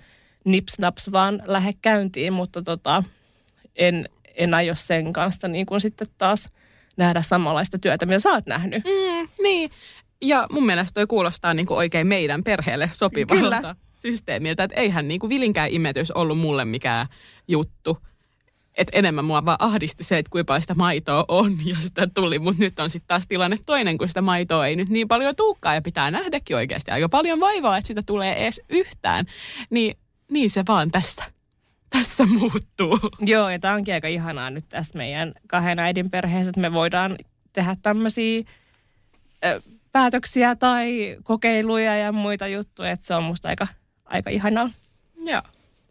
nipsnaps 0.45 1.11
vaan 1.11 1.41
lähde 1.45 1.73
käyntiin, 1.81 2.33
mutta 2.33 2.61
tota, 2.61 3.03
en, 3.75 4.09
en 4.35 4.53
aio 4.53 4.75
sen 4.75 5.13
kanssa 5.13 5.47
niin 5.47 5.65
kuin 5.65 5.81
sitten 5.81 6.07
taas 6.17 6.49
nähdä 6.97 7.21
samanlaista 7.21 7.79
työtä, 7.79 8.05
mitä 8.05 8.19
sä 8.19 8.29
oot 8.29 8.45
nähnyt. 8.45 8.83
Mm, 8.83 9.29
niin, 9.43 9.69
ja 10.21 10.47
mun 10.51 10.65
mielestä 10.65 10.93
toi 10.93 11.07
kuulostaa 11.07 11.53
niin 11.53 11.65
kuin 11.65 11.77
oikein 11.77 12.07
meidän 12.07 12.43
perheelle 12.43 12.89
sopivalta 12.93 13.43
Kyllä. 13.43 13.75
systeemiltä. 13.93 14.63
Että 14.63 14.81
eihän 14.81 15.07
niin 15.07 15.19
kuin 15.19 15.29
vilinkään 15.29 15.69
imetys 15.71 16.11
ollut 16.11 16.39
mulle 16.39 16.65
mikään 16.65 17.07
juttu. 17.47 17.97
Että 18.73 18.97
enemmän 18.97 19.25
mua 19.25 19.45
vaan 19.45 19.57
ahdisti 19.59 20.03
se, 20.03 20.17
että 20.17 20.29
kuinka 20.29 20.59
sitä 20.59 20.75
maitoa 20.75 21.25
on 21.27 21.57
ja 21.65 21.75
sitä 21.79 22.07
tuli. 22.13 22.39
Mutta 22.39 22.63
nyt 22.63 22.79
on 22.79 22.89
sitten 22.89 23.07
taas 23.07 23.27
tilanne 23.27 23.57
toinen, 23.65 23.97
kun 23.97 24.07
sitä 24.07 24.21
maitoa 24.21 24.67
ei 24.67 24.75
nyt 24.75 24.89
niin 24.89 25.07
paljon 25.07 25.33
tuukkaa 25.37 25.73
ja 25.73 25.81
pitää 25.81 26.11
nähdäkin 26.11 26.55
oikeasti 26.55 26.91
aika 26.91 27.09
paljon 27.09 27.39
vaivaa, 27.39 27.77
että 27.77 27.87
sitä 27.87 28.01
tulee 28.05 28.43
edes 28.43 28.61
yhtään. 28.69 29.25
Niin, 29.69 29.97
niin 30.31 30.49
se 30.49 30.63
vaan 30.67 30.91
tässä 30.91 31.23
tässä 31.89 32.25
muuttuu. 32.25 32.99
Joo, 33.19 33.49
ja 33.49 33.59
tämä 33.59 33.73
onkin 33.73 33.93
aika 33.93 34.07
ihanaa 34.07 34.49
nyt 34.49 34.65
tässä 34.69 34.97
meidän 34.97 35.33
kahden 35.47 35.79
äidin 35.79 36.09
perheessä, 36.09 36.49
että 36.49 36.61
me 36.61 36.73
voidaan 36.73 37.17
tehdä 37.53 37.75
tämmöisiä 37.81 38.43
päätöksiä 39.97 40.55
tai 40.55 41.17
kokeiluja 41.23 41.97
ja 41.97 42.11
muita 42.11 42.47
juttuja, 42.47 42.91
että 42.91 43.05
se 43.05 43.15
on 43.15 43.23
musta 43.23 43.49
aika, 43.49 43.67
aika 44.05 44.29
ihanaa. 44.29 44.69
Joo. 45.15 45.41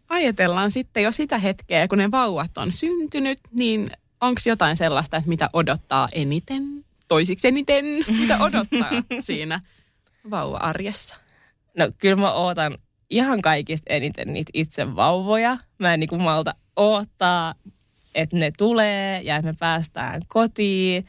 Ajatellaan 0.08 0.70
sitten 0.70 1.02
jo 1.02 1.12
sitä 1.12 1.38
hetkeä, 1.38 1.88
kun 1.88 1.98
ne 1.98 2.10
vauvat 2.10 2.58
on 2.58 2.72
syntynyt, 2.72 3.38
niin 3.52 3.90
onko 4.20 4.40
jotain 4.46 4.76
sellaista, 4.76 5.16
että 5.16 5.28
mitä 5.28 5.48
odottaa 5.52 6.08
eniten, 6.12 6.62
toisiksi 7.08 7.48
eniten, 7.48 7.84
mitä 8.20 8.38
odottaa 8.38 8.90
siinä 9.20 9.60
vauva-arjessa? 10.30 11.16
No 11.76 11.90
kyllä 11.98 12.16
mä 12.16 12.32
ootan 12.32 12.78
ihan 13.10 13.42
kaikista 13.42 13.92
eniten 13.92 14.32
niitä 14.32 14.50
itse 14.54 14.96
vauvoja. 14.96 15.56
Mä 15.78 15.94
en 15.94 16.00
niinku 16.00 16.18
malta 16.18 16.54
oottaa, 16.76 17.54
että 18.14 18.36
ne 18.36 18.50
tulee 18.58 19.22
ja 19.22 19.36
että 19.36 19.52
me 19.52 19.56
päästään 19.58 20.22
kotiin 20.28 21.06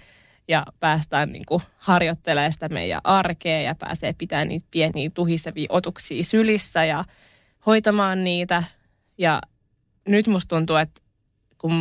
ja 0.48 0.66
päästään 0.80 1.32
niinku 1.32 1.62
harjoittelemaan 1.78 2.54
sitä 2.54 2.70
meidän 2.70 3.02
arkea 3.04 3.62
ja 3.62 3.76
pääsee 3.76 4.14
pitämään 4.14 4.48
niitä 4.48 4.68
pieniä 4.72 5.10
tuhisevia 5.14 5.68
otuksia 5.70 6.24
sylissä 6.24 6.86
ja 6.86 7.06
hoitamaan 7.66 8.24
niitä. 8.24 8.64
Ja 9.18 9.42
nyt 10.08 10.28
musta 10.28 10.56
tuntuu, 10.56 10.76
että 10.76 11.02
kun 11.58 11.74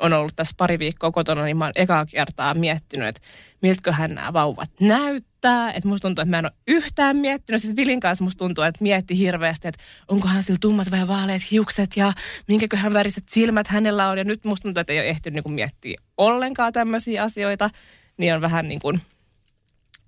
on 0.00 0.12
ollut 0.12 0.36
tässä 0.36 0.54
pari 0.56 0.78
viikkoa 0.78 1.12
kotona, 1.12 1.44
niin 1.44 1.56
mä 1.56 1.64
oon 1.64 1.72
ekaa 1.76 2.06
kertaa 2.06 2.54
miettinyt, 2.54 3.08
että 3.08 3.20
miltäköhän 3.62 4.14
nämä 4.14 4.32
vauvat 4.32 4.70
näyttää. 4.80 5.72
Että 5.72 5.88
musta 5.88 6.08
tuntuu, 6.08 6.22
että 6.22 6.30
mä 6.30 6.38
en 6.38 6.44
ole 6.44 6.52
yhtään 6.68 7.16
miettinyt. 7.16 7.62
Siis 7.62 7.76
Vilin 7.76 8.00
kanssa 8.00 8.24
musta 8.24 8.38
tuntuu, 8.38 8.64
että 8.64 8.82
mietti 8.82 9.18
hirveästi, 9.18 9.68
että 9.68 9.82
onkohan 10.08 10.42
sillä 10.42 10.58
tummat 10.60 10.90
vai 10.90 11.08
vaaleat 11.08 11.42
hiukset 11.50 11.96
ja 11.96 12.12
minkäköhän 12.48 12.92
väriset 12.92 13.24
silmät 13.28 13.66
hänellä 13.66 14.08
on. 14.08 14.18
Ja 14.18 14.24
nyt 14.24 14.44
musta 14.44 14.62
tuntuu, 14.62 14.80
että 14.80 14.92
ei 14.92 14.98
ole 14.98 15.08
ehtinyt 15.08 15.44
niin 15.44 15.54
miettiä 15.54 16.00
ollenkaan 16.16 16.72
tämmöisiä 16.72 17.22
asioita. 17.22 17.70
Niin 18.16 18.34
on 18.34 18.40
vähän 18.40 18.68
niin 18.68 18.80
kuin 18.80 19.00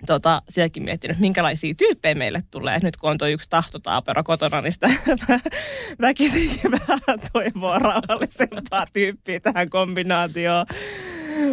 tota, 0.06 0.42
sielläkin 0.48 0.82
miettinyt, 0.82 1.18
minkälaisia 1.18 1.74
tyyppejä 1.74 2.14
meille 2.14 2.42
tulee. 2.50 2.78
Nyt 2.82 2.96
kun 2.96 3.10
on 3.10 3.18
tuo 3.18 3.28
yksi 3.28 3.50
tahtotaapero 3.50 4.24
kotona, 4.24 4.60
niin 4.60 4.72
sitä 4.72 4.90
väkisinkin 6.00 6.70
vähän 6.70 7.18
toivoa 7.32 7.78
rauhallisempaa 7.78 8.86
tyyppiä 8.92 9.40
tähän 9.40 9.70
kombinaatioon. 9.70 10.66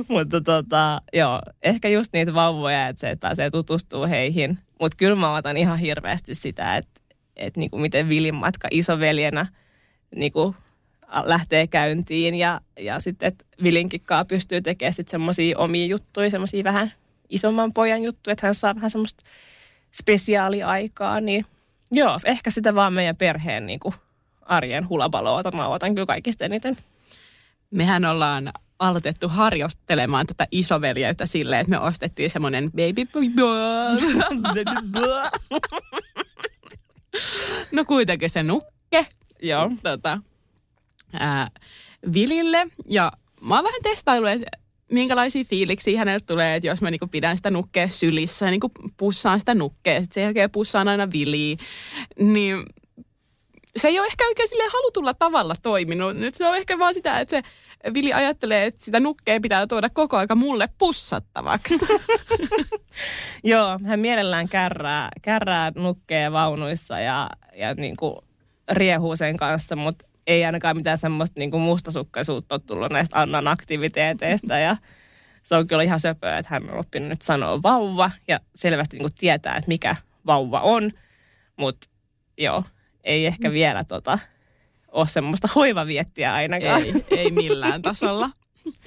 Mutta 0.08 0.42
tota, 0.42 1.02
joo, 1.14 1.42
ehkä 1.64 1.90
just 1.90 2.14
niitä 2.14 2.34
vauvoja, 2.34 2.88
että 2.88 3.00
se, 3.00 3.10
että 3.10 3.28
pääsee 3.28 3.50
tutustuu 3.50 4.08
heihin. 4.08 4.58
Mutta 4.80 4.98
kyllä 4.98 5.16
mä 5.16 5.36
otan 5.36 5.58
ihan 5.58 5.80
hirveästi 5.80 6.36
sitä, 6.36 6.78
että, 6.78 7.02
että 7.36 7.60
niinku 7.60 7.78
miten 7.78 8.10
Vilin 8.10 8.36
matka 8.36 8.68
isoveljenä 8.72 9.46
niinku 10.16 10.56
lähtee 11.24 11.68
käyntiin 11.68 12.36
ja, 12.36 12.62
ja 12.80 13.00
sitten, 13.00 13.28
että 13.28 13.46
Vilinkin 13.64 14.02
pystyy 14.28 14.62
tekemään 14.62 14.94
sitten 14.94 15.12
semmoisia 15.12 15.58
omia 15.58 15.86
juttuja, 15.86 16.30
semmoisia 16.30 16.64
vähän 16.64 16.92
isomman 17.30 17.74
pojan 17.74 18.04
juttu, 18.04 18.30
että 18.30 18.48
hän 18.48 18.56
saa 18.56 18.76
vähän 18.76 18.92
semmoista 18.92 19.24
spesiaaliaikaa, 19.92 21.22
niin 21.22 21.46
joo, 21.92 22.20
ehkä 22.26 22.50
sitä 22.50 22.76
vaan 22.76 22.94
meidän 22.94 23.16
perheen 23.16 23.66
niin 23.66 23.80
kuin 23.80 23.96
arjen 24.42 24.90
hulabaloa, 24.90 25.44
mä 25.56 25.68
otan 25.68 25.96
kyllä 25.96 26.06
kaikista 26.06 26.46
eniten. 26.46 26.78
Mehän 27.72 28.06
ollaan 28.06 28.52
aloitettu 28.80 29.30
harjoittelemaan 29.30 30.28
tätä 30.28 30.48
isoveljeyttä 30.52 31.26
silleen, 31.26 31.62
että 31.62 31.70
me 31.72 31.80
ostettiin 31.80 32.30
semmoinen 32.30 32.72
baby 32.72 33.08
No 37.72 37.86
kuitenkin 37.86 38.30
se 38.30 38.44
nukke. 38.44 39.06
Joo. 39.42 39.72
Tota, 39.84 40.20
ää, 41.14 41.48
Vilille. 42.14 42.68
Ja 42.90 43.12
mä 43.42 43.56
oon 43.56 43.64
vähän 43.64 43.82
testaillut, 43.84 44.30
että 44.30 44.58
minkälaisia 44.92 45.44
fiiliksiä 45.44 46.00
hänelle 46.00 46.20
tulee, 46.28 46.56
että 46.56 46.68
jos 46.68 46.82
mä 46.82 46.92
niinku 46.92 47.08
pidän 47.08 47.38
sitä 47.38 47.52
nukkea 47.52 47.88
sylissä 47.88 48.50
niinku 48.50 48.72
pussaan 48.98 49.40
sitä 49.40 49.54
nukkea, 49.54 50.02
sitten 50.02 50.14
sen 50.14 50.24
jälkeen 50.24 50.52
pussaan 50.52 50.88
aina 50.88 51.12
viliä, 51.12 51.56
niin 52.20 52.66
se 53.76 53.88
ei 53.88 54.00
ole 54.00 54.08
ehkä 54.08 54.28
oikein 54.28 54.50
sille 54.50 54.64
halutulla 54.74 55.14
tavalla 55.14 55.56
toiminut. 55.62 56.16
Nyt 56.16 56.36
se 56.36 56.48
on 56.48 56.58
ehkä 56.58 56.80
vaan 56.80 56.94
sitä, 56.94 57.20
että 57.20 57.32
se 57.32 57.44
Vili 57.94 58.14
ajattelee, 58.14 58.66
että 58.66 58.86
sitä 58.86 59.00
nukkea 59.00 59.40
pitää 59.40 59.68
tuoda 59.68 59.90
koko 59.90 60.18
aika 60.18 60.36
mulle 60.36 60.70
pussattavaksi. 60.78 61.80
Joo, 63.44 63.80
hän 63.86 64.00
mielellään 64.00 64.50
kärrää, 64.50 65.10
kärrää 65.22 65.72
nukkea 65.76 66.32
vaunuissa 66.32 67.00
ja, 67.00 67.30
ja 67.56 67.74
niin 67.74 67.98
kuin 67.98 68.16
riehuu 68.72 69.16
sen 69.16 69.38
kanssa, 69.38 69.76
mutta 69.76 70.06
ei 70.28 70.46
ainakaan 70.46 70.76
mitään 70.76 70.98
semmoista 70.98 71.40
niin 71.40 71.52
kuin 71.52 71.64
mustasukkaisuutta 71.64 72.56
ole 72.56 72.62
tullut 72.66 72.92
näistä 72.92 73.22
Annan 73.22 73.48
aktiviteeteista 73.48 74.58
ja 74.58 74.76
se 75.44 75.56
on 75.56 75.68
kyllä 75.68 75.84
ihan 75.84 76.00
söpöä, 76.00 76.38
että 76.38 76.54
hän 76.54 76.70
on 76.70 76.78
oppinut 76.78 77.10
nyt 77.10 77.22
sanoa 77.22 77.64
vauva 77.64 78.12
ja 78.28 78.40
selvästi 78.56 78.98
niin 78.98 79.04
kuin 79.04 79.14
tietää, 79.20 79.56
että 79.56 79.68
mikä 79.68 79.96
vauva 80.26 80.60
on, 80.60 80.92
mutta 81.58 81.90
joo, 82.38 82.64
ei 83.04 83.26
ehkä 83.26 83.50
mm. 83.50 83.54
vielä 83.54 83.84
tota, 83.84 84.20
ole 84.88 85.08
semmoista 85.08 85.50
hoivaviettiä 85.56 86.34
ainakaan. 86.34 86.84
Ei, 86.84 87.06
ei 87.10 87.32
millään 87.32 87.82
tasolla. 87.82 88.30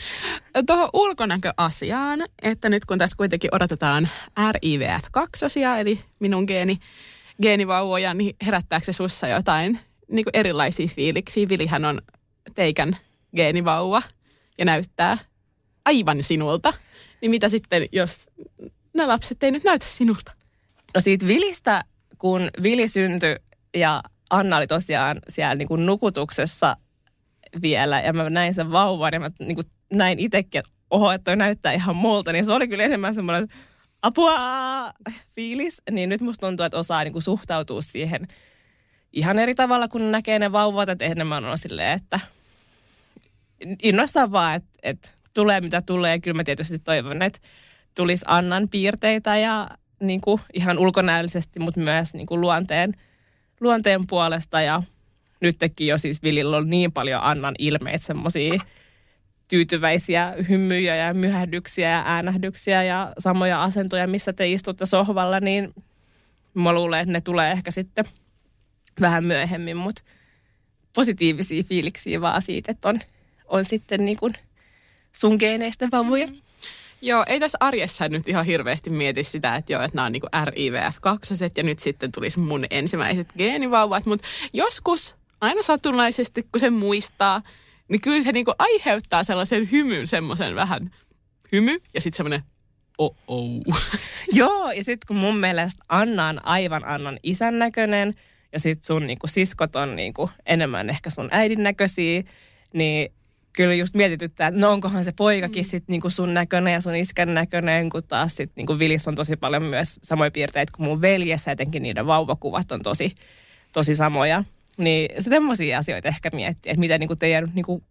Tuohon 0.67 0.89
ulkonäköasiaan, 0.93 2.25
että 2.43 2.69
nyt 2.69 2.85
kun 2.85 2.99
tässä 2.99 3.17
kuitenkin 3.17 3.55
odotetaan 3.55 4.09
RIVF2, 4.41 5.79
eli 5.79 6.01
minun 6.19 6.45
geeni, 6.45 6.79
geenivauvoja, 7.43 8.15
niin 8.15 8.37
herättääkö 8.47 8.85
se 8.85 8.93
sussa 8.93 9.29
jotain 9.29 9.81
niin 10.11 10.25
kuin 10.25 10.37
erilaisia 10.37 10.89
fiiliksiä. 10.89 11.49
Vilihän 11.49 11.85
on 11.85 12.03
teikän 12.55 12.97
geenivauva 13.37 14.03
ja 14.59 14.65
näyttää 14.65 15.19
aivan 15.85 16.23
sinulta. 16.23 16.73
Niin 17.21 17.31
mitä 17.31 17.49
sitten, 17.49 17.87
jos 17.93 18.31
nämä 18.95 19.09
lapset 19.09 19.43
ei 19.43 19.51
nyt 19.51 19.65
näytä 19.65 19.87
sinulta? 19.89 20.33
No 20.95 21.01
siitä 21.01 21.27
Vilistä, 21.27 21.85
kun 22.19 22.51
Vili 22.63 22.89
syntyi 22.89 23.37
ja 23.77 24.03
Anna 24.31 24.57
oli 24.57 24.67
tosiaan 24.67 25.21
siellä 25.29 25.55
niin 25.55 25.69
kuin 25.69 25.87
nukutuksessa 25.87 26.77
vielä 27.63 28.01
ja 28.01 28.13
mä 28.13 28.31
näin 28.31 28.55
sen 28.55 28.73
vauvan 28.73 29.13
ja 29.13 29.21
mä 29.21 29.31
niin 29.39 29.55
kuin 29.55 29.67
näin 29.93 30.19
itsekin, 30.19 30.59
että 30.59 30.71
oho, 30.91 31.13
että 31.13 31.25
toi 31.25 31.37
näyttää 31.37 31.73
ihan 31.73 31.97
multa, 31.97 32.33
niin 32.33 32.45
se 32.45 32.53
oli 32.53 32.69
kyllä 32.69 32.85
enemmän 32.85 33.15
semmoinen 33.15 33.49
apua 34.03 34.39
fiilis. 35.35 35.83
Niin 35.91 36.09
nyt 36.09 36.21
musta 36.21 36.47
tuntuu, 36.47 36.67
että 36.67 36.79
osaa 36.79 37.05
niin 37.05 37.13
kuin 37.13 37.23
suhtautua 37.23 37.83
siihen– 37.83 38.29
ihan 39.15 39.39
eri 39.39 39.55
tavalla, 39.55 39.89
kun 39.89 40.13
näkee 40.13 40.39
ne 40.39 40.53
vauvat, 40.53 40.89
että 40.89 41.05
enemmän 41.05 41.45
on 41.45 41.59
silleen, 41.59 41.93
että 41.93 42.21
innostaa 43.83 44.33
vaan, 44.33 44.55
että, 44.55 44.71
että 44.83 45.11
tulee 45.35 45.61
mitä 45.61 45.83
tulee. 45.83 46.21
Kyllä 46.21 46.37
mä 46.37 46.45
tietysti 46.45 46.79
toivon, 46.79 47.23
että 47.23 47.39
tulisi 47.95 48.25
Annan 48.29 48.69
piirteitä 48.69 49.37
ja 49.37 49.69
niin 50.01 50.21
kuin 50.21 50.41
ihan 50.55 50.79
ulkonäöllisesti, 50.79 51.61
mutta 51.61 51.81
myös 51.81 52.15
niin 52.15 52.27
kuin 52.27 52.41
luonteen, 52.41 52.93
luonteen 53.61 54.07
puolesta. 54.07 54.61
Ja 54.61 54.83
nytkin 55.41 55.87
jo 55.87 55.99
siis 55.99 56.23
Vilillä 56.23 56.57
on 56.57 56.71
niin 56.71 56.93
paljon 56.93 57.23
Annan 57.23 57.55
ilmeitä, 57.59 58.07
semmoisia 58.07 58.61
tyytyväisiä 59.49 60.35
hymyjä 60.49 60.97
ja 60.97 61.15
myhähdyksiä 61.15 61.89
ja 61.89 62.03
äänähdyksiä 62.07 62.83
ja 62.83 63.13
samoja 63.19 63.63
asentoja, 63.63 64.07
missä 64.07 64.33
te 64.33 64.49
istutte 64.49 64.87
sohvalla, 64.87 65.41
niin 65.41 65.75
mä 66.55 66.73
luulen, 66.73 67.01
että 67.01 67.13
ne 67.13 67.21
tulee 67.21 67.53
ehkä 67.53 67.71
sitten– 67.71 68.05
vähän 69.01 69.25
myöhemmin, 69.25 69.77
mutta 69.77 70.03
positiivisia 70.95 71.63
fiiliksiä 71.63 72.21
vaan 72.21 72.43
siitä, 72.43 72.73
että 72.73 72.89
on, 72.89 73.01
on 73.45 73.65
sitten 73.65 74.05
niin 74.05 74.17
kuin 74.17 74.33
sun 75.13 75.37
geeneistä 75.39 75.89
vauvoja. 75.93 76.27
Mm. 76.27 76.35
Joo, 77.03 77.25
ei 77.27 77.41
tässä 77.41 77.59
arjessa 77.61 78.09
nyt 78.09 78.29
ihan 78.29 78.45
hirveästi 78.45 78.91
mieti 78.91 79.25
sitä, 79.25 79.57
että 79.57 79.73
joo, 79.73 79.83
että 79.83 79.97
nämä 79.97 80.07
on 80.07 80.13
niin 80.13 80.23
RIVF2 80.23 81.51
ja 81.57 81.63
nyt 81.63 81.79
sitten 81.79 82.13
tulisi 82.13 82.39
mun 82.39 82.65
ensimmäiset 82.71 83.33
geenivauvat, 83.39 84.07
mutta 84.07 84.27
joskus 84.53 85.17
aina 85.41 85.63
satunnaisesti, 85.63 86.43
kun 86.53 86.61
se 86.61 86.71
muistaa, 86.71 87.43
niin 87.89 88.01
kyllä 88.01 88.23
se 88.23 88.33
niin 88.33 88.45
kuin 88.45 88.55
aiheuttaa 88.59 89.25
sellaisen 89.25 89.71
hymyn, 89.73 90.07
semmoisen 90.07 90.55
vähän 90.55 90.91
hymy 91.53 91.79
ja 91.95 92.01
sitten 92.01 92.17
semmoinen 92.17 92.43
oh 92.99 93.17
oh. 93.29 93.81
Joo, 94.33 94.71
ja 94.71 94.85
sitten 94.85 95.07
kun 95.07 95.17
mun 95.17 95.37
mielestä 95.37 95.85
Anna 95.89 96.29
on 96.29 96.47
aivan 96.47 96.85
Annan 96.85 97.19
isän 97.23 97.59
näköinen– 97.59 98.13
ja 98.55 98.61
sit 98.61 98.85
sun 98.85 99.07
niinku 99.07 99.27
siskot 99.27 99.77
on 99.77 99.97
niinku 99.97 100.31
enemmän 100.47 100.91
ehkä 100.91 101.11
sun 101.11 101.29
äidin 101.31 101.63
näköisiä, 101.63 102.23
niin 102.73 103.13
kyllä 103.53 103.75
just 103.75 103.95
mietityttää, 103.95 104.49
että 104.49 104.61
no 104.61 104.71
onkohan 104.73 105.05
se 105.05 105.13
poikakin 105.17 105.65
mm. 105.65 105.69
sit 105.69 105.85
niinku 105.89 106.11
sun 106.11 106.35
näköinen 106.35 106.73
ja 106.73 106.81
sun 106.81 106.95
iskän 106.95 107.35
näköinen, 107.35 107.91
kun 107.91 108.03
taas 108.09 108.37
sit 108.37 108.51
niinku 108.57 108.79
Vilis 108.79 109.09
on 109.09 109.15
tosi 109.15 109.37
paljon 109.37 109.63
myös 109.63 110.01
samoja 110.03 110.31
piirteitä 110.31 110.73
kuin 110.77 110.89
mun 110.89 111.01
veljessä, 111.01 111.53
etenkin 111.53 111.83
niiden 111.83 112.07
vauvakuvat 112.07 112.73
on 112.73 112.83
tosi, 112.83 113.15
tosi 113.73 113.95
samoja. 113.95 114.45
Niin 114.79 115.23
se 115.23 115.29
semmoisia 115.29 115.79
asioita 115.79 116.09
ehkä 116.09 116.31
miettiä, 116.33 116.73
että 116.73 116.81
mitä 116.81 116.99
niinku 116.99 117.17
teidän 117.17 117.51
niinku 117.55 117.83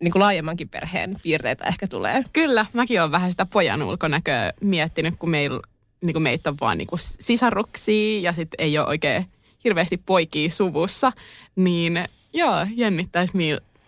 niin 0.00 0.12
kuin 0.12 0.20
laajemmankin 0.20 0.68
perheen 0.68 1.16
piirteitä 1.22 1.64
ehkä 1.64 1.86
tulee. 1.86 2.24
Kyllä, 2.32 2.66
mäkin 2.72 3.00
olen 3.00 3.12
vähän 3.12 3.30
sitä 3.30 3.46
pojan 3.46 3.82
ulkonäköä 3.82 4.52
miettinyt, 4.60 5.14
kun 5.18 5.30
meillä 5.30 5.60
niin 6.00 6.12
kuin 6.12 6.22
meitä 6.22 6.50
on 6.50 6.56
vaan 6.60 6.78
niin 6.78 6.88
kuin 6.88 7.00
sisaruksia 7.02 8.20
ja 8.20 8.32
sitten 8.32 8.64
ei 8.64 8.78
ole 8.78 8.86
oikein 8.86 9.26
hirveästi 9.64 9.96
poikia 9.96 10.50
suvussa, 10.50 11.12
niin 11.56 12.04
joo, 12.32 12.66
jännittäisi, 12.74 13.32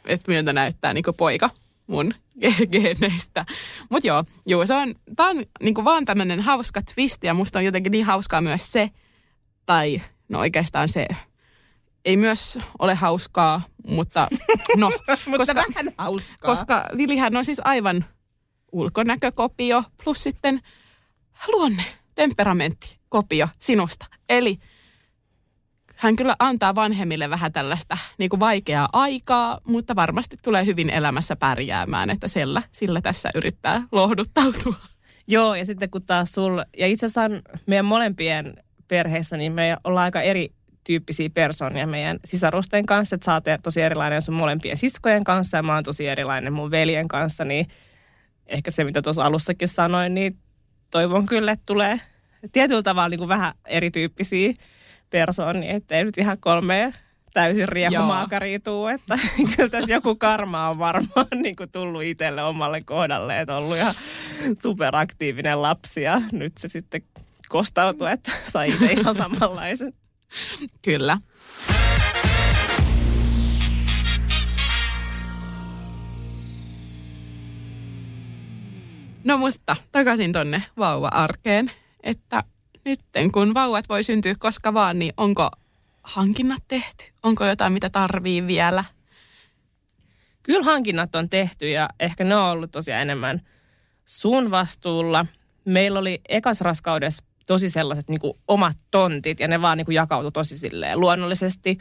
että 0.06 0.32
miltä 0.32 0.52
näyttää 0.52 0.94
niin 0.94 1.04
poika 1.16 1.50
mun 1.86 2.14
geeneistä. 2.72 3.46
Mutta 3.90 4.06
joo, 4.06 4.24
joo, 4.46 4.66
se 4.66 4.74
on, 4.74 4.94
tää 5.16 5.26
on 5.26 5.44
niin 5.62 5.84
vaan 5.84 6.04
tämmöinen 6.04 6.40
hauska 6.40 6.82
twist 6.94 7.24
ja 7.24 7.34
musta 7.34 7.58
on 7.58 7.64
jotenkin 7.64 7.90
niin 7.90 8.04
hauskaa 8.04 8.40
myös 8.40 8.72
se, 8.72 8.90
tai 9.66 10.02
no 10.28 10.38
oikeastaan 10.38 10.88
se 10.88 11.06
ei 12.04 12.16
myös 12.16 12.58
ole 12.78 12.94
hauskaa, 12.94 13.62
mutta 13.86 14.28
no. 14.76 14.90
mutta 15.26 15.38
koska, 15.38 15.54
vähän 15.54 15.94
hauskaa. 15.98 16.50
Koska 16.50 16.86
Vilihän 16.96 17.36
on 17.36 17.44
siis 17.44 17.60
aivan 17.64 18.04
ulkonäkökopio 18.72 19.84
plus 20.04 20.22
sitten 20.22 20.60
luonne, 21.48 21.84
temperamentti, 22.14 22.98
kopio 23.08 23.48
sinusta. 23.58 24.06
Eli 24.28 24.58
hän 26.00 26.16
kyllä 26.16 26.36
antaa 26.38 26.74
vanhemmille 26.74 27.30
vähän 27.30 27.52
tällaista 27.52 27.98
niin 28.18 28.30
kuin 28.30 28.40
vaikeaa 28.40 28.88
aikaa, 28.92 29.60
mutta 29.64 29.96
varmasti 29.96 30.36
tulee 30.42 30.66
hyvin 30.66 30.90
elämässä 30.90 31.36
pärjäämään, 31.36 32.10
että 32.10 32.28
sillä, 32.28 32.62
sillä 32.72 33.00
tässä 33.00 33.30
yrittää 33.34 33.82
lohduttautua. 33.92 34.74
Joo, 35.28 35.54
ja 35.54 35.64
sitten 35.64 35.90
kun 35.90 36.02
taas 36.02 36.32
sul, 36.32 36.58
ja 36.76 36.86
itse 36.86 37.06
asiassa 37.06 37.30
meidän 37.66 37.84
molempien 37.84 38.54
perheessä, 38.88 39.36
niin 39.36 39.52
me 39.52 39.76
ollaan 39.84 40.04
aika 40.04 40.20
eri 40.20 40.48
tyyppisiä 40.84 41.30
persoonia 41.30 41.86
meidän 41.86 42.18
sisarusten 42.24 42.86
kanssa. 42.86 43.14
Että 43.14 43.24
sä 43.24 43.34
oot 43.34 43.44
tosi 43.62 43.82
erilainen 43.82 44.22
sun 44.22 44.34
molempien 44.34 44.76
siskojen 44.76 45.24
kanssa 45.24 45.56
ja 45.56 45.62
mä 45.62 45.74
oon 45.74 45.84
tosi 45.84 46.08
erilainen 46.08 46.52
mun 46.52 46.70
veljen 46.70 47.08
kanssa. 47.08 47.44
Niin 47.44 47.66
ehkä 48.46 48.70
se, 48.70 48.84
mitä 48.84 49.02
tuossa 49.02 49.24
alussakin 49.24 49.68
sanoin, 49.68 50.14
niin 50.14 50.38
toivon 50.90 51.26
kyllä, 51.26 51.52
että 51.52 51.66
tulee 51.66 52.00
tietyllä 52.52 52.82
tavalla 52.82 53.08
niin 53.08 53.18
kuin 53.18 53.28
vähän 53.28 53.52
erityyppisiä 53.66 54.52
persoonia, 55.10 55.72
ettei 55.72 56.04
nyt 56.04 56.18
ihan 56.18 56.38
kolme 56.40 56.92
täysin 57.32 57.68
riehumaakaria 57.68 58.60
tuu, 58.60 58.86
että 58.86 59.18
kyllä 59.56 59.68
tässä 59.68 59.92
joku 59.92 60.16
karma 60.16 60.68
on 60.68 60.78
varmaan 60.78 61.26
niin 61.42 61.56
kuin 61.56 61.70
tullut 61.70 62.02
itselle 62.02 62.42
omalle 62.42 62.80
kohdalle, 62.80 63.40
että 63.40 63.56
ollut 63.56 63.76
ihan 63.76 63.94
superaktiivinen 64.62 65.62
lapsi 65.62 66.02
ja 66.02 66.20
nyt 66.32 66.58
se 66.58 66.68
sitten 66.68 67.02
kostautuu, 67.48 68.06
että 68.06 68.32
sai 68.52 68.68
itse 68.68 68.92
ihan 68.92 69.14
samanlaisen. 69.14 69.92
Kyllä. 70.84 71.18
No 79.24 79.38
musta 79.38 79.76
takaisin 79.92 80.32
tonne 80.32 80.62
vauva-arkeen, 80.78 81.70
että 82.02 82.42
nytten 82.84 83.32
kun 83.32 83.54
vauvat 83.54 83.88
voi 83.88 84.02
syntyä 84.02 84.34
koska 84.38 84.74
vaan, 84.74 84.98
niin 84.98 85.12
onko 85.16 85.50
hankinnat 86.02 86.62
tehty? 86.68 87.04
Onko 87.22 87.46
jotain, 87.46 87.72
mitä 87.72 87.90
tarvii 87.90 88.46
vielä? 88.46 88.84
Kyllä 90.42 90.64
hankinnat 90.64 91.14
on 91.14 91.30
tehty 91.30 91.70
ja 91.70 91.88
ehkä 92.00 92.24
ne 92.24 92.36
on 92.36 92.50
ollut 92.50 92.70
tosiaan 92.70 93.02
enemmän 93.02 93.40
sun 94.04 94.50
vastuulla. 94.50 95.26
Meillä 95.64 95.98
oli 95.98 96.20
ekas 96.28 96.60
raskaudessa 96.60 97.24
tosi 97.46 97.70
sellaiset 97.70 98.08
niin 98.08 98.20
kuin 98.20 98.32
omat 98.48 98.76
tontit 98.90 99.40
ja 99.40 99.48
ne 99.48 99.62
vaan 99.62 99.78
niin 99.78 99.84
kuin 99.84 99.94
jakautui 99.94 100.32
tosi 100.32 100.58
silleen 100.58 101.00
luonnollisesti. 101.00 101.78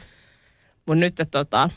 Mutta 0.86 1.00
nyt 1.00 1.14
tota, 1.30 1.70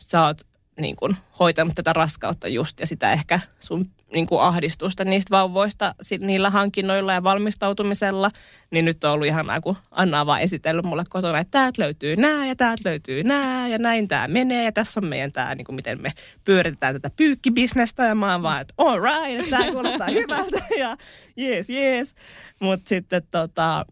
sä 0.00 0.24
oot 0.24 0.40
niin 0.80 0.96
kuin, 0.96 1.16
hoitanut 1.38 1.74
tätä 1.74 1.92
raskautta 1.92 2.48
just 2.48 2.80
ja 2.80 2.86
sitä 2.86 3.12
ehkä 3.12 3.40
sun 3.60 3.90
niin 4.12 4.26
kuin 4.26 4.40
ahdistusta 4.40 5.04
niistä 5.04 5.30
vauvoista 5.30 5.94
niillä 6.18 6.50
hankinnoilla 6.50 7.12
ja 7.12 7.22
valmistautumisella, 7.22 8.30
niin 8.70 8.84
nyt 8.84 9.04
on 9.04 9.12
ollut 9.12 9.26
ihan 9.26 9.46
kun 9.62 9.76
Anna 9.90 10.20
on 10.20 10.26
vaan 10.26 10.40
esitellyt 10.40 10.84
mulle 10.84 11.04
kotona, 11.08 11.38
että 11.38 11.50
täältä 11.50 11.82
löytyy 11.82 12.16
nää 12.16 12.46
ja 12.46 12.56
täältä 12.56 12.82
löytyy 12.84 13.24
nää 13.24 13.68
ja 13.68 13.78
näin 13.78 14.08
tämä 14.08 14.28
menee 14.28 14.64
ja 14.64 14.72
tässä 14.72 15.00
on 15.00 15.06
meidän 15.06 15.32
tämä, 15.32 15.54
niin 15.54 15.64
kuin 15.64 15.76
miten 15.76 16.02
me 16.02 16.12
pyöritetään 16.44 16.94
tätä 16.94 17.10
pyykkibisnestä 17.16 18.04
ja 18.04 18.14
mä 18.14 18.32
oon 18.32 18.42
vaan, 18.42 18.60
että 18.60 18.74
all 18.78 19.00
right, 19.00 19.40
että 19.40 19.56
tämä 19.56 19.72
kuulostaa 19.72 20.08
hyvältä 20.08 20.62
ja 20.80 20.96
yes, 21.38 21.70
yes. 21.70 22.14
Mutta 22.60 22.88
sitten 22.88 23.22
tota, 23.30 23.86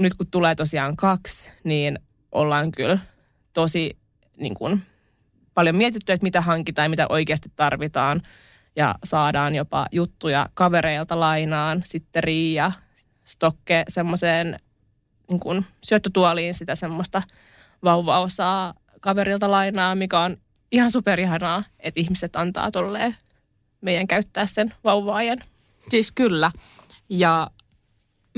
nyt 0.00 0.14
kun 0.14 0.26
tulee 0.30 0.54
tosiaan 0.54 0.96
kaksi, 0.96 1.50
niin 1.64 1.98
ollaan 2.32 2.72
kyllä 2.72 2.98
tosi 3.52 3.98
niin 4.36 4.54
kuin, 4.54 4.82
paljon 5.56 5.76
mietitty, 5.76 6.12
että 6.12 6.24
mitä 6.24 6.40
hankitaan 6.40 6.84
ja 6.84 6.90
mitä 6.90 7.06
oikeasti 7.08 7.52
tarvitaan. 7.56 8.22
Ja 8.76 8.94
saadaan 9.04 9.54
jopa 9.54 9.86
juttuja 9.92 10.46
kavereilta 10.54 11.20
lainaan. 11.20 11.82
Sitten 11.86 12.24
Riia 12.24 12.72
stokke 13.24 13.84
semmoiseen 13.88 14.58
niin 15.30 15.40
kuin 15.40 15.64
syöttötuoliin 15.84 16.54
sitä 16.54 16.74
semmoista 16.74 17.22
vauvaosaa 17.84 18.74
kaverilta 19.00 19.50
lainaa, 19.50 19.94
mikä 19.94 20.20
on 20.20 20.36
ihan 20.72 20.90
superihanaa, 20.90 21.64
että 21.80 22.00
ihmiset 22.00 22.36
antaa 22.36 22.70
tolleen 22.70 23.16
meidän 23.80 24.06
käyttää 24.06 24.46
sen 24.46 24.74
vauvaajan. 24.84 25.38
Siis 25.90 26.12
kyllä. 26.12 26.50
Ja 27.08 27.50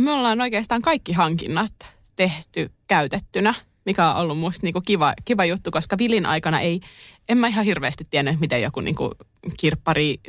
me 0.01 0.13
ollaan 0.13 0.41
oikeastaan 0.41 0.83
kaikki 0.83 1.13
hankinnat 1.13 1.97
tehty 2.17 2.71
käytettynä 2.89 3.55
mikä 3.89 4.11
on 4.11 4.17
ollut 4.17 4.39
musta 4.39 4.67
niinku 4.67 4.81
kiva, 4.81 5.15
kiva 5.25 5.45
juttu, 5.45 5.71
koska 5.71 5.99
Vilin 5.99 6.27
aikana 6.27 6.61
ei, 6.61 6.81
en 7.29 7.39
mä 7.39 7.49
ihan 7.49 7.65
hirveästi 7.65 8.05
tiennyt, 8.11 8.41
miten 8.41 8.63
joku 8.63 8.81
niinku 8.81 9.15
kirppari, 9.57 10.21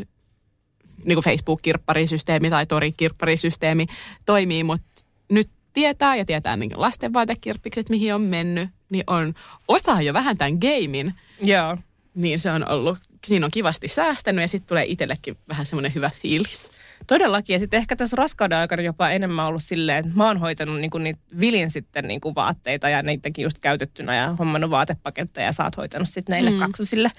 niinku 1.06 1.22
Facebook-kirpparisysteemi 1.22 2.50
tai 2.50 2.66
Tori-kirpparisysteemi 2.66 3.86
toimii, 4.26 4.64
mutta 4.64 5.04
nyt 5.32 5.50
tietää 5.74 6.16
ja 6.16 6.26
tietää 6.26 6.58
niin 6.58 6.72
lastenvaatekirppikset, 6.76 7.90
mihin 7.90 8.16
on 8.16 8.22
mennyt, 8.22 8.70
niin 8.90 9.04
on 9.08 9.34
osaa 9.68 10.02
jo 10.02 10.14
vähän 10.14 10.38
tämän 10.38 10.58
gamein. 10.62 11.14
Joo. 11.42 11.78
Niin 12.16 12.40
se 12.40 12.52
on 12.52 12.70
ollut, 12.70 12.98
siinä 13.26 13.46
on 13.46 13.52
kivasti 13.52 13.88
säästänyt 13.88 14.42
ja 14.42 14.48
sitten 14.48 14.68
tulee 14.68 14.86
itsellekin 14.88 15.38
vähän 15.50 15.66
semmoinen 15.66 15.96
hyvä 15.96 16.12
fiilis. 16.22 16.72
Todellakin. 17.08 17.54
Ja 17.54 17.60
sitten 17.60 17.78
ehkä 17.78 17.96
tässä 17.96 18.16
raskauden 18.16 18.58
aikana 18.58 18.82
jopa 18.82 19.10
enemmän 19.10 19.46
ollut 19.46 19.64
silleen, 19.64 20.06
että 20.06 20.18
mä 20.18 20.28
oon 20.28 20.40
hoitanut 20.40 20.80
niinku 20.80 20.98
niitä 20.98 21.20
Vilin 21.40 21.72
sitten 21.72 22.08
niinku 22.08 22.36
vaatteita 22.36 22.90
ja 22.90 23.04
niitäkin 23.04 23.44
just 23.44 23.60
käytettynä 23.60 24.16
ja 24.16 24.36
hommannut 24.40 24.72
vaatepaketteja 24.72 25.46
ja 25.46 25.54
sä 25.54 25.64
oot 25.64 25.78
hoitanut 25.78 26.10
sitten 26.10 26.34
näille 26.34 26.52
mm. 26.52 26.60
kaksosille 26.60 27.12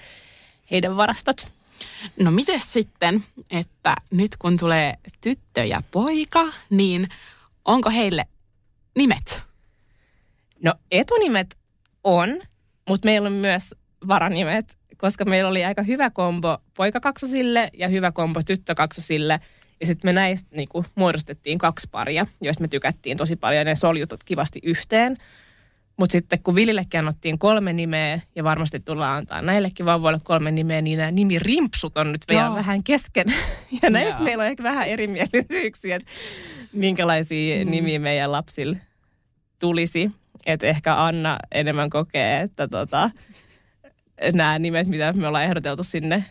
heidän 0.71 0.97
varastot. 0.97 1.51
No 2.19 2.31
miten 2.31 2.59
sitten, 2.59 3.23
että 3.49 3.95
nyt 4.11 4.37
kun 4.37 4.57
tulee 4.57 4.97
tyttö 5.21 5.63
ja 5.63 5.81
poika, 5.91 6.47
niin 6.69 7.07
onko 7.65 7.89
heille 7.89 8.25
nimet? 8.97 9.43
No 10.63 10.73
etunimet 10.91 11.57
on, 12.03 12.29
mutta 12.89 13.05
meillä 13.05 13.27
on 13.27 13.33
myös 13.33 13.75
varanimet, 14.07 14.77
koska 14.97 15.25
meillä 15.25 15.49
oli 15.49 15.65
aika 15.65 15.81
hyvä 15.81 16.09
kombo 16.09 16.57
poikakaksosille 16.77 17.69
ja 17.73 17.87
hyvä 17.87 18.11
kombo 18.11 18.43
tyttökaksosille– 18.43 19.39
ja 19.81 19.87
sitten 19.87 20.07
me 20.07 20.13
näistä 20.13 20.55
niin 20.55 20.69
kuin, 20.69 20.85
muodostettiin 20.95 21.57
kaksi 21.57 21.87
paria, 21.91 22.25
joista 22.41 22.61
me 22.61 22.67
tykättiin 22.67 23.17
tosi 23.17 23.35
paljon 23.35 23.59
ja 23.59 23.63
ne 23.63 23.75
soljutut 23.75 24.23
kivasti 24.23 24.59
yhteen. 24.63 25.17
Mutta 25.97 26.11
sitten 26.11 26.43
kun 26.43 26.55
Vilillekin 26.55 26.99
annettiin 26.99 27.39
kolme 27.39 27.73
nimeä 27.73 28.21
ja 28.35 28.43
varmasti 28.43 28.79
tullaan 28.79 29.17
antaa 29.17 29.41
näillekin 29.41 29.85
vauvoille 29.85 30.19
kolme 30.23 30.51
nimeä, 30.51 30.81
niin 30.81 30.97
nämä 30.97 31.11
nimirimpsut 31.11 31.97
on 31.97 32.11
nyt 32.11 32.21
vielä 32.29 32.45
Joo. 32.45 32.55
vähän 32.55 32.83
kesken. 32.83 33.33
Ja 33.83 33.89
näistä 33.89 34.19
Joo. 34.19 34.25
meillä 34.25 34.41
on 34.41 34.47
ehkä 34.49 34.63
vähän 34.63 34.87
erimielisyyksiä, 34.87 35.95
että 35.95 36.09
minkälaisia 36.73 37.65
mm. 37.65 37.71
nimiä 37.71 37.99
meidän 37.99 38.31
lapsille 38.31 38.77
tulisi. 39.59 40.11
Että 40.45 40.67
ehkä 40.67 41.03
Anna 41.03 41.37
enemmän 41.51 41.89
kokee, 41.89 42.41
että 42.41 42.67
tota, 42.67 43.09
nämä 44.33 44.59
nimet, 44.59 44.87
mitä 44.87 45.13
me 45.13 45.27
ollaan 45.27 45.43
ehdoteltu 45.43 45.83
sinne 45.83 46.25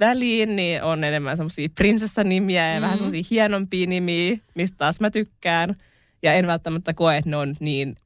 väliin, 0.00 0.56
niin 0.56 0.82
on 0.82 1.04
enemmän 1.04 1.36
semmoisia 1.36 1.68
prinsessanimiä 1.74 2.72
ja 2.72 2.80
mm. 2.80 2.82
vähän 2.82 2.98
semmoisia 2.98 3.24
hienompia 3.30 3.86
nimiä, 3.86 4.36
mistä 4.54 4.76
taas 4.76 5.00
mä 5.00 5.10
tykkään. 5.10 5.74
Ja 6.22 6.32
en 6.32 6.46
välttämättä 6.46 6.94
koe, 6.94 7.16
että 7.16 7.30
ne 7.30 7.36
on 7.36 7.56
niin 7.60 7.96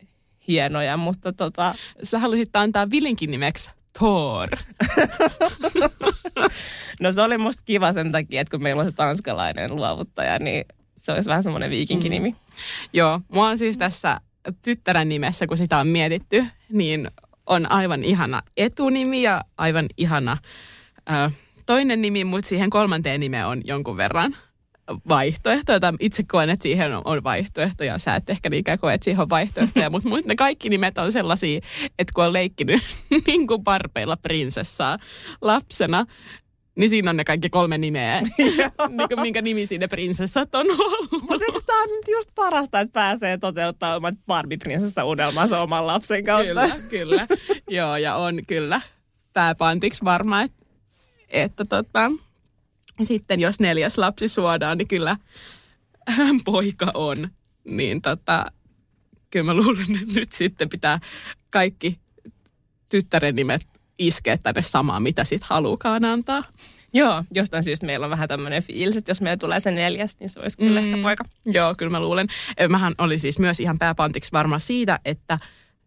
hienoja, 0.48 0.96
mutta 0.96 1.32
tota... 1.32 1.74
Sä 2.02 2.18
haluaisit 2.18 2.56
antaa 2.56 2.90
Vilinkin 2.90 3.30
nimeksi 3.30 3.70
Thor. 3.98 4.48
no 7.00 7.12
se 7.12 7.22
oli 7.22 7.38
musta 7.38 7.62
kiva 7.64 7.92
sen 7.92 8.12
takia, 8.12 8.40
että 8.40 8.50
kun 8.50 8.62
meillä 8.62 8.80
on 8.80 8.90
se 8.90 8.96
tanskalainen 8.96 9.76
luovuttaja, 9.76 10.38
niin 10.38 10.64
se 10.96 11.12
olisi 11.12 11.28
vähän 11.28 11.42
semmoinen 11.42 11.70
viikinkinimi. 11.70 12.30
Mm. 12.30 12.36
Joo, 12.92 13.20
mua 13.28 13.48
on 13.48 13.58
siis 13.58 13.78
tässä 13.78 14.20
tyttären 14.62 15.08
nimessä, 15.08 15.46
kun 15.46 15.56
sitä 15.56 15.78
on 15.78 15.86
mietitty, 15.86 16.46
niin 16.68 17.08
on 17.46 17.72
aivan 17.72 18.04
ihana 18.04 18.42
etunimi 18.56 19.22
ja 19.22 19.40
aivan 19.58 19.86
ihana 19.96 20.36
äh, 21.10 21.32
toinen 21.66 22.02
nimi, 22.02 22.24
mutta 22.24 22.48
siihen 22.48 22.70
kolmanteen 22.70 23.20
nimeen 23.20 23.46
on 23.46 23.62
jonkun 23.64 23.96
verran 23.96 24.36
vaihtoehtoja. 25.08 25.80
Tai 25.80 25.92
itse 26.00 26.22
koen, 26.22 26.50
että 26.50 26.62
siihen 26.62 26.92
on 27.04 27.24
vaihtoehtoja. 27.24 27.98
Sä 27.98 28.16
et 28.16 28.30
ehkä 28.30 28.50
niinkään 28.50 28.78
koe, 28.78 28.94
että 28.94 29.04
siihen 29.04 29.20
on 29.22 29.30
vaihtoehtoja. 29.30 29.90
mutta 29.90 30.08
muista 30.08 30.28
ne 30.28 30.36
kaikki 30.36 30.68
nimet 30.68 30.98
on 30.98 31.12
sellaisia, 31.12 31.60
että 31.98 32.12
kun 32.14 32.24
on 32.24 32.32
leikkinyt 32.32 32.82
niin 33.26 33.46
kuin 33.46 33.64
parpeilla 33.64 34.16
prinsessaa 34.16 34.98
lapsena, 35.40 36.06
niin 36.76 36.90
siinä 36.90 37.10
on 37.10 37.16
ne 37.16 37.24
kaikki 37.24 37.50
kolme 37.50 37.78
nimeä, 37.78 38.20
niin 38.88 39.20
minkä 39.20 39.42
nimi 39.42 39.66
siinä 39.66 39.88
prinsessat 39.88 40.54
on 40.54 40.66
ollut. 40.78 41.12
Mutta 41.12 41.44
eikö 41.44 41.60
tämä 41.66 41.86
nyt 41.86 42.08
just 42.12 42.30
parasta, 42.34 42.80
että 42.80 42.92
pääsee 42.92 43.38
toteuttamaan 43.38 43.96
oman 43.96 44.16
Barbie-prinsessa 44.26 45.04
unelmansa 45.04 45.60
oman 45.60 45.86
lapsen 45.86 46.24
kautta? 46.24 46.46
Kyllä, 46.46 46.76
kyllä. 46.90 47.26
Joo, 47.68 47.96
ja 47.96 48.16
on 48.16 48.40
kyllä 48.46 48.80
pääpantiksi 49.32 50.04
varma, 50.04 50.42
että 50.42 50.63
että 51.34 51.64
tota, 51.64 52.12
sitten 53.02 53.40
jos 53.40 53.60
neljäs 53.60 53.98
lapsi 53.98 54.28
suodaan, 54.28 54.78
niin 54.78 54.88
kyllä 54.88 55.16
hän 56.08 56.40
poika 56.44 56.90
on. 56.94 57.28
Niin 57.64 58.02
tota, 58.02 58.46
kyllä 59.30 59.44
mä 59.44 59.54
luulen, 59.54 59.86
että 60.02 60.20
nyt 60.20 60.32
sitten 60.32 60.68
pitää 60.68 61.00
kaikki 61.50 61.98
tyttären 62.90 63.36
nimet 63.36 63.66
iskeä 63.98 64.38
tänne 64.38 64.62
samaan, 64.62 65.02
mitä 65.02 65.24
sitten 65.24 65.48
halukaan 65.50 66.04
antaa. 66.04 66.42
Joo, 66.92 67.24
jostain 67.34 67.62
syystä 67.62 67.86
meillä 67.86 68.04
on 68.04 68.10
vähän 68.10 68.28
tämmöinen 68.28 68.62
fiilis, 68.62 68.96
että 68.96 69.10
jos 69.10 69.20
meillä 69.20 69.36
tulee 69.36 69.60
se 69.60 69.70
neljäs, 69.70 70.16
niin 70.20 70.30
se 70.30 70.40
olisi 70.40 70.56
kyllä 70.56 70.80
mm, 70.80 70.86
ehkä 70.86 71.02
poika. 71.02 71.24
Joo, 71.46 71.74
kyllä 71.78 71.90
mä 71.90 72.00
luulen. 72.00 72.26
Mähän 72.68 72.94
oli 72.98 73.18
siis 73.18 73.38
myös 73.38 73.60
ihan 73.60 73.78
pääpantiksi 73.78 74.32
varma 74.32 74.58
siitä, 74.58 74.98
että 75.04 75.38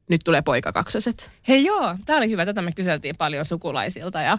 nyt 0.09 0.21
tulee 0.25 0.41
poikakaksoset. 0.41 1.31
Hei 1.47 1.65
joo, 1.65 1.97
tämä 2.05 2.17
oli 2.17 2.29
hyvä. 2.29 2.45
Tätä 2.45 2.61
me 2.61 2.71
kyseltiin 2.71 3.15
paljon 3.17 3.45
sukulaisilta 3.45 4.21
ja 4.21 4.37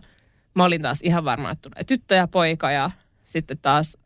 mä 0.59 0.65
olin 0.65 0.83
taas 0.83 0.99
ihan 1.03 1.25
varma, 1.25 1.51
että 1.51 1.71
tulee 1.71 1.85
tyttö 1.85 2.15
ja 2.15 2.29
poika 2.29 2.71
ja 2.71 2.91
sitten 3.25 3.59
taas 3.59 3.99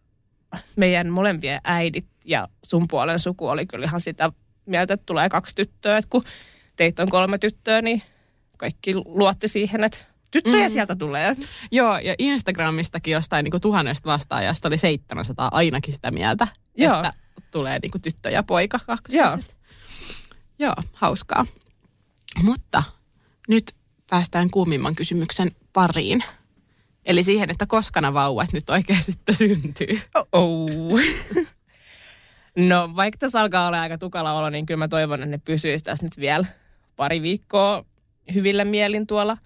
meidän 0.76 1.08
molempien 1.08 1.60
äidit 1.64 2.06
ja 2.24 2.48
sun 2.64 2.88
puolen 2.88 3.18
suku 3.18 3.48
oli 3.48 3.66
kyllä 3.66 3.84
ihan 3.84 4.00
sitä 4.00 4.32
mieltä, 4.66 4.94
että 4.94 5.06
tulee 5.06 5.28
kaksi 5.28 5.56
tyttöä. 5.56 5.98
Että 5.98 6.08
kun 6.08 6.22
teitä 6.76 7.02
on 7.02 7.08
kolme 7.08 7.38
tyttöä, 7.38 7.82
niin 7.82 8.02
kaikki 8.58 8.94
luotti 8.94 9.48
siihen, 9.48 9.84
että 9.84 10.04
tyttöjä 10.30 10.68
mm. 10.68 10.72
sieltä 10.72 10.96
tulee. 10.96 11.36
Joo, 11.70 11.98
ja 11.98 12.14
Instagramistakin 12.18 13.12
jostain 13.12 13.44
niin 13.44 13.50
kuin 13.50 13.60
tuhannesta 13.60 14.10
vastaajasta 14.10 14.68
oli 14.68 14.78
700 14.78 15.48
ainakin 15.52 15.94
sitä 15.94 16.10
mieltä, 16.10 16.48
Joo. 16.76 16.96
että 16.96 17.12
tulee 17.50 17.78
niin 17.82 17.90
kuin 17.90 18.02
tyttö 18.02 18.30
ja 18.30 18.42
poika 18.42 18.78
Joo. 18.88 18.96
kaksoset. 18.96 19.56
Joo, 20.58 20.74
hauskaa. 20.92 21.46
Mutta 22.42 22.82
nyt 23.48 23.72
päästään 24.10 24.50
kuumimman 24.50 24.94
kysymyksen 24.94 25.50
pariin. 25.72 26.24
Eli 27.04 27.22
siihen, 27.22 27.50
että 27.50 27.66
koska 27.66 28.00
nämä 28.00 28.14
vauvat 28.14 28.52
nyt 28.52 28.70
oikeasti 28.70 29.12
sitten 29.12 29.34
syntyy. 29.34 30.00
Oh. 30.32 31.00
no 32.56 32.90
vaikka 32.96 33.18
tässä 33.18 33.40
alkaa 33.40 33.66
olla 33.66 33.80
aika 33.80 33.98
tukala 33.98 34.32
olo, 34.32 34.50
niin 34.50 34.66
kyllä 34.66 34.78
mä 34.78 34.88
toivon, 34.88 35.22
että 35.22 35.30
ne 35.30 35.38
pysyisi 35.44 35.84
tässä 35.84 36.06
nyt 36.06 36.18
vielä 36.18 36.46
pari 36.96 37.22
viikkoa 37.22 37.84
hyvillä 38.34 38.64
mielin 38.64 39.06
tuolla 39.06 39.36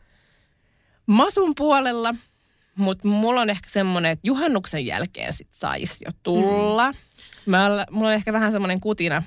masun 1.07 1.52
puolella. 1.57 2.14
Mutta 2.76 3.09
mulla 3.09 3.40
on 3.40 3.50
ehkä 3.50 3.68
semmoinen, 3.70 4.11
että 4.11 4.26
juhannuksen 4.26 4.86
jälkeen 4.86 5.32
sit 5.32 5.48
saisi 5.50 6.04
jo 6.04 6.11
tulla. 6.22 6.92
Mm. 6.92 6.98
Mä, 7.46 7.66
olla- 7.66 7.86
mulla 7.90 8.09
on 8.09 8.14
ehkä 8.14 8.32
vähän 8.32 8.52
semmoinen 8.52 8.80
kutina, 8.80 9.22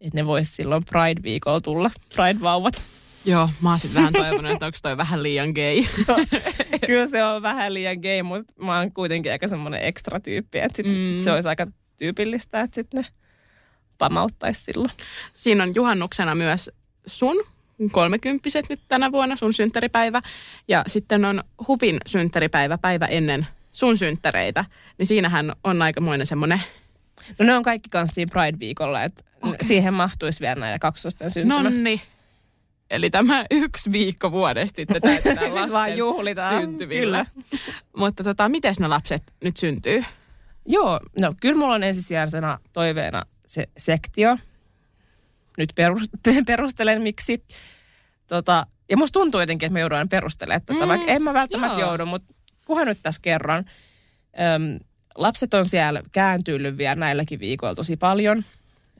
että 0.00 0.20
ne 0.20 0.26
vois 0.26 0.56
silloin 0.56 0.82
Pride-viikolla 0.84 1.60
tulla, 1.60 1.90
Pride-vauvat. 2.14 2.82
Joo, 3.24 3.48
mä 3.60 3.70
oon 3.70 3.78
sitten 3.78 4.02
vähän 4.02 4.12
toivonut, 4.12 4.52
että 4.52 4.66
onko 4.66 4.78
toi 4.82 4.96
vähän 4.96 5.22
liian 5.22 5.48
gay. 5.50 5.84
Kyllä 6.86 7.06
se 7.06 7.24
on 7.24 7.42
vähän 7.42 7.74
liian 7.74 7.96
gay, 7.98 8.22
mutta 8.22 8.52
mä 8.64 8.78
oon 8.78 8.92
kuitenkin 8.92 9.32
aika 9.32 9.48
semmoinen 9.48 9.82
ekstra 9.82 10.20
tyyppi, 10.20 10.58
että 10.58 10.76
sit 10.76 10.86
Mm. 10.86 11.20
se 11.20 11.32
olisi 11.32 11.48
aika 11.48 11.66
tyypillistä, 11.96 12.60
että 12.60 12.74
sitten 12.74 13.02
ne 13.02 13.08
pamauttaisi 13.98 14.60
silloin. 14.60 14.90
Siinä 15.32 15.62
on 15.62 15.72
juhannuksena 15.74 16.34
myös 16.34 16.70
sun 17.06 17.36
kolmekymppiset 17.92 18.66
nyt 18.70 18.80
tänä 18.88 19.12
vuonna, 19.12 19.36
sun 19.36 19.52
synttäripäivä. 19.52 20.20
Ja 20.68 20.84
sitten 20.86 21.24
on 21.24 21.42
Hupin 21.68 21.96
synttäripäivä 22.06 22.78
päivä 22.78 23.06
ennen 23.06 23.46
sun 23.72 23.98
synttäreitä. 23.98 24.64
Niin 24.98 25.06
siinähän 25.06 25.52
on 25.64 25.82
aikamoinen 25.82 26.26
semmoinen, 26.26 26.62
No 27.38 27.44
ne 27.46 27.54
on 27.56 27.62
kaikki 27.62 27.88
kanssa 27.88 28.14
siinä 28.14 28.30
Pride-viikolla, 28.32 29.02
että 29.02 29.24
okay. 29.42 29.56
siihen 29.62 29.94
mahtuisi 29.94 30.40
vielä 30.40 30.54
näiden 30.54 30.80
kaksosten 30.80 31.30
syntymä. 31.30 31.62
nonni. 31.62 32.00
Eli 32.90 33.10
tämä 33.10 33.44
yksi 33.50 33.92
viikko 33.92 34.32
vuodesta 34.32 34.76
sitten 34.76 35.02
täytetään 35.02 35.36
Sitten 35.36 35.54
lasten 35.54 35.72
vaan 35.72 35.96
juhlitaan. 35.96 36.60
syntyvillä. 36.60 37.26
Kyllä. 37.34 37.58
Mutta 37.96 38.24
tota, 38.24 38.48
miten 38.48 38.74
ne 38.80 38.88
lapset 38.88 39.22
nyt 39.44 39.56
syntyy? 39.56 40.04
Joo, 40.66 41.00
no 41.18 41.34
kyllä 41.40 41.58
mulla 41.58 41.74
on 41.74 41.82
ensisijaisena 41.82 42.58
toiveena 42.72 43.22
se 43.46 43.66
sektio. 43.76 44.38
Nyt 45.58 45.72
perus- 45.74 46.10
perustelen 46.46 47.02
miksi. 47.02 47.44
Tota, 48.26 48.66
ja 48.90 48.96
musta 48.96 49.20
tuntuu 49.20 49.40
jotenkin, 49.40 49.66
että 49.66 49.74
me 49.74 49.80
joudun 49.80 50.08
perustelemaan 50.08 50.62
tätä, 50.62 50.80
Mm, 50.82 50.88
vaikka 50.88 51.12
en 51.12 51.22
mä 51.22 51.34
välttämättä 51.34 51.80
joo. 51.80 51.88
joudu, 51.88 52.06
mutta 52.06 52.34
kunhan 52.66 52.86
nyt 52.86 52.98
tässä 53.02 53.22
kerran. 53.22 53.64
Öm, 54.54 54.78
lapset 55.14 55.54
on 55.54 55.64
siellä 55.64 56.02
kääntyillyt 56.12 56.78
vielä 56.78 56.94
näilläkin 56.94 57.40
viikoilla 57.40 57.74
tosi 57.74 57.96
paljon, 57.96 58.44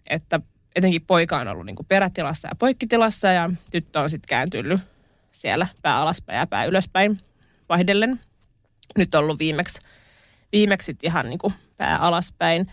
että 0.07 0.41
etenkin 0.75 1.07
poika 1.07 1.39
on 1.39 1.49
ollut 1.49 1.67
niinku 1.67 1.85
perätilassa 1.85 2.49
ja 2.49 2.55
poikkitilassa 2.59 3.29
ja 3.29 3.51
tyttö 3.71 4.01
on 4.01 4.11
sitten 4.11 4.29
kääntyillyt 4.29 4.81
siellä 5.33 5.67
pää 5.83 6.01
alaspäin 6.01 6.39
ja 6.39 6.47
pää 6.47 6.65
ylöspäin 6.65 7.21
vaihdellen. 7.69 8.21
Nyt 8.99 9.15
on 9.15 9.25
ollut 9.25 9.39
viimeksi, 9.39 9.81
viimeksi 10.53 10.97
ihan 11.03 11.27
niinku 11.27 11.53
pää 11.77 11.99
alaspäin, 11.99 12.67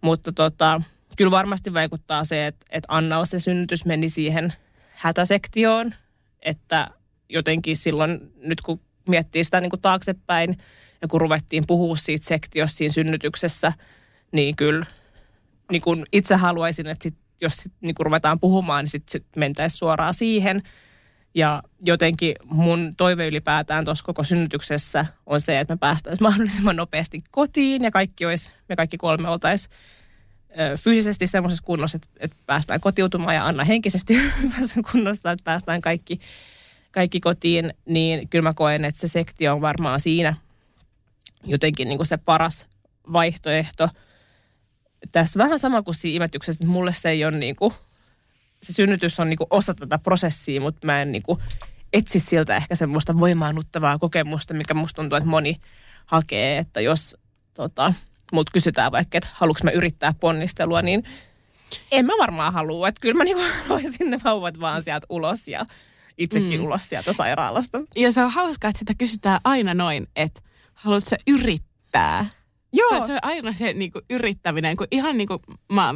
mutta 0.00 0.32
tota, 0.32 0.82
kyllä 1.16 1.30
varmasti 1.30 1.74
vaikuttaa 1.74 2.24
se, 2.24 2.46
että, 2.46 2.66
että 2.70 2.86
Annalla 2.90 3.24
se 3.24 3.40
synnytys 3.40 3.84
meni 3.84 4.08
siihen 4.08 4.52
hätäsektioon, 4.90 5.94
että 6.42 6.90
jotenkin 7.28 7.76
silloin 7.76 8.32
nyt 8.36 8.60
kun 8.60 8.80
miettii 9.08 9.44
sitä 9.44 9.60
niin 9.60 9.70
kuin 9.70 9.82
taaksepäin 9.82 10.58
ja 11.02 11.08
kun 11.08 11.20
ruvettiin 11.20 11.64
puhua 11.66 11.96
siitä 11.96 12.28
sektiossa 12.28 12.76
siinä 12.76 12.92
synnytyksessä, 12.92 13.72
niin 14.32 14.56
kyllä 14.56 14.86
niin 15.72 15.82
kuin 15.82 16.06
itse 16.12 16.34
haluaisin, 16.34 16.86
että 16.86 17.02
sit, 17.02 17.14
jos 17.40 17.56
sit, 17.56 17.72
niin 17.80 17.94
kuin 17.94 18.06
ruvetaan 18.06 18.40
puhumaan, 18.40 18.84
niin 18.84 18.90
sitten 18.90 19.12
sit 19.12 19.26
mentäisiin 19.36 19.78
suoraan 19.78 20.14
siihen. 20.14 20.62
Ja 21.34 21.62
jotenkin 21.84 22.34
mun 22.44 22.94
toive 22.96 23.26
ylipäätään 23.26 23.84
tuossa 23.84 24.04
koko 24.04 24.24
synnytyksessä 24.24 25.06
on 25.26 25.40
se, 25.40 25.60
että 25.60 25.74
me 25.74 25.78
päästäisiin 25.78 26.22
mahdollisimman 26.28 26.76
nopeasti 26.76 27.22
kotiin 27.30 27.84
ja 27.84 27.90
kaikki 27.90 28.26
olisi, 28.26 28.50
me 28.68 28.76
kaikki 28.76 28.98
kolme 28.98 29.28
oltaisiin 29.28 29.74
fyysisesti 30.76 31.26
semmoisessa 31.26 31.64
kunnossa, 31.64 31.96
että, 31.96 32.08
että 32.20 32.36
päästään 32.46 32.80
kotiutumaan 32.80 33.34
ja 33.34 33.46
Anna 33.46 33.64
henkisesti 33.64 34.14
hyvässä 34.42 34.80
kunnossa, 34.92 35.30
että 35.30 35.44
päästään 35.44 35.80
kaikki, 35.80 36.20
kaikki 36.90 37.20
kotiin, 37.20 37.74
niin 37.86 38.28
kyllä 38.28 38.42
mä 38.42 38.54
koen, 38.54 38.84
että 38.84 39.00
se 39.00 39.08
sektio 39.08 39.52
on 39.52 39.60
varmaan 39.60 40.00
siinä 40.00 40.36
jotenkin 41.44 41.88
niin 41.88 41.98
kuin 41.98 42.06
se 42.06 42.16
paras 42.16 42.66
vaihtoehto. 43.12 43.88
Tässä 45.12 45.38
vähän 45.38 45.58
sama 45.58 45.82
kuin 45.82 45.94
siinä 45.94 46.16
imetyksessä, 46.16 46.64
että 46.64 46.72
mulle 46.72 46.92
se 46.92 47.10
ei 47.10 47.24
ole 47.24 47.38
niin 47.38 47.56
kuin, 47.56 47.74
se 48.62 48.72
synnytys 48.72 49.20
on 49.20 49.30
niin 49.30 49.38
kuin 49.38 49.48
osa 49.50 49.74
tätä 49.74 49.98
prosessia, 49.98 50.60
mutta 50.60 50.86
mä 50.86 51.02
en 51.02 51.12
niin 51.12 51.22
kuin 51.22 51.40
etsi 51.92 52.20
siltä 52.20 52.56
ehkä 52.56 52.74
semmoista 52.74 53.18
voimaannuttavaa 53.18 53.98
kokemusta, 53.98 54.54
mikä 54.54 54.74
musta 54.74 54.96
tuntuu, 54.96 55.16
että 55.16 55.30
moni 55.30 55.60
hakee, 56.06 56.58
että 56.58 56.80
jos 56.80 57.16
tota, 57.54 57.94
multa 58.32 58.52
kysytään 58.52 58.92
vaikka, 58.92 59.18
että 59.18 59.30
haluanko 59.32 59.60
mä 59.64 59.70
yrittää 59.70 60.12
ponnistelua, 60.20 60.82
niin 60.82 61.04
en 61.92 62.06
mä 62.06 62.12
varmaan 62.18 62.52
halua. 62.52 62.88
Että 62.88 63.00
kyllä 63.00 63.14
mä 63.14 63.24
niinku 63.24 63.42
haluaisin 63.68 64.10
ne 64.10 64.18
vauvat 64.24 64.60
vaan 64.60 64.82
sieltä 64.82 65.06
ulos 65.10 65.48
ja 65.48 65.66
itsekin 66.18 66.60
mm. 66.60 66.66
ulos 66.66 66.88
sieltä 66.88 67.12
sairaalasta. 67.12 67.80
Ja 67.96 68.12
se 68.12 68.22
on 68.22 68.30
hauskaa, 68.30 68.68
että 68.68 68.78
sitä 68.78 68.92
kysytään 68.98 69.40
aina 69.44 69.74
noin, 69.74 70.06
että 70.16 70.40
haluatko 70.74 71.10
sä 71.10 71.16
yrittää? 71.26 72.26
Joo, 72.72 73.06
Se 73.06 73.12
on 73.12 73.18
aina 73.22 73.52
se 73.52 73.72
niin 73.72 73.92
kuin, 73.92 74.04
yrittäminen, 74.10 74.76
kun 74.76 74.86
ihan 74.90 75.18
niin 75.18 75.28
kuin 75.28 75.40
mä 75.72 75.94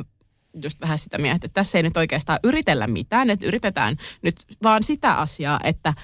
just 0.63 0.81
vähän 0.81 0.99
sitä 0.99 1.19
mieltä, 1.19 1.47
että 1.47 1.55
tässä 1.55 1.79
ei 1.79 1.83
nyt 1.83 1.97
oikeastaan 1.97 2.39
yritellä 2.45 2.87
mitään, 2.87 3.31
että 3.31 3.47
yritetään 3.47 3.97
nyt 4.23 4.37
vaan 4.63 4.83
sitä 4.83 5.15
asiaa, 5.15 5.61
että 5.65 5.95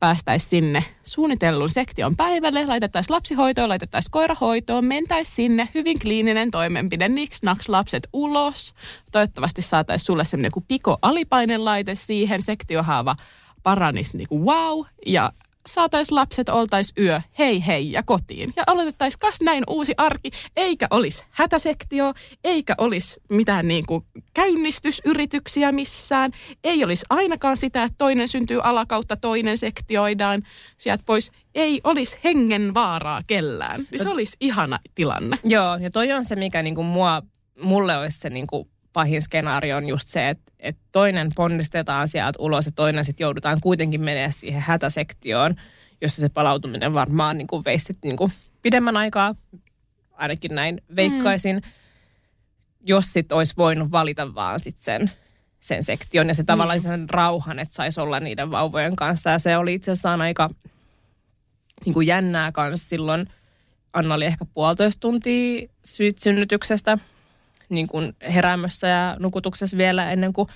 päästäisiin 0.00 0.50
sinne 0.50 0.84
suunnitellun 1.04 1.70
sektion 1.70 2.16
päivälle, 2.16 2.66
laitettaisiin 2.66 3.14
lapsihoitoon, 3.14 3.68
laitettaisiin 3.68 4.10
koirahoitoon, 4.10 4.84
mentäisiin 4.84 5.34
sinne, 5.34 5.68
hyvin 5.74 5.98
kliininen 5.98 6.50
toimenpide, 6.50 7.08
niks 7.08 7.42
naks 7.42 7.68
lapset 7.68 8.08
ulos. 8.12 8.74
Toivottavasti 9.12 9.62
saataisiin 9.62 10.06
sulle 10.06 10.24
semmoinen 10.24 10.48
joku 10.48 10.64
piko-alipainelaite 10.68 11.94
siihen, 11.94 12.42
sektiohaava 12.42 13.16
paranisi 13.62 14.16
niin 14.16 14.28
kuin 14.28 14.44
wow, 14.44 14.84
ja 15.06 15.32
saataisiin 15.66 16.16
lapset, 16.16 16.48
oltais 16.48 16.92
yö, 16.98 17.20
hei 17.38 17.66
hei 17.66 17.92
ja 17.92 18.02
kotiin. 18.02 18.52
Ja 18.56 18.64
aloitettaisiin 18.66 19.18
kas 19.18 19.40
näin 19.40 19.64
uusi 19.68 19.94
arki, 19.96 20.30
eikä 20.56 20.86
olisi 20.90 21.24
hätäsektio, 21.30 22.12
eikä 22.44 22.74
olisi 22.78 23.20
mitään 23.30 23.68
niin 23.68 23.86
kuin 23.86 24.04
käynnistysyrityksiä 24.34 25.72
missään. 25.72 26.30
Ei 26.64 26.84
olisi 26.84 27.06
ainakaan 27.10 27.56
sitä, 27.56 27.82
että 27.82 27.94
toinen 27.98 28.28
syntyy 28.28 28.60
alakautta, 28.62 29.16
toinen 29.16 29.58
sektioidaan 29.58 30.42
sieltä 30.78 31.02
pois. 31.06 31.32
Ei 31.54 31.80
olisi 31.84 32.18
hengen 32.24 32.74
vaaraa 32.74 33.20
kellään. 33.26 33.86
Niin 33.90 34.02
se 34.02 34.08
olisi 34.08 34.36
ihana 34.40 34.78
tilanne. 34.94 35.38
Joo, 35.44 35.76
ja 35.76 35.90
toi 35.90 36.12
on 36.12 36.24
se, 36.24 36.36
mikä 36.36 36.62
niinku 36.62 36.82
mua, 36.82 37.22
mulle 37.62 37.98
olisi 37.98 38.18
se 38.18 38.30
niinku 38.30 38.68
pahin 38.92 39.22
skenaario 39.22 39.76
on 39.76 39.88
just 39.88 40.08
se, 40.08 40.28
että, 40.28 40.52
että 40.58 40.82
toinen 40.92 41.28
ponnistetaan 41.34 42.08
sieltä 42.08 42.38
ulos 42.38 42.66
ja 42.66 42.72
toinen 42.72 43.04
sitten 43.04 43.24
joudutaan 43.24 43.60
kuitenkin 43.60 44.00
menemään 44.00 44.32
siihen 44.32 44.62
hätäsektioon, 44.62 45.54
jossa 46.00 46.20
se 46.20 46.28
palautuminen 46.28 46.94
varmaan 46.94 47.38
niinku 47.38 47.64
veisi 47.64 47.84
sit 47.84 47.98
niinku 48.04 48.30
pidemmän 48.62 48.96
aikaa, 48.96 49.34
ainakin 50.12 50.54
näin 50.54 50.80
veikkaisin, 50.96 51.56
mm. 51.56 51.70
jos 52.80 53.12
sitten 53.12 53.38
olisi 53.38 53.54
voinut 53.56 53.90
valita 53.90 54.34
vaan 54.34 54.60
sit 54.60 54.78
sen, 54.78 55.10
sen 55.60 55.84
sektion 55.84 56.28
ja 56.28 56.34
se 56.34 56.44
tavallaan 56.44 56.80
sen 56.80 57.10
rauhan, 57.10 57.58
että 57.58 57.74
saisi 57.74 58.00
olla 58.00 58.20
niiden 58.20 58.50
vauvojen 58.50 58.96
kanssa. 58.96 59.30
Ja 59.30 59.38
se 59.38 59.56
oli 59.56 59.74
itse 59.74 59.90
asiassa 59.90 60.14
aika 60.14 60.50
niin 61.84 61.94
kuin 61.94 62.06
jännää 62.06 62.52
kanssa 62.52 62.88
silloin. 62.88 63.28
Anna 63.92 64.14
oli 64.14 64.24
ehkä 64.24 64.44
puolitoista 64.54 65.00
tuntia 65.00 65.68
syyt 65.84 66.18
synnytyksestä 66.18 66.98
niin 67.68 67.88
kuin 67.88 68.12
heräämössä 68.34 68.88
ja 68.88 69.16
nukutuksessa 69.18 69.76
vielä 69.76 70.12
ennen 70.12 70.32
kuin 70.32 70.48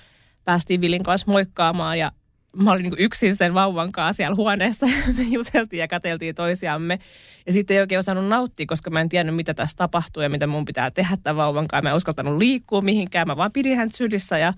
päästiin 0.43 0.81
Vilin 0.81 1.03
kanssa 1.03 1.31
moikkaamaan 1.31 1.99
ja 1.99 2.11
mä 2.57 2.71
olin 2.71 2.83
niin 2.83 2.93
yksin 2.97 3.35
sen 3.35 3.53
vauvan 3.53 3.91
kanssa 3.91 4.17
siellä 4.17 4.35
huoneessa. 4.35 4.85
Me 5.17 5.23
juteltiin 5.23 5.79
ja 5.79 5.87
katseltiin 5.87 6.35
toisiamme. 6.35 6.99
Ja 7.45 7.53
sitten 7.53 7.75
ei 7.75 7.81
oikein 7.81 7.99
osannut 7.99 8.27
nauttia, 8.27 8.65
koska 8.65 8.89
mä 8.89 9.01
en 9.01 9.09
tiennyt, 9.09 9.35
mitä 9.35 9.53
tässä 9.53 9.77
tapahtuu 9.77 10.23
ja 10.23 10.29
mitä 10.29 10.47
mun 10.47 10.65
pitää 10.65 10.91
tehdä 10.91 11.17
tämän 11.23 11.37
vauvan 11.37 11.67
kanssa. 11.67 11.81
Mä 11.81 11.89
en 11.89 11.95
uskaltanut 11.95 12.37
liikkua 12.37 12.81
mihinkään. 12.81 13.27
Mä 13.27 13.37
vaan 13.37 13.51
pidin 13.51 13.77
hän 13.77 13.91
sylissä 13.91 14.37
ja 14.37 14.53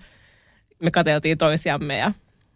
me 0.82 0.90
katseltiin 0.90 1.38
toisiamme 1.38 1.98
ja 1.98 2.12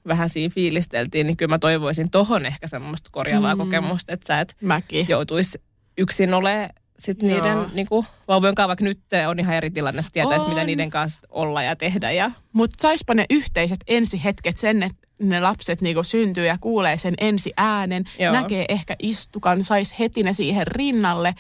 vähän 0.07 0.29
siinä 0.29 0.55
fiilisteltiin, 0.55 1.27
niin 1.27 1.37
kyllä 1.37 1.51
mä 1.51 1.59
toivoisin 1.59 2.11
tohon 2.11 2.47
ehkä 2.47 2.67
semmoista 2.67 3.11
korjaavaa 3.13 3.55
mm. 3.55 3.59
kokemusta, 3.59 4.13
että 4.13 4.27
sä 4.27 4.41
et 4.41 4.57
Mäkin. 4.61 5.07
joutuisi 5.09 5.63
yksin 5.99 6.35
olemaan 6.35 6.71
sit 7.01 7.23
Joo. 7.23 7.33
niiden 7.33 7.59
niin 7.73 7.87
kuin, 7.89 8.07
vauvojen 8.29 8.55
kanssa, 8.55 8.69
vaikka 8.69 8.85
nyt 8.85 9.01
on 9.29 9.39
ihan 9.39 9.55
eri 9.55 9.71
tilanne, 9.71 10.03
tietäisi, 10.13 10.47
mitä 10.47 10.65
niiden 10.65 10.91
kanssa 10.91 11.23
olla 11.31 11.63
ja 11.63 11.77
tehdä. 11.77 12.11
Ja, 12.11 12.31
Mutta 12.53 12.83
saispa 12.83 13.15
ne 13.15 13.25
yhteiset 13.31 13.81
ensihetket 13.87 14.57
sen, 14.57 14.83
että 14.83 15.11
ne 15.21 15.41
lapset 15.41 15.81
niinku 15.81 16.03
syntyy 16.03 16.47
ja 16.47 16.59
kuulee 16.61 16.97
sen 16.97 17.15
ensi 17.19 17.53
äänen, 17.57 18.05
Joo. 18.19 18.33
näkee 18.33 18.65
ehkä 18.69 18.97
istukan, 18.99 19.65
sais 19.65 19.99
heti 19.99 20.23
ne 20.23 20.33
siihen 20.33 20.67
rinnalle, 20.67 21.35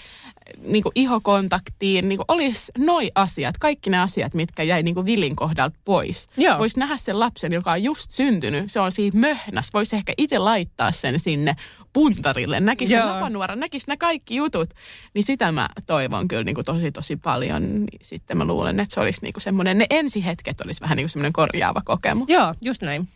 niinku 0.66 0.90
ihokontaktiin, 0.94 2.08
niinku 2.08 2.24
olisi 2.28 2.72
noi 2.78 3.10
asiat, 3.14 3.58
kaikki 3.58 3.90
ne 3.90 3.98
asiat, 3.98 4.34
mitkä 4.34 4.62
jäi 4.62 4.82
niinku 4.82 5.04
Vilin 5.04 5.36
kohdalta 5.36 5.76
pois. 5.84 6.28
Voisi 6.58 6.78
nähdä 6.78 6.96
sen 6.96 7.20
lapsen, 7.20 7.52
joka 7.52 7.72
on 7.72 7.82
just 7.82 8.10
syntynyt, 8.10 8.70
se 8.70 8.80
on 8.80 8.92
siinä 8.92 9.20
möhnäs, 9.20 9.70
voisi 9.74 9.96
ehkä 9.96 10.12
itse 10.18 10.38
laittaa 10.38 10.92
sen 10.92 11.20
sinne 11.20 11.56
puntarille, 11.92 12.60
näkisi 12.60 12.90
sen 12.92 12.98
Joo. 12.98 13.12
napanuoran, 13.12 13.60
näkisi 13.60 13.88
ne 13.88 13.96
kaikki 13.96 14.36
jutut. 14.36 14.70
Niin 15.14 15.22
sitä 15.22 15.52
mä 15.52 15.68
toivon 15.86 16.28
kyllä 16.28 16.44
niinku 16.44 16.62
tosi 16.62 16.92
tosi 16.92 17.16
paljon. 17.16 17.62
Niin 17.62 17.98
sitten 18.02 18.38
mä 18.38 18.44
luulen, 18.44 18.80
että 18.80 18.94
se 18.94 19.00
olisi 19.00 19.20
niinku 19.22 19.40
semmoinen, 19.40 19.78
ne 19.78 19.86
ensihetket 19.90 20.60
olisi 20.60 20.80
vähän 20.80 20.96
niinku 20.96 21.08
semmoinen 21.08 21.32
korjaava 21.32 21.80
kokemus. 21.84 22.28
joo, 22.28 22.54
just 22.64 22.82
näin. 22.82 23.08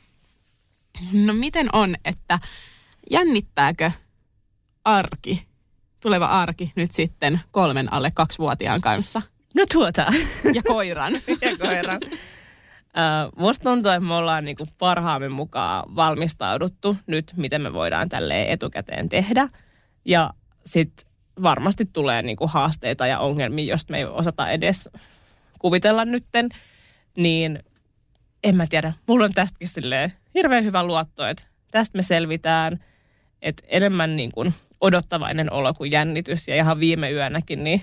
No 1.12 1.32
miten 1.32 1.68
on, 1.72 1.94
että 2.04 2.38
jännittääkö 3.10 3.90
arki, 4.84 5.46
tuleva 6.00 6.26
arki 6.26 6.72
nyt 6.76 6.92
sitten 6.92 7.40
kolmen 7.50 7.92
alle 7.92 8.10
kaksivuotiaan 8.14 8.80
kanssa 8.80 9.22
No 9.54 9.64
tuota. 9.72 10.12
ja 10.54 10.62
koiran? 10.62 11.12
ja 11.42 11.56
koira. 11.58 11.98
Uh, 12.94 13.40
musta 13.42 13.64
tuntuu, 13.64 13.92
että 13.92 14.08
me 14.08 14.14
ollaan 14.14 14.44
niinku 14.44 14.66
parhaamme 14.78 15.28
mukaan 15.28 15.96
valmistauduttu 15.96 16.96
nyt, 17.06 17.32
miten 17.36 17.62
me 17.62 17.72
voidaan 17.72 18.08
tälleen 18.08 18.48
etukäteen 18.48 19.08
tehdä. 19.08 19.48
Ja 20.04 20.30
sitten 20.66 21.10
varmasti 21.42 21.88
tulee 21.92 22.22
niinku 22.22 22.46
haasteita 22.46 23.06
ja 23.06 23.18
ongelmia, 23.18 23.72
josta 23.72 23.90
me 23.90 23.98
ei 23.98 24.04
osata 24.04 24.50
edes 24.50 24.88
kuvitella 25.58 26.04
nytten. 26.04 26.48
Niin 27.16 27.62
en 28.44 28.56
mä 28.56 28.66
tiedä. 28.66 28.92
Mulla 29.06 29.24
on 29.24 29.34
tästäkin 29.34 29.68
silleen 29.68 30.12
hirveän 30.34 30.64
hyvä 30.64 30.84
luotto, 30.84 31.26
että 31.26 31.44
tästä 31.70 31.98
me 31.98 32.02
selvitään. 32.02 32.84
Että 33.42 33.62
enemmän 33.66 34.16
niin 34.16 34.32
kuin 34.32 34.54
odottavainen 34.80 35.52
olo 35.52 35.74
kuin 35.74 35.90
jännitys. 35.90 36.48
Ja 36.48 36.56
ihan 36.56 36.80
viime 36.80 37.10
yönäkin 37.10 37.64
niin 37.64 37.82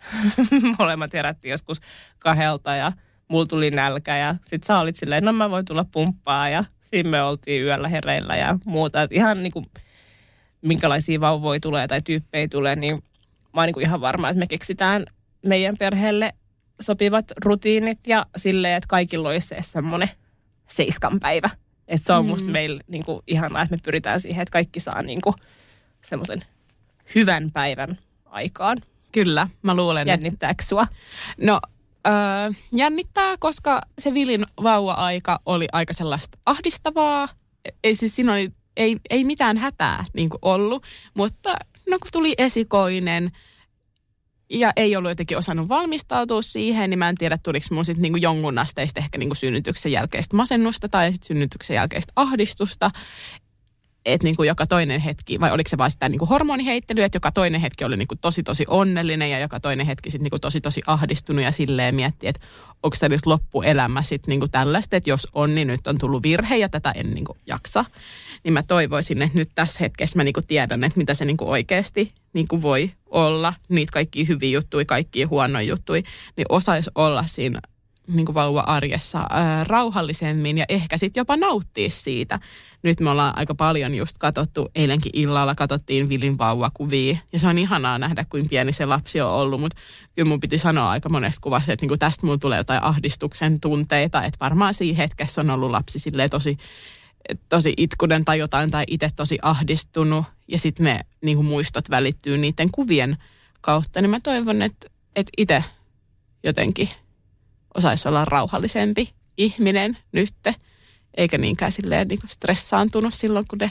molemmat 0.78 1.12
herättiin 1.12 1.50
joskus 1.50 1.80
kahdelta 2.18 2.74
ja 2.74 2.92
mulla 3.28 3.46
tuli 3.46 3.70
nälkä 3.70 4.16
ja 4.16 4.34
sit 4.46 4.64
sä 4.64 4.78
olit 4.78 4.96
silleen, 4.96 5.24
no 5.24 5.32
mä 5.32 5.50
voin 5.50 5.64
tulla 5.64 5.84
pumppaa 5.92 6.48
ja 6.48 6.64
siinä 6.80 7.10
me 7.10 7.22
oltiin 7.22 7.62
yöllä 7.62 7.88
hereillä 7.88 8.36
ja 8.36 8.58
muuta. 8.64 9.02
Et 9.02 9.12
ihan 9.12 9.42
niin 9.42 9.52
kuin, 9.52 9.66
minkälaisia 10.62 11.20
vauvoja 11.20 11.60
tulee 11.60 11.88
tai 11.88 12.00
tyyppejä 12.02 12.48
tulee, 12.48 12.76
niin 12.76 12.94
mä 13.54 13.60
oon 13.60 13.66
niin 13.66 13.74
kuin 13.74 13.86
ihan 13.86 14.00
varma, 14.00 14.28
että 14.28 14.38
me 14.38 14.46
keksitään 14.46 15.06
meidän 15.46 15.76
perheelle 15.78 16.32
sopivat 16.80 17.24
rutiinit 17.44 17.98
ja 18.06 18.26
silleen, 18.36 18.76
että 18.76 18.86
kaikilla 18.88 19.28
olisi 19.28 19.46
se 19.46 19.56
semmoinen 19.60 20.10
seiskan 20.68 21.20
päivä. 21.20 21.50
Että 21.88 22.06
se 22.06 22.12
on 22.12 22.24
mm. 22.24 22.30
musta 22.30 22.50
meillä 22.50 22.80
niin 22.88 23.04
kuin 23.04 23.22
ihanaa, 23.26 23.62
että 23.62 23.76
me 23.76 23.80
pyritään 23.84 24.20
siihen, 24.20 24.42
että 24.42 24.52
kaikki 24.52 24.80
saa 24.80 25.02
niin 25.02 25.20
kuin 25.20 25.34
semmoisen 26.04 26.44
hyvän 27.14 27.50
päivän 27.50 27.98
aikaan. 28.24 28.78
Kyllä, 29.12 29.48
mä 29.62 29.74
luulen. 29.74 30.08
että- 30.08 30.10
Jännittääkö 30.12 30.64
sua? 30.64 30.86
No 31.40 31.60
öö, 32.06 32.12
jännittää, 32.72 33.34
koska 33.40 33.80
se 33.98 34.14
Vilin 34.14 34.44
vauva-aika 34.62 35.38
oli 35.46 35.66
aika 35.72 35.92
sellaista 35.92 36.38
ahdistavaa. 36.46 37.28
Ei 37.84 37.94
siis 37.94 38.16
siinä 38.16 38.32
oli, 38.32 38.50
ei, 38.76 38.96
ei 39.10 39.24
mitään 39.24 39.56
hätää 39.56 40.04
niin 40.14 40.28
kuin 40.28 40.38
ollut, 40.42 40.82
mutta 41.14 41.50
no 41.90 41.98
kun 41.98 42.08
tuli 42.12 42.34
esikoinen 42.38 43.32
ja 44.50 44.72
ei 44.76 44.96
ollut 44.96 45.10
jotenkin 45.10 45.38
osannut 45.38 45.68
valmistautua 45.68 46.42
siihen, 46.42 46.90
niin 46.90 46.98
mä 46.98 47.08
en 47.08 47.14
tiedä, 47.14 47.38
tuliko 47.42 47.66
mun 47.70 47.84
sitten 47.84 48.02
niin 48.02 48.22
jonkun 48.22 48.58
asteista 48.58 49.00
ehkä 49.00 49.18
niin 49.18 49.36
synnytyksen 49.36 49.92
jälkeistä 49.92 50.36
masennusta 50.36 50.88
tai 50.88 51.12
sitten 51.12 51.26
synnytyksen 51.26 51.74
jälkeistä 51.74 52.12
ahdistusta. 52.16 52.90
Että 54.04 54.24
niin 54.24 54.36
kuin 54.36 54.46
joka 54.46 54.66
toinen 54.66 55.00
hetki, 55.00 55.40
vai 55.40 55.52
oliko 55.52 55.68
se 55.68 55.78
vaan 55.78 55.90
sitä 55.90 56.08
niin 56.08 56.18
kuin 56.18 56.28
hormoniheittelyä, 56.28 57.06
että 57.06 57.16
joka 57.16 57.32
toinen 57.32 57.60
hetki 57.60 57.84
oli 57.84 57.96
niin 57.96 58.08
kuin 58.08 58.18
tosi 58.18 58.42
tosi 58.42 58.64
onnellinen 58.68 59.30
ja 59.30 59.38
joka 59.38 59.60
toinen 59.60 59.86
hetki 59.86 60.10
sitten 60.10 60.24
niin 60.24 60.30
kuin 60.30 60.40
tosi 60.40 60.60
tosi 60.60 60.82
ahdistunut 60.86 61.44
ja 61.44 61.52
silleen 61.52 61.94
mietti, 61.94 62.28
että 62.28 62.46
onko 62.82 62.96
tämä 63.00 63.08
nyt 63.08 63.26
loppuelämä 63.26 64.02
sitten 64.02 64.32
niin 64.32 64.40
kuin 64.40 64.50
tällaista, 64.50 64.96
että 64.96 65.10
jos 65.10 65.28
on, 65.34 65.54
niin 65.54 65.68
nyt 65.68 65.86
on 65.86 65.98
tullut 65.98 66.22
virhe 66.22 66.56
ja 66.56 66.68
tätä 66.68 66.90
en 66.90 67.10
niin 67.10 67.24
kuin 67.24 67.38
jaksa. 67.46 67.84
Niin 68.44 68.52
mä 68.52 68.62
toivoisin, 68.62 69.22
että 69.22 69.38
nyt 69.38 69.50
tässä 69.54 69.78
hetkessä 69.80 70.16
mä 70.16 70.24
niin 70.24 70.32
kuin 70.32 70.46
tiedän, 70.46 70.84
että 70.84 70.98
mitä 70.98 71.14
se 71.14 71.24
niin 71.24 71.36
kuin 71.36 71.48
oikeasti 71.48 72.12
niin 72.32 72.48
kuin 72.48 72.62
voi 72.62 72.90
olla, 73.06 73.54
niitä 73.68 73.92
kaikki 73.92 74.28
hyviä 74.28 74.50
juttuja, 74.50 74.84
kaikki 74.84 75.24
huonoja 75.24 75.68
juttuja, 75.68 76.02
niin 76.36 76.46
osaisi 76.48 76.90
olla 76.94 77.24
siinä 77.26 77.60
niin 78.08 78.26
kuin 78.26 78.34
vauva-arjessa 78.34 79.26
ää, 79.30 79.64
rauhallisemmin 79.64 80.58
ja 80.58 80.64
ehkä 80.68 80.96
sitten 80.96 81.20
jopa 81.20 81.36
nauttia 81.36 81.90
siitä. 81.90 82.40
Nyt 82.82 83.00
me 83.00 83.10
ollaan 83.10 83.38
aika 83.38 83.54
paljon 83.54 83.94
just 83.94 84.18
katsottu, 84.18 84.70
eilenkin 84.74 85.12
illalla 85.14 85.54
katsottiin 85.54 86.08
Vilin 86.08 86.38
vauvakuvia 86.38 87.16
ja 87.32 87.38
se 87.38 87.46
on 87.46 87.58
ihanaa 87.58 87.98
nähdä, 87.98 88.24
kuin 88.30 88.48
pieni 88.48 88.72
se 88.72 88.86
lapsi 88.86 89.20
on 89.20 89.30
ollut, 89.30 89.60
mutta 89.60 89.76
kyllä 90.14 90.28
mun 90.28 90.40
piti 90.40 90.58
sanoa 90.58 90.90
aika 90.90 91.08
monesta 91.08 91.40
kuvasta, 91.40 91.72
että 91.72 91.82
niin 91.82 91.88
kuin 91.88 91.98
tästä 91.98 92.26
mun 92.26 92.40
tulee 92.40 92.58
jotain 92.58 92.82
ahdistuksen 92.82 93.60
tunteita, 93.60 94.24
että 94.24 94.38
varmaan 94.40 94.74
siinä 94.74 94.96
hetkessä 94.96 95.40
on 95.40 95.50
ollut 95.50 95.70
lapsi 95.70 95.98
silleen 95.98 96.30
tosi 96.30 96.58
tosi 97.48 97.74
itkunen 97.76 98.24
tai 98.24 98.38
jotain 98.38 98.70
tai 98.70 98.84
itse 98.86 99.10
tosi 99.16 99.38
ahdistunut 99.42 100.24
ja 100.48 100.58
sitten 100.58 100.84
ne 100.84 101.00
niin 101.22 101.36
kuin 101.36 101.46
muistot 101.46 101.90
välittyy 101.90 102.38
niiden 102.38 102.70
kuvien 102.72 103.16
kautta, 103.60 104.02
niin 104.02 104.10
mä 104.10 104.20
toivon, 104.20 104.62
että, 104.62 104.88
että 105.16 105.32
itse 105.38 105.64
jotenkin 106.44 106.88
osaisi 107.74 108.08
olla 108.08 108.24
rauhallisempi 108.24 109.08
ihminen 109.36 109.96
nytte, 110.12 110.54
eikä 111.16 111.38
niinkään 111.38 111.72
silleen 111.72 112.08
niin 112.08 112.20
kuin 112.20 112.30
stressaantunut 112.30 113.14
silloin, 113.14 113.44
kun 113.48 113.58
ne 113.58 113.70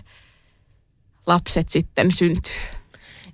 lapset 1.27 1.69
sitten 1.69 2.11
syntyy. 2.11 2.53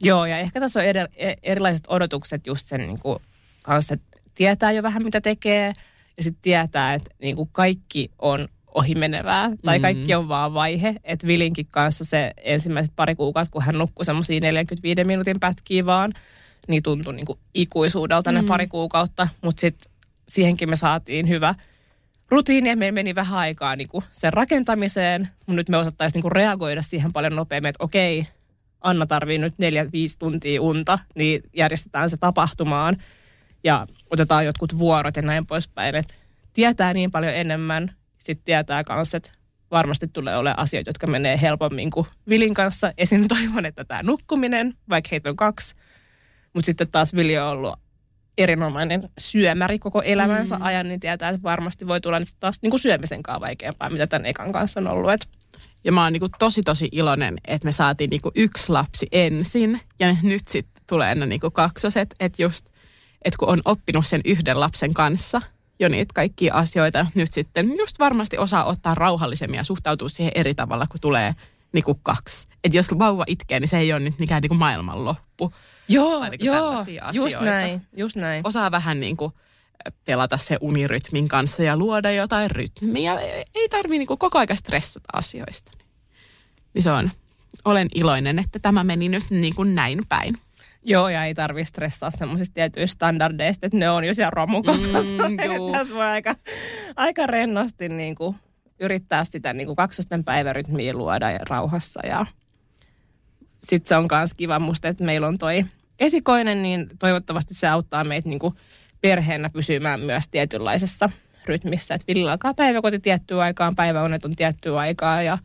Joo, 0.02 0.26
ja 0.26 0.38
ehkä 0.38 0.60
tässä 0.60 0.80
on 0.80 0.86
eri, 0.86 1.00
erilaiset 1.44 1.84
odotukset 1.88 2.48
just 2.48 2.68
sen 2.68 2.80
niin 2.82 3.00
kuin, 3.00 3.20
kanssa, 3.64 3.94
että 3.94 4.08
tietää 4.36 4.72
jo 4.72 4.84
vähän 4.84 5.04
mitä 5.04 5.22
tekee, 5.22 5.74
ja 6.18 6.24
sitten 6.24 6.42
tietää, 6.42 6.94
että 6.94 7.10
niin 7.22 7.36
kuin 7.36 7.50
kaikki 7.52 8.12
on 8.20 8.48
ohimenevää, 8.76 9.50
tai 9.66 9.80
Mm. 9.80 9.82
kaikki 9.82 10.16
on 10.16 10.28
vaan 10.28 10.54
vaihe. 10.54 10.96
Että 11.04 11.28
Vilinkin 11.28 11.68
kanssa 11.72 12.04
se 12.06 12.34
ensimmäiset 12.44 12.96
pari 12.96 13.16
kuukautta, 13.16 13.52
kun 13.52 13.64
hän 13.64 13.78
nukkui 13.78 14.06
semmoisia 14.06 14.40
45 14.40 15.04
minuutin 15.04 15.40
pätkiä 15.40 15.86
vaan, 15.86 16.14
niin 16.68 16.84
tuntui 16.84 17.16
niin 17.16 17.26
kuin 17.26 17.40
ikuisuudelta 17.54 18.32
ne 18.32 18.42
Mm. 18.42 18.48
pari 18.48 18.68
kuukautta, 18.68 19.28
mutta 19.42 19.62
sitten 19.62 19.92
siihenkin 20.30 20.70
me 20.70 20.76
saatiin 20.76 21.30
hyvä 21.30 21.56
rutiini, 22.30 22.70
ja 22.70 22.78
meillä 22.78 22.96
meni 22.96 23.16
vähän 23.16 23.40
aikaa 23.40 23.76
niin 23.76 23.88
kuin 23.88 24.04
sen 24.12 24.34
rakentamiseen, 24.34 25.22
mutta 25.22 25.54
nyt 25.54 25.70
me 25.70 25.78
osattaisiin 25.78 26.18
niin 26.18 26.22
kuin 26.22 26.32
reagoida 26.32 26.82
siihen 26.82 27.14
paljon 27.14 27.36
nopeammin, 27.36 27.70
että 27.70 27.84
okei, 27.84 28.28
Anna 28.82 29.06
tarvii 29.06 29.38
nyt 29.38 29.54
neljä, 29.58 29.92
viisi 29.92 30.20
tuntia 30.20 30.62
unta, 30.62 31.00
niin 31.16 31.44
järjestetään 31.54 32.10
se 32.10 32.18
tapahtumaan 32.18 32.98
ja 33.64 33.88
otetaan 34.10 34.46
jotkut 34.46 34.78
vuorot 34.78 35.16
ja 35.16 35.22
näin 35.22 35.46
poispäin. 35.46 35.96
Et 35.96 36.24
tietää 36.54 36.94
niin 36.94 37.12
paljon 37.12 37.34
enemmän, 37.34 37.92
sitten 38.18 38.46
tietää 38.46 38.84
myös, 38.96 39.16
että 39.16 39.32
varmasti 39.72 40.08
tulee 40.08 40.38
olemaan 40.38 40.60
asioita, 40.60 40.90
jotka 40.90 41.08
menee 41.08 41.42
helpommin 41.42 41.90
kuin 41.90 42.08
Vilin 42.30 42.54
kanssa. 42.54 42.94
Esim. 42.98 43.28
toivon, 43.36 43.66
että 43.66 43.86
tämä 43.86 44.04
nukkuminen, 44.04 44.74
vaikka 44.90 45.08
heitä 45.12 45.30
on 45.30 45.36
kaksi, 45.36 45.76
mutta 46.54 46.66
sitten 46.66 46.92
taas 46.92 47.16
Vili 47.16 47.38
on 47.38 47.48
ollut 47.48 47.80
erinomainen 48.38 49.10
syömäri 49.18 49.80
koko 49.80 50.02
elämänsä 50.02 50.56
mm. 50.58 50.66
ajan, 50.66 50.88
niin 50.88 51.00
tietää, 51.00 51.30
että 51.30 51.44
varmasti 51.44 51.88
voi 51.88 52.02
tulla 52.02 52.20
nyt 52.20 52.28
taas 52.40 52.60
niin 52.62 52.70
kuin 52.70 52.80
syömisen 52.80 53.24
kanssa 53.24 53.42
vaikeampaa, 53.42 53.90
mitä 53.90 54.08
tämän 54.08 54.26
ekan 54.26 54.52
kanssa 54.52 54.80
on 54.80 54.88
ollut. 54.88 55.12
Et 55.12 55.28
Ja 55.84 55.92
mä 55.92 56.04
oon 56.04 56.14
niinku 56.14 56.30
tosi 56.40 56.64
tosi 56.64 56.90
iloinen, 56.92 57.38
että 57.48 57.66
me 57.66 57.72
saatiin 57.72 58.10
niinku 58.10 58.32
yksi 58.36 58.72
lapsi 58.72 59.08
ensin 59.12 59.82
ja 60.00 60.16
nyt 60.24 60.48
sitten 60.48 60.84
tulee 60.88 61.16
ne 61.16 61.26
niinku 61.26 61.52
kaksoset, 61.52 62.16
että 62.20 62.42
just, 62.42 62.66
että 63.22 63.38
kun 63.38 63.50
on 63.50 63.62
oppinut 63.66 64.08
sen 64.08 64.22
yhden 64.26 64.60
lapsen 64.60 64.94
kanssa 64.94 65.42
jo 65.80 65.90
niitä 65.90 66.14
kaikkia 66.14 66.54
asioita, 66.54 67.06
nyt 67.16 67.34
sitten 67.34 67.78
just 67.78 68.00
varmasti 68.00 68.38
osaa 68.38 68.66
ottaa 68.66 68.96
rauhallisemmin 68.96 69.58
ja 69.58 69.64
suhtautua 69.64 70.10
siihen 70.10 70.32
eri 70.36 70.56
tavalla, 70.56 70.88
kun 70.88 71.02
tulee 71.02 71.36
niinku 71.74 72.00
kaksi. 72.04 72.48
Että 72.64 72.78
jos 72.78 73.00
vauva 73.00 73.24
itkee, 73.28 73.60
niin 73.60 73.68
se 73.68 73.78
ei 73.78 73.94
ole 73.94 74.00
nyt 74.00 74.20
mikään 74.20 74.42
niinku 74.42 74.56
maailmanloppu. 74.56 75.52
Joo, 75.88 76.20
Tai 76.20 76.30
niinku 76.30 76.46
joo, 76.46 76.86
just 77.14 77.40
näin, 77.42 77.82
just 77.98 78.16
näin. 78.16 78.42
Osaa 78.48 78.72
vähän 78.72 79.00
niinku 79.00 79.34
pelata 80.06 80.38
se 80.38 80.58
unirytmin 80.62 81.28
kanssa 81.28 81.64
ja 81.64 81.78
luoda 81.78 82.12
jotain 82.12 82.52
rytmiä. 82.52 83.20
Ei 83.56 83.70
tarvii 83.70 83.98
niinku 83.98 84.18
koko 84.18 84.38
ajan 84.38 84.58
stressata 84.58 85.08
asioista. 85.14 85.72
Niin 86.74 86.84
se 86.84 86.92
on, 86.92 87.12
olen 87.66 87.88
iloinen, 87.96 88.40
että 88.40 88.60
tämä 88.60 88.84
meni 88.84 89.10
nyt 89.10 89.24
niin 89.30 89.56
kuin 89.56 89.76
näin 89.76 90.02
päin. 90.10 90.38
Joo, 90.84 91.10
ja 91.10 91.26
ei 91.26 91.36
tarvi 91.36 91.66
stressaa 91.66 92.12
semmoisista 92.12 92.54
tietyistä 92.54 92.94
standardeista, 92.94 93.66
että 93.66 93.78
ne 93.78 93.90
on 93.90 94.04
jo 94.04 94.14
siellä 94.14 94.32
romukohdassa. 94.32 95.30
Mm. 95.30 95.38
Tässä 95.72 95.94
voi 95.94 96.06
aika, 96.06 96.36
aika 96.96 97.28
rennosti 97.28 97.90
niin 97.90 98.16
kuin 98.16 98.36
yrittää 98.80 99.26
sitä 99.26 99.54
niin 99.54 99.68
kuin 99.68 99.76
kaksosten 99.76 100.24
päivärytmiä 100.24 100.94
luoda 100.94 101.32
ja 101.32 101.40
rauhassa. 101.50 102.00
Ja 102.08 102.26
sitten 103.64 103.90
se 103.90 103.96
on 103.96 104.08
myös 104.12 104.34
kiva 104.34 104.60
musta, 104.60 104.88
että 104.88 105.04
meillä 105.04 105.28
on 105.28 105.38
toi 105.38 105.66
esikoinen, 106.00 106.62
niin 106.64 106.88
toivottavasti 107.00 107.54
se 107.54 107.68
auttaa 107.68 108.04
meitä 108.04 108.30
niin 108.30 108.40
kuin 108.40 108.54
perheenä 109.02 109.50
pysymään 109.50 110.00
myös 110.00 110.28
tietynlaisessa 110.32 111.10
rytmissä. 111.46 111.96
Että 111.96 112.08
Villillä 112.08 112.32
alkaa 112.32 112.54
päiväkoti 112.54 113.00
tiettyä 113.00 113.42
aikaan, 113.42 113.76
päiväunet 113.76 114.26
on 114.26 114.36
tiettyä 114.36 114.80
aikaa 114.80 115.22
ja 115.22 115.38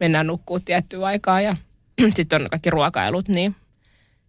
mennään 0.00 0.26
nukkuu 0.26 0.60
tiettyä 0.60 1.06
aikaa 1.06 1.40
ja 1.40 1.56
sitten 2.16 2.42
on 2.42 2.50
kaikki 2.50 2.70
ruokailut, 2.70 3.28
niin 3.28 3.56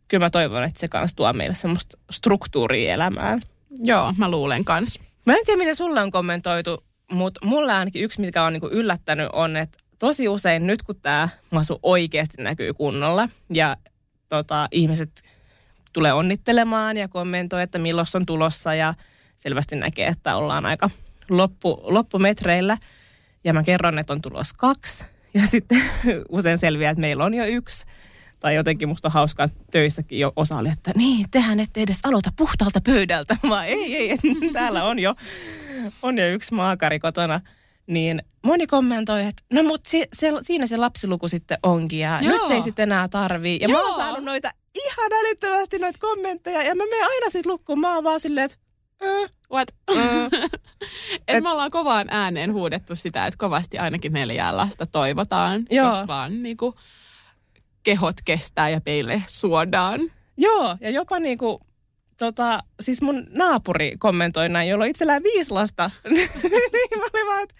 kyllä 0.07 0.25
mä 0.25 0.29
toivon, 0.29 0.63
että 0.63 0.79
se 0.79 0.87
kanssa 0.87 1.15
tuo 1.15 1.33
meille 1.33 1.55
semmoista 1.55 1.97
struktuuria 2.11 2.93
elämään. 2.93 3.41
Joo, 3.83 4.13
mä 4.17 4.31
luulen 4.31 4.65
kans. 4.65 4.99
Mä 5.25 5.33
en 5.33 5.45
tiedä, 5.45 5.57
miten 5.57 5.75
sulle 5.75 6.01
on 6.01 6.11
kommentoitu, 6.11 6.83
mutta 7.11 7.45
mulle 7.45 7.73
ainakin 7.73 8.03
yksi, 8.03 8.21
mikä 8.21 8.43
on 8.43 8.53
niinku 8.53 8.69
yllättänyt, 8.71 9.29
on, 9.33 9.57
että 9.57 9.77
tosi 9.99 10.27
usein 10.27 10.67
nyt, 10.67 10.83
kun 10.83 11.01
tämä 11.01 11.29
masu 11.51 11.79
oikeasti 11.83 12.41
näkyy 12.41 12.73
kunnolla 12.73 13.29
ja 13.53 13.77
tota, 14.29 14.67
ihmiset 14.71 15.11
tulee 15.93 16.13
onnittelemaan 16.13 16.97
ja 16.97 17.07
kommentoi, 17.07 17.63
että 17.63 17.79
milloin 17.79 18.07
on 18.13 18.25
tulossa 18.25 18.73
ja 18.73 18.93
selvästi 19.37 19.75
näkee, 19.75 20.07
että 20.07 20.35
ollaan 20.35 20.65
aika 20.65 20.89
loppu, 21.29 21.81
loppumetreillä. 21.83 22.77
Ja 23.43 23.53
mä 23.53 23.63
kerron, 23.63 23.99
että 23.99 24.13
on 24.13 24.21
tulos 24.21 24.53
kaksi 24.53 25.05
ja 25.33 25.47
sitten 25.47 25.83
usein 26.29 26.57
selviää, 26.57 26.91
että 26.91 27.01
meillä 27.01 27.25
on 27.25 27.33
jo 27.33 27.45
yksi. 27.45 27.85
Tai 28.39 28.55
jotenkin 28.55 28.87
musta 28.87 29.07
on 29.07 29.11
hauskaa, 29.11 29.43
että 29.43 29.59
töissäkin 29.71 30.19
jo 30.19 30.33
osa 30.35 30.55
oli, 30.55 30.69
että 30.69 30.91
niin, 30.95 31.25
tehän 31.31 31.59
ette 31.59 31.81
edes 31.81 31.99
aloita 32.03 32.29
puhtaalta 32.35 32.81
pöydältä. 32.81 33.37
Mä 33.49 33.65
ei, 33.65 33.95
ei, 33.95 34.17
täällä 34.53 34.83
on 34.83 34.99
jo, 34.99 35.15
on 36.01 36.17
jo 36.17 36.29
yksi 36.29 36.53
maakari 36.53 36.99
kotona. 36.99 37.41
Niin 37.89 38.21
moni 38.43 38.67
kommentoi, 38.67 39.25
että 39.25 39.43
no 39.53 39.63
mut 39.63 39.85
si, 39.85 40.07
se, 40.13 40.31
siinä 40.41 40.67
se 40.67 40.77
lapsiluku 40.77 41.27
sitten 41.27 41.57
onkin 41.63 41.99
ja 41.99 42.19
Joo. 42.21 42.33
nyt 42.33 42.51
ei 42.51 42.61
sitten 42.61 42.83
enää 42.83 43.07
tarvii. 43.07 43.57
Ja 43.61 43.67
mä 43.67 43.77
Joo. 43.77 43.87
oon 43.87 43.95
saanut 43.95 44.23
noita 44.23 44.51
ihan 44.75 45.11
älyttömästi 45.19 45.79
noita 45.79 45.99
kommentteja 45.99 46.63
ja 46.63 46.75
mä 46.75 46.83
menen 46.83 47.07
aina 47.07 47.29
sit 47.29 47.45
lukkuun. 47.45 47.79
Mä 47.79 47.95
oon 47.95 48.03
vaan 48.03 48.19
silleen, 48.19 48.45
että 48.45 48.57
äh, 49.03 49.29
What? 49.51 49.67
äh. 49.97 50.49
Et 51.27 51.43
me 51.43 51.49
ollaan 51.49 51.71
kovaan 51.71 52.07
ääneen 52.09 52.53
huudettu 52.53 52.95
sitä, 52.95 53.25
että 53.25 53.37
kovasti 53.37 53.77
ainakin 53.77 54.13
neljää 54.13 54.57
lasta 54.57 54.85
toivotaan, 54.85 55.65
Joo. 55.69 55.89
jos 55.89 56.07
vaan 56.07 56.43
niinku 56.43 56.75
kehot 57.83 58.15
kestää 58.25 58.69
ja 58.69 58.81
peille 58.81 59.23
suodaan. 59.27 60.01
Joo, 60.37 60.77
ja 60.81 60.89
jopa 60.89 61.19
niinku, 61.19 61.59
tota, 62.17 62.59
siis 62.79 63.01
mun 63.01 63.27
naapuri 63.29 63.95
kommentoi 63.99 64.49
näin, 64.49 64.69
jolla 64.69 64.83
on 64.83 64.89
itsellään 64.89 65.23
viisi 65.23 65.51
lasta. 65.51 65.91
niin 66.09 66.99
mä 66.99 67.05
olin 67.13 67.27
vaan, 67.27 67.43
että 67.43 67.55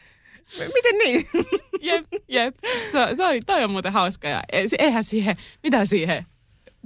miten 0.58 0.98
niin? 1.04 1.28
Jep, 1.82 2.06
jep. 2.28 2.56
Se, 2.92 3.16
se 3.16 3.26
oli, 3.26 3.40
toi 3.46 3.64
on 3.64 3.72
muuten 3.72 3.94
hauska 3.94 4.28
ja 4.28 4.44
e- 4.52 4.66
eihän 4.80 5.04
siihen, 5.04 5.38
mitä 5.64 5.86
siihen, 5.86 6.26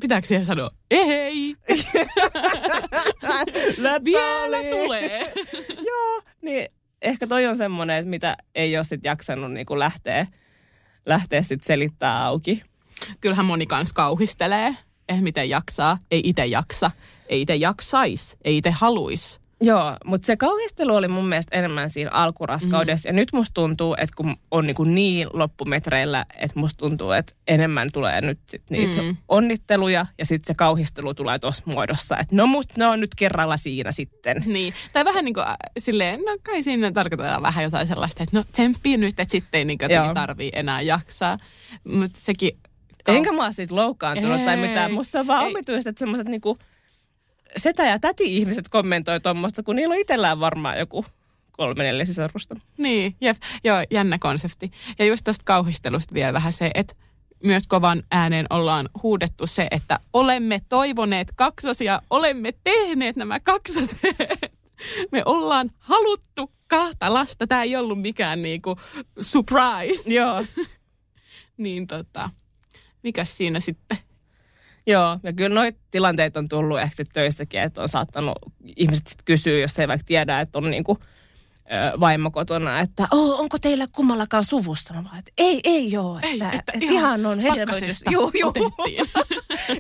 pitääkö 0.02 0.28
siihen 0.28 0.46
sanoa, 0.46 0.70
ei, 0.92 1.56
vielä 4.04 4.58
tulee. 4.70 5.34
Joo, 5.88 6.22
niin 6.42 6.68
ehkä 7.02 7.28
toi 7.28 7.46
on 7.46 7.58
semmoinen, 7.58 7.98
että 7.98 8.10
mitä 8.10 8.38
ei 8.56 8.78
ole 8.78 8.84
sit 8.84 9.04
jaksanut 9.04 9.52
niinku 9.52 9.80
lähteä, 9.80 10.28
lähteä 11.06 11.42
sit 11.42 11.64
selittää 11.64 12.26
auki. 12.26 12.64
Kyllähän 13.22 13.46
moni 13.46 13.66
kans 13.66 13.94
kauhistelee, 13.94 14.78
eh 15.10 15.22
miten 15.22 15.50
jaksaa, 15.50 15.98
ei 16.12 16.22
itse 16.24 16.46
jaksa, 16.46 16.92
ei 17.30 17.42
itse 17.42 17.56
jaksais, 17.56 18.38
ei 18.44 18.58
itse 18.58 18.72
haluis. 18.72 19.43
Joo, 19.62 19.98
mutta 20.06 20.26
se 20.26 20.38
kauhistelu 20.38 20.96
oli 20.96 21.08
mun 21.08 21.26
mielestä 21.28 21.58
enemmän 21.58 21.90
siinä 21.90 22.12
alkuraskaudessa. 22.14 23.10
Mm. 23.10 23.10
Ja 23.10 23.14
nyt 23.14 23.34
musta 23.34 23.54
tuntuu, 23.54 23.96
että 24.00 24.16
kun 24.18 24.36
on 24.52 24.66
niin, 24.66 24.76
kuin 24.76 24.96
niin 24.96 25.28
loppumetreillä, 25.34 26.26
että 26.38 26.60
musta 26.60 26.78
tuntuu, 26.78 27.12
että 27.12 27.34
enemmän 27.48 27.90
tulee 27.94 28.22
nyt 28.22 28.40
sit 28.50 28.64
niitä 28.70 29.02
Mm. 29.02 29.18
onnitteluja. 29.30 30.06
Ja 30.20 30.26
sitten 30.26 30.48
se 30.54 30.58
kauhistelu 30.58 31.14
tulee 31.14 31.40
tuossa 31.40 31.64
muodossa, 31.66 32.18
että 32.18 32.36
no 32.36 32.48
mut 32.48 32.66
ne 32.78 32.86
on 32.88 33.00
nyt 33.00 33.16
kerralla 33.16 33.58
siinä 33.58 33.92
sitten. 33.92 34.44
Niin, 34.46 34.74
tai 34.94 35.06
vähän 35.06 35.26
niin 35.26 35.34
kuin 35.34 35.48
äh, 35.48 35.56
silleen, 35.78 36.20
no 36.20 36.38
kai 36.44 36.64
siinä 36.64 36.92
tarkoitetaan 36.92 37.42
vähän 37.42 37.64
jotain 37.64 37.88
sellaista, 37.88 38.24
että 38.24 38.38
no 38.38 38.44
tsemppii 38.52 38.98
nyt, 38.98 39.20
että 39.20 39.32
sitten 39.32 39.60
ei 39.60 39.66
niin 39.66 39.78
tarvii 40.14 40.50
enää 40.54 40.82
jaksaa. 40.82 41.38
Mutta 41.84 42.20
sekin... 42.22 42.52
kau- 43.10 43.16
Enkä 43.16 43.32
mä 43.32 43.44
oon 43.44 43.54
siitä 43.54 43.76
loukkaantunut 43.76 44.46
tai 44.46 44.56
Ei. 44.60 44.68
mitään. 44.68 44.92
Musta 44.94 45.20
on 45.20 45.28
vaan 45.28 45.44
Ei. 45.44 45.48
omituista, 45.52 45.90
että 45.90 46.00
semmoiset 46.00 46.28
niinku 46.28 46.58
setä- 47.58 47.86
ja 47.86 48.00
täti-ihmiset 48.00 48.70
kommentoi 48.70 49.20
tuommoista, 49.20 49.64
kun 49.64 49.76
niillä 49.76 49.94
on 49.94 50.00
itsellään 50.00 50.40
varmaan 50.40 50.80
joku 50.80 51.06
kolme 51.52 51.84
neljä 51.84 52.06
sisarusta. 52.06 52.56
Niin, 52.78 53.16
jep, 53.22 53.38
joo, 53.64 53.78
jännä 53.92 54.20
konsepti. 54.20 54.72
Ja 55.00 55.06
just 55.06 55.24
tuosta 55.24 55.44
kauhistelusta 55.46 56.14
vielä 56.14 56.34
vähän 56.34 56.54
se, 56.54 56.72
että 56.74 56.94
myös 57.44 57.68
kovan 57.68 58.04
ääneen 58.12 58.46
ollaan 58.50 58.90
huudettu 59.04 59.48
se, 59.48 59.68
että 59.72 60.00
olemme 60.14 60.62
toivoneet 60.70 61.28
kaksosia, 61.36 62.02
olemme 62.10 62.54
tehneet 62.64 63.16
nämä 63.16 63.40
kaksoset. 63.40 63.98
Me 65.12 65.22
ollaan 65.26 65.72
haluttu 65.80 66.52
kahta 66.68 67.14
lasta. 67.14 67.48
Tämä 67.48 67.64
ei 67.64 67.76
ollut 67.76 68.02
mikään 68.02 68.42
niinku 68.42 68.76
surprise. 69.22 70.14
Joo. 70.14 70.46
Niin 71.58 71.88
tota, 71.88 72.30
mikäs 73.04 73.38
siinä 73.38 73.60
sitten? 73.60 73.98
Joo, 74.88 75.20
ja 75.24 75.34
kyllä 75.34 75.56
noita 75.56 75.80
tilanteita 75.92 76.40
on 76.40 76.50
tullut 76.50 76.80
ehkä 76.80 76.96
sit 76.96 77.08
töissäkin, 77.14 77.62
että 77.62 77.82
on 77.82 77.90
saattanut 77.90 78.38
ihmiset 78.76 79.08
sitten 79.08 79.26
kysyä, 79.26 79.60
jos 79.60 79.80
ei 79.80 79.88
vaikka 79.88 80.06
tiedä, 80.06 80.40
että 80.40 80.58
on 80.58 80.72
niinku, 80.72 80.98
vaimo 82.00 82.32
kotona, 82.32 82.80
että 82.80 83.08
oh, 83.12 83.40
onko 83.40 83.58
teillä 83.60 83.86
kummallakaan 83.92 84.44
suvussa? 84.44 84.94
Mä 84.94 85.04
vaan, 85.04 85.20
että 85.20 85.32
ei, 85.38 85.60
ei 85.64 85.92
joo, 85.92 86.16
että, 86.16 86.28
Ei, 86.28 86.34
että, 86.34 86.52
että 86.52 86.72
että 86.72 86.86
ihan 86.86 87.20
ihan 87.20 87.26
on 87.26 87.40
hedelmöitys. 87.40 88.04
Joo, 88.12 88.32
joo. 88.34 88.54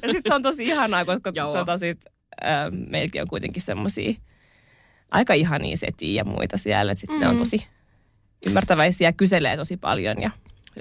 ja 0.01 0.11
sitten 0.11 0.21
se 0.27 0.33
on 0.33 0.41
tosi 0.41 0.67
ihanaa, 0.67 1.05
koska 1.05 1.31
tota 1.31 1.77
sit, 1.77 2.05
äh, 2.45 2.71
meilläkin 2.89 3.21
on 3.21 3.27
kuitenkin 3.27 3.61
semmoisia 3.61 4.13
aika 5.11 5.33
ihania 5.33 5.77
setiä 5.77 6.13
ja 6.13 6.25
muita 6.25 6.57
siellä. 6.57 6.91
että 6.91 6.99
Sitten 6.99 7.17
mm. 7.17 7.21
ne 7.21 7.27
on 7.27 7.37
tosi 7.37 7.67
ymmärtäväisiä 8.47 9.13
kyselee 9.13 9.57
tosi 9.57 9.77
paljon 9.77 10.21
ja 10.21 10.31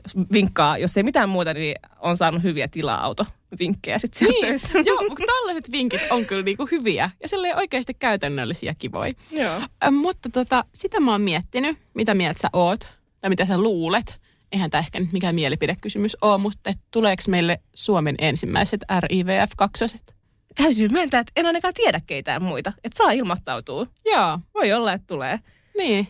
jos 0.04 0.16
vinkkaa, 0.32 0.78
jos 0.78 0.96
ei 0.96 1.02
mitään 1.02 1.28
muuta, 1.28 1.54
niin 1.54 1.76
on 2.00 2.16
saanut 2.16 2.42
hyviä 2.42 2.68
tila-auto 2.68 3.26
vinkkejä 3.58 3.98
sitten 3.98 4.18
sieltä 4.18 4.32
Niin, 4.34 4.46
töistä. 4.46 4.78
joo, 4.90 5.02
mutta 5.08 5.24
tällaiset 5.26 5.72
vinkit 5.72 6.00
on 6.10 6.24
kyllä 6.26 6.42
niinku 6.42 6.68
hyviä 6.70 7.10
ja 7.22 7.28
silleen 7.28 7.56
oikeasti 7.56 7.94
käytännöllisiä 7.94 8.74
kivoja. 8.78 9.12
Joo. 9.30 9.60
Ä, 9.84 9.90
mutta 9.90 10.28
tota, 10.30 10.64
sitä 10.74 11.00
mä 11.00 11.10
oon 11.12 11.20
miettinyt, 11.20 11.78
mitä 11.94 12.14
mieltä 12.14 12.40
sä 12.40 12.48
oot 12.52 12.80
tai 13.20 13.30
mitä 13.30 13.44
sä 13.44 13.58
luulet. 13.58 14.20
Eihän 14.52 14.70
tämä 14.70 14.78
ehkä 14.78 15.00
nyt 15.00 15.12
mikään 15.12 15.34
mielipidekysymys 15.34 16.16
ole, 16.20 16.38
mutta 16.38 16.70
tuleeko 16.90 17.22
meille 17.28 17.60
Suomen 17.74 18.14
ensimmäiset 18.18 18.80
RIVF-kaksoset? 19.00 20.14
Täytyy 20.56 20.88
myöntää, 20.88 21.20
että 21.20 21.32
en 21.36 21.46
ainakaan 21.46 21.74
tiedä 21.74 22.00
keitään 22.06 22.42
muita. 22.42 22.72
Että 22.84 22.96
saa 23.04 23.12
ilmoittautua. 23.12 23.86
Joo, 24.04 24.38
Voi 24.54 24.72
olla, 24.72 24.92
että 24.92 25.06
tulee. 25.06 25.38
niin. 25.78 26.08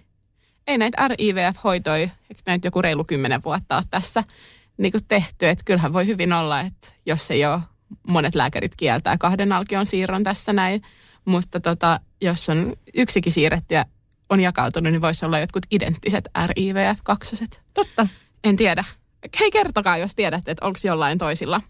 Ei 0.67 0.79
näitä 0.79 1.09
RIVF-hoitoja, 1.09 1.97
eikö 2.03 2.43
näitä 2.47 2.67
joku 2.67 2.83
reilu 2.83 3.05
kymmenen 3.05 3.43
vuotta 3.45 3.77
ole 3.77 3.85
tässä 3.91 4.25
niin 4.79 4.93
kuin 4.93 5.05
tehty. 5.09 5.49
Että 5.49 5.65
kyllähän 5.65 5.93
voi 5.93 6.07
hyvin 6.07 6.33
olla, 6.33 6.61
että 6.61 6.89
jos 7.07 7.31
ei 7.31 7.47
ole, 7.47 7.61
monet 8.09 8.35
lääkärit 8.35 8.77
kieltää 8.77 9.19
kahden 9.19 9.53
alkion 9.53 9.87
siirron 9.87 10.23
tässä 10.23 10.53
näin. 10.53 10.83
Mutta 11.25 11.61
tota, 11.61 12.01
jos 12.21 12.49
on 12.49 12.73
yksikin 12.95 13.33
siirretty 13.33 13.75
ja 13.75 13.85
on 14.31 14.41
jakautunut, 14.41 14.93
niin 14.93 15.03
voisi 15.03 15.27
olla 15.27 15.39
jotkut 15.39 15.67
identtiset 15.71 16.29
RIVF-kaksoset. 16.47 17.63
Totta. 17.75 18.07
En 18.45 18.57
tiedä. 18.57 18.85
Hei, 19.41 19.51
kertokaa, 19.51 19.97
jos 19.97 20.15
tiedätte, 20.15 20.51
että 20.51 20.67
onko 20.67 20.79
jollain 20.85 21.19
toisilla 21.19 21.61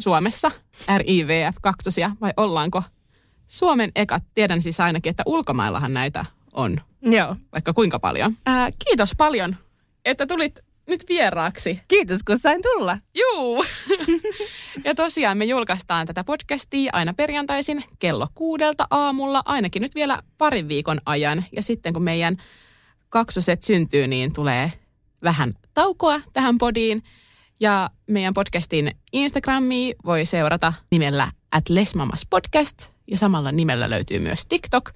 Suomessa 0.00 0.50
RIVF-kaksosia 0.98 2.10
vai 2.20 2.32
ollaanko 2.36 2.82
Suomen 3.46 3.92
ekat. 3.94 4.24
Tiedän 4.34 4.62
siis 4.62 4.80
ainakin, 4.80 5.10
että 5.10 5.22
ulkomaillahan 5.26 5.94
näitä 5.94 6.24
on 6.52 6.80
Joo. 7.02 7.36
vaikka 7.52 7.72
kuinka 7.72 7.98
paljon. 7.98 8.36
Ää, 8.46 8.68
kiitos 8.84 9.12
paljon, 9.16 9.56
että 10.04 10.26
tulit 10.26 10.58
nyt 10.86 11.04
vieraaksi. 11.08 11.80
Kiitos, 11.88 12.22
kun 12.22 12.38
sain 12.38 12.62
tulla. 12.62 12.98
Juu! 13.14 13.64
ja 14.84 14.94
tosiaan 14.94 15.38
me 15.38 15.44
julkaistaan 15.44 16.06
tätä 16.06 16.24
podcastia 16.24 16.90
aina 16.92 17.14
perjantaisin 17.14 17.84
kello 17.98 18.26
kuudelta 18.34 18.86
aamulla, 18.90 19.42
ainakin 19.44 19.82
nyt 19.82 19.94
vielä 19.94 20.22
parin 20.38 20.68
viikon 20.68 21.00
ajan. 21.06 21.44
Ja 21.52 21.62
sitten 21.62 21.92
kun 21.92 22.02
meidän 22.02 22.36
kaksoset 23.08 23.62
syntyy, 23.62 24.06
niin 24.06 24.32
tulee 24.32 24.72
vähän 25.22 25.54
taukoa 25.74 26.20
tähän 26.32 26.58
podiin. 26.58 27.02
Ja 27.60 27.90
meidän 28.06 28.34
podcastin 28.34 28.90
Instagramia 29.12 29.94
voi 30.04 30.26
seurata 30.26 30.72
nimellä 30.90 31.30
at 31.52 31.68
Lesmamas 31.68 32.26
Podcast 32.30 32.90
ja 33.06 33.18
samalla 33.18 33.52
nimellä 33.52 33.90
löytyy 33.90 34.18
myös 34.18 34.46
TikTok. 34.46 34.90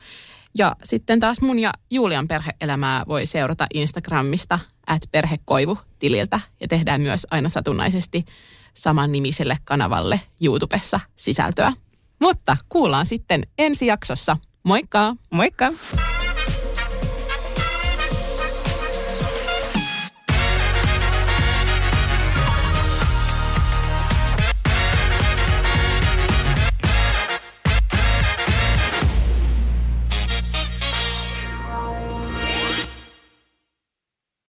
Ja 0.59 0.76
sitten 0.84 1.20
taas 1.20 1.40
mun 1.40 1.59
ja 1.59 1.72
Julian 1.90 2.28
perheelämää 2.28 3.05
voi 3.09 3.26
seurata 3.26 3.66
Instagramista 3.74 4.59
at 4.86 5.03
perhekoivu-tililtä 5.11 6.40
ja 6.61 6.68
tehdään 6.68 7.01
myös 7.01 7.26
aina 7.30 7.48
satunnaisesti 7.48 8.24
saman 8.74 9.12
nimiselle 9.12 9.57
kanavalle 9.64 10.20
YouTubessa 10.40 11.01
sisältöä. 11.16 11.72
Mutta 12.20 12.57
kuullaan 12.68 13.07
sitten 13.07 13.42
ensi 13.59 13.86
jaksossa. 13.86 14.36
Moikka! 14.62 15.16
Moikka! 15.30 15.72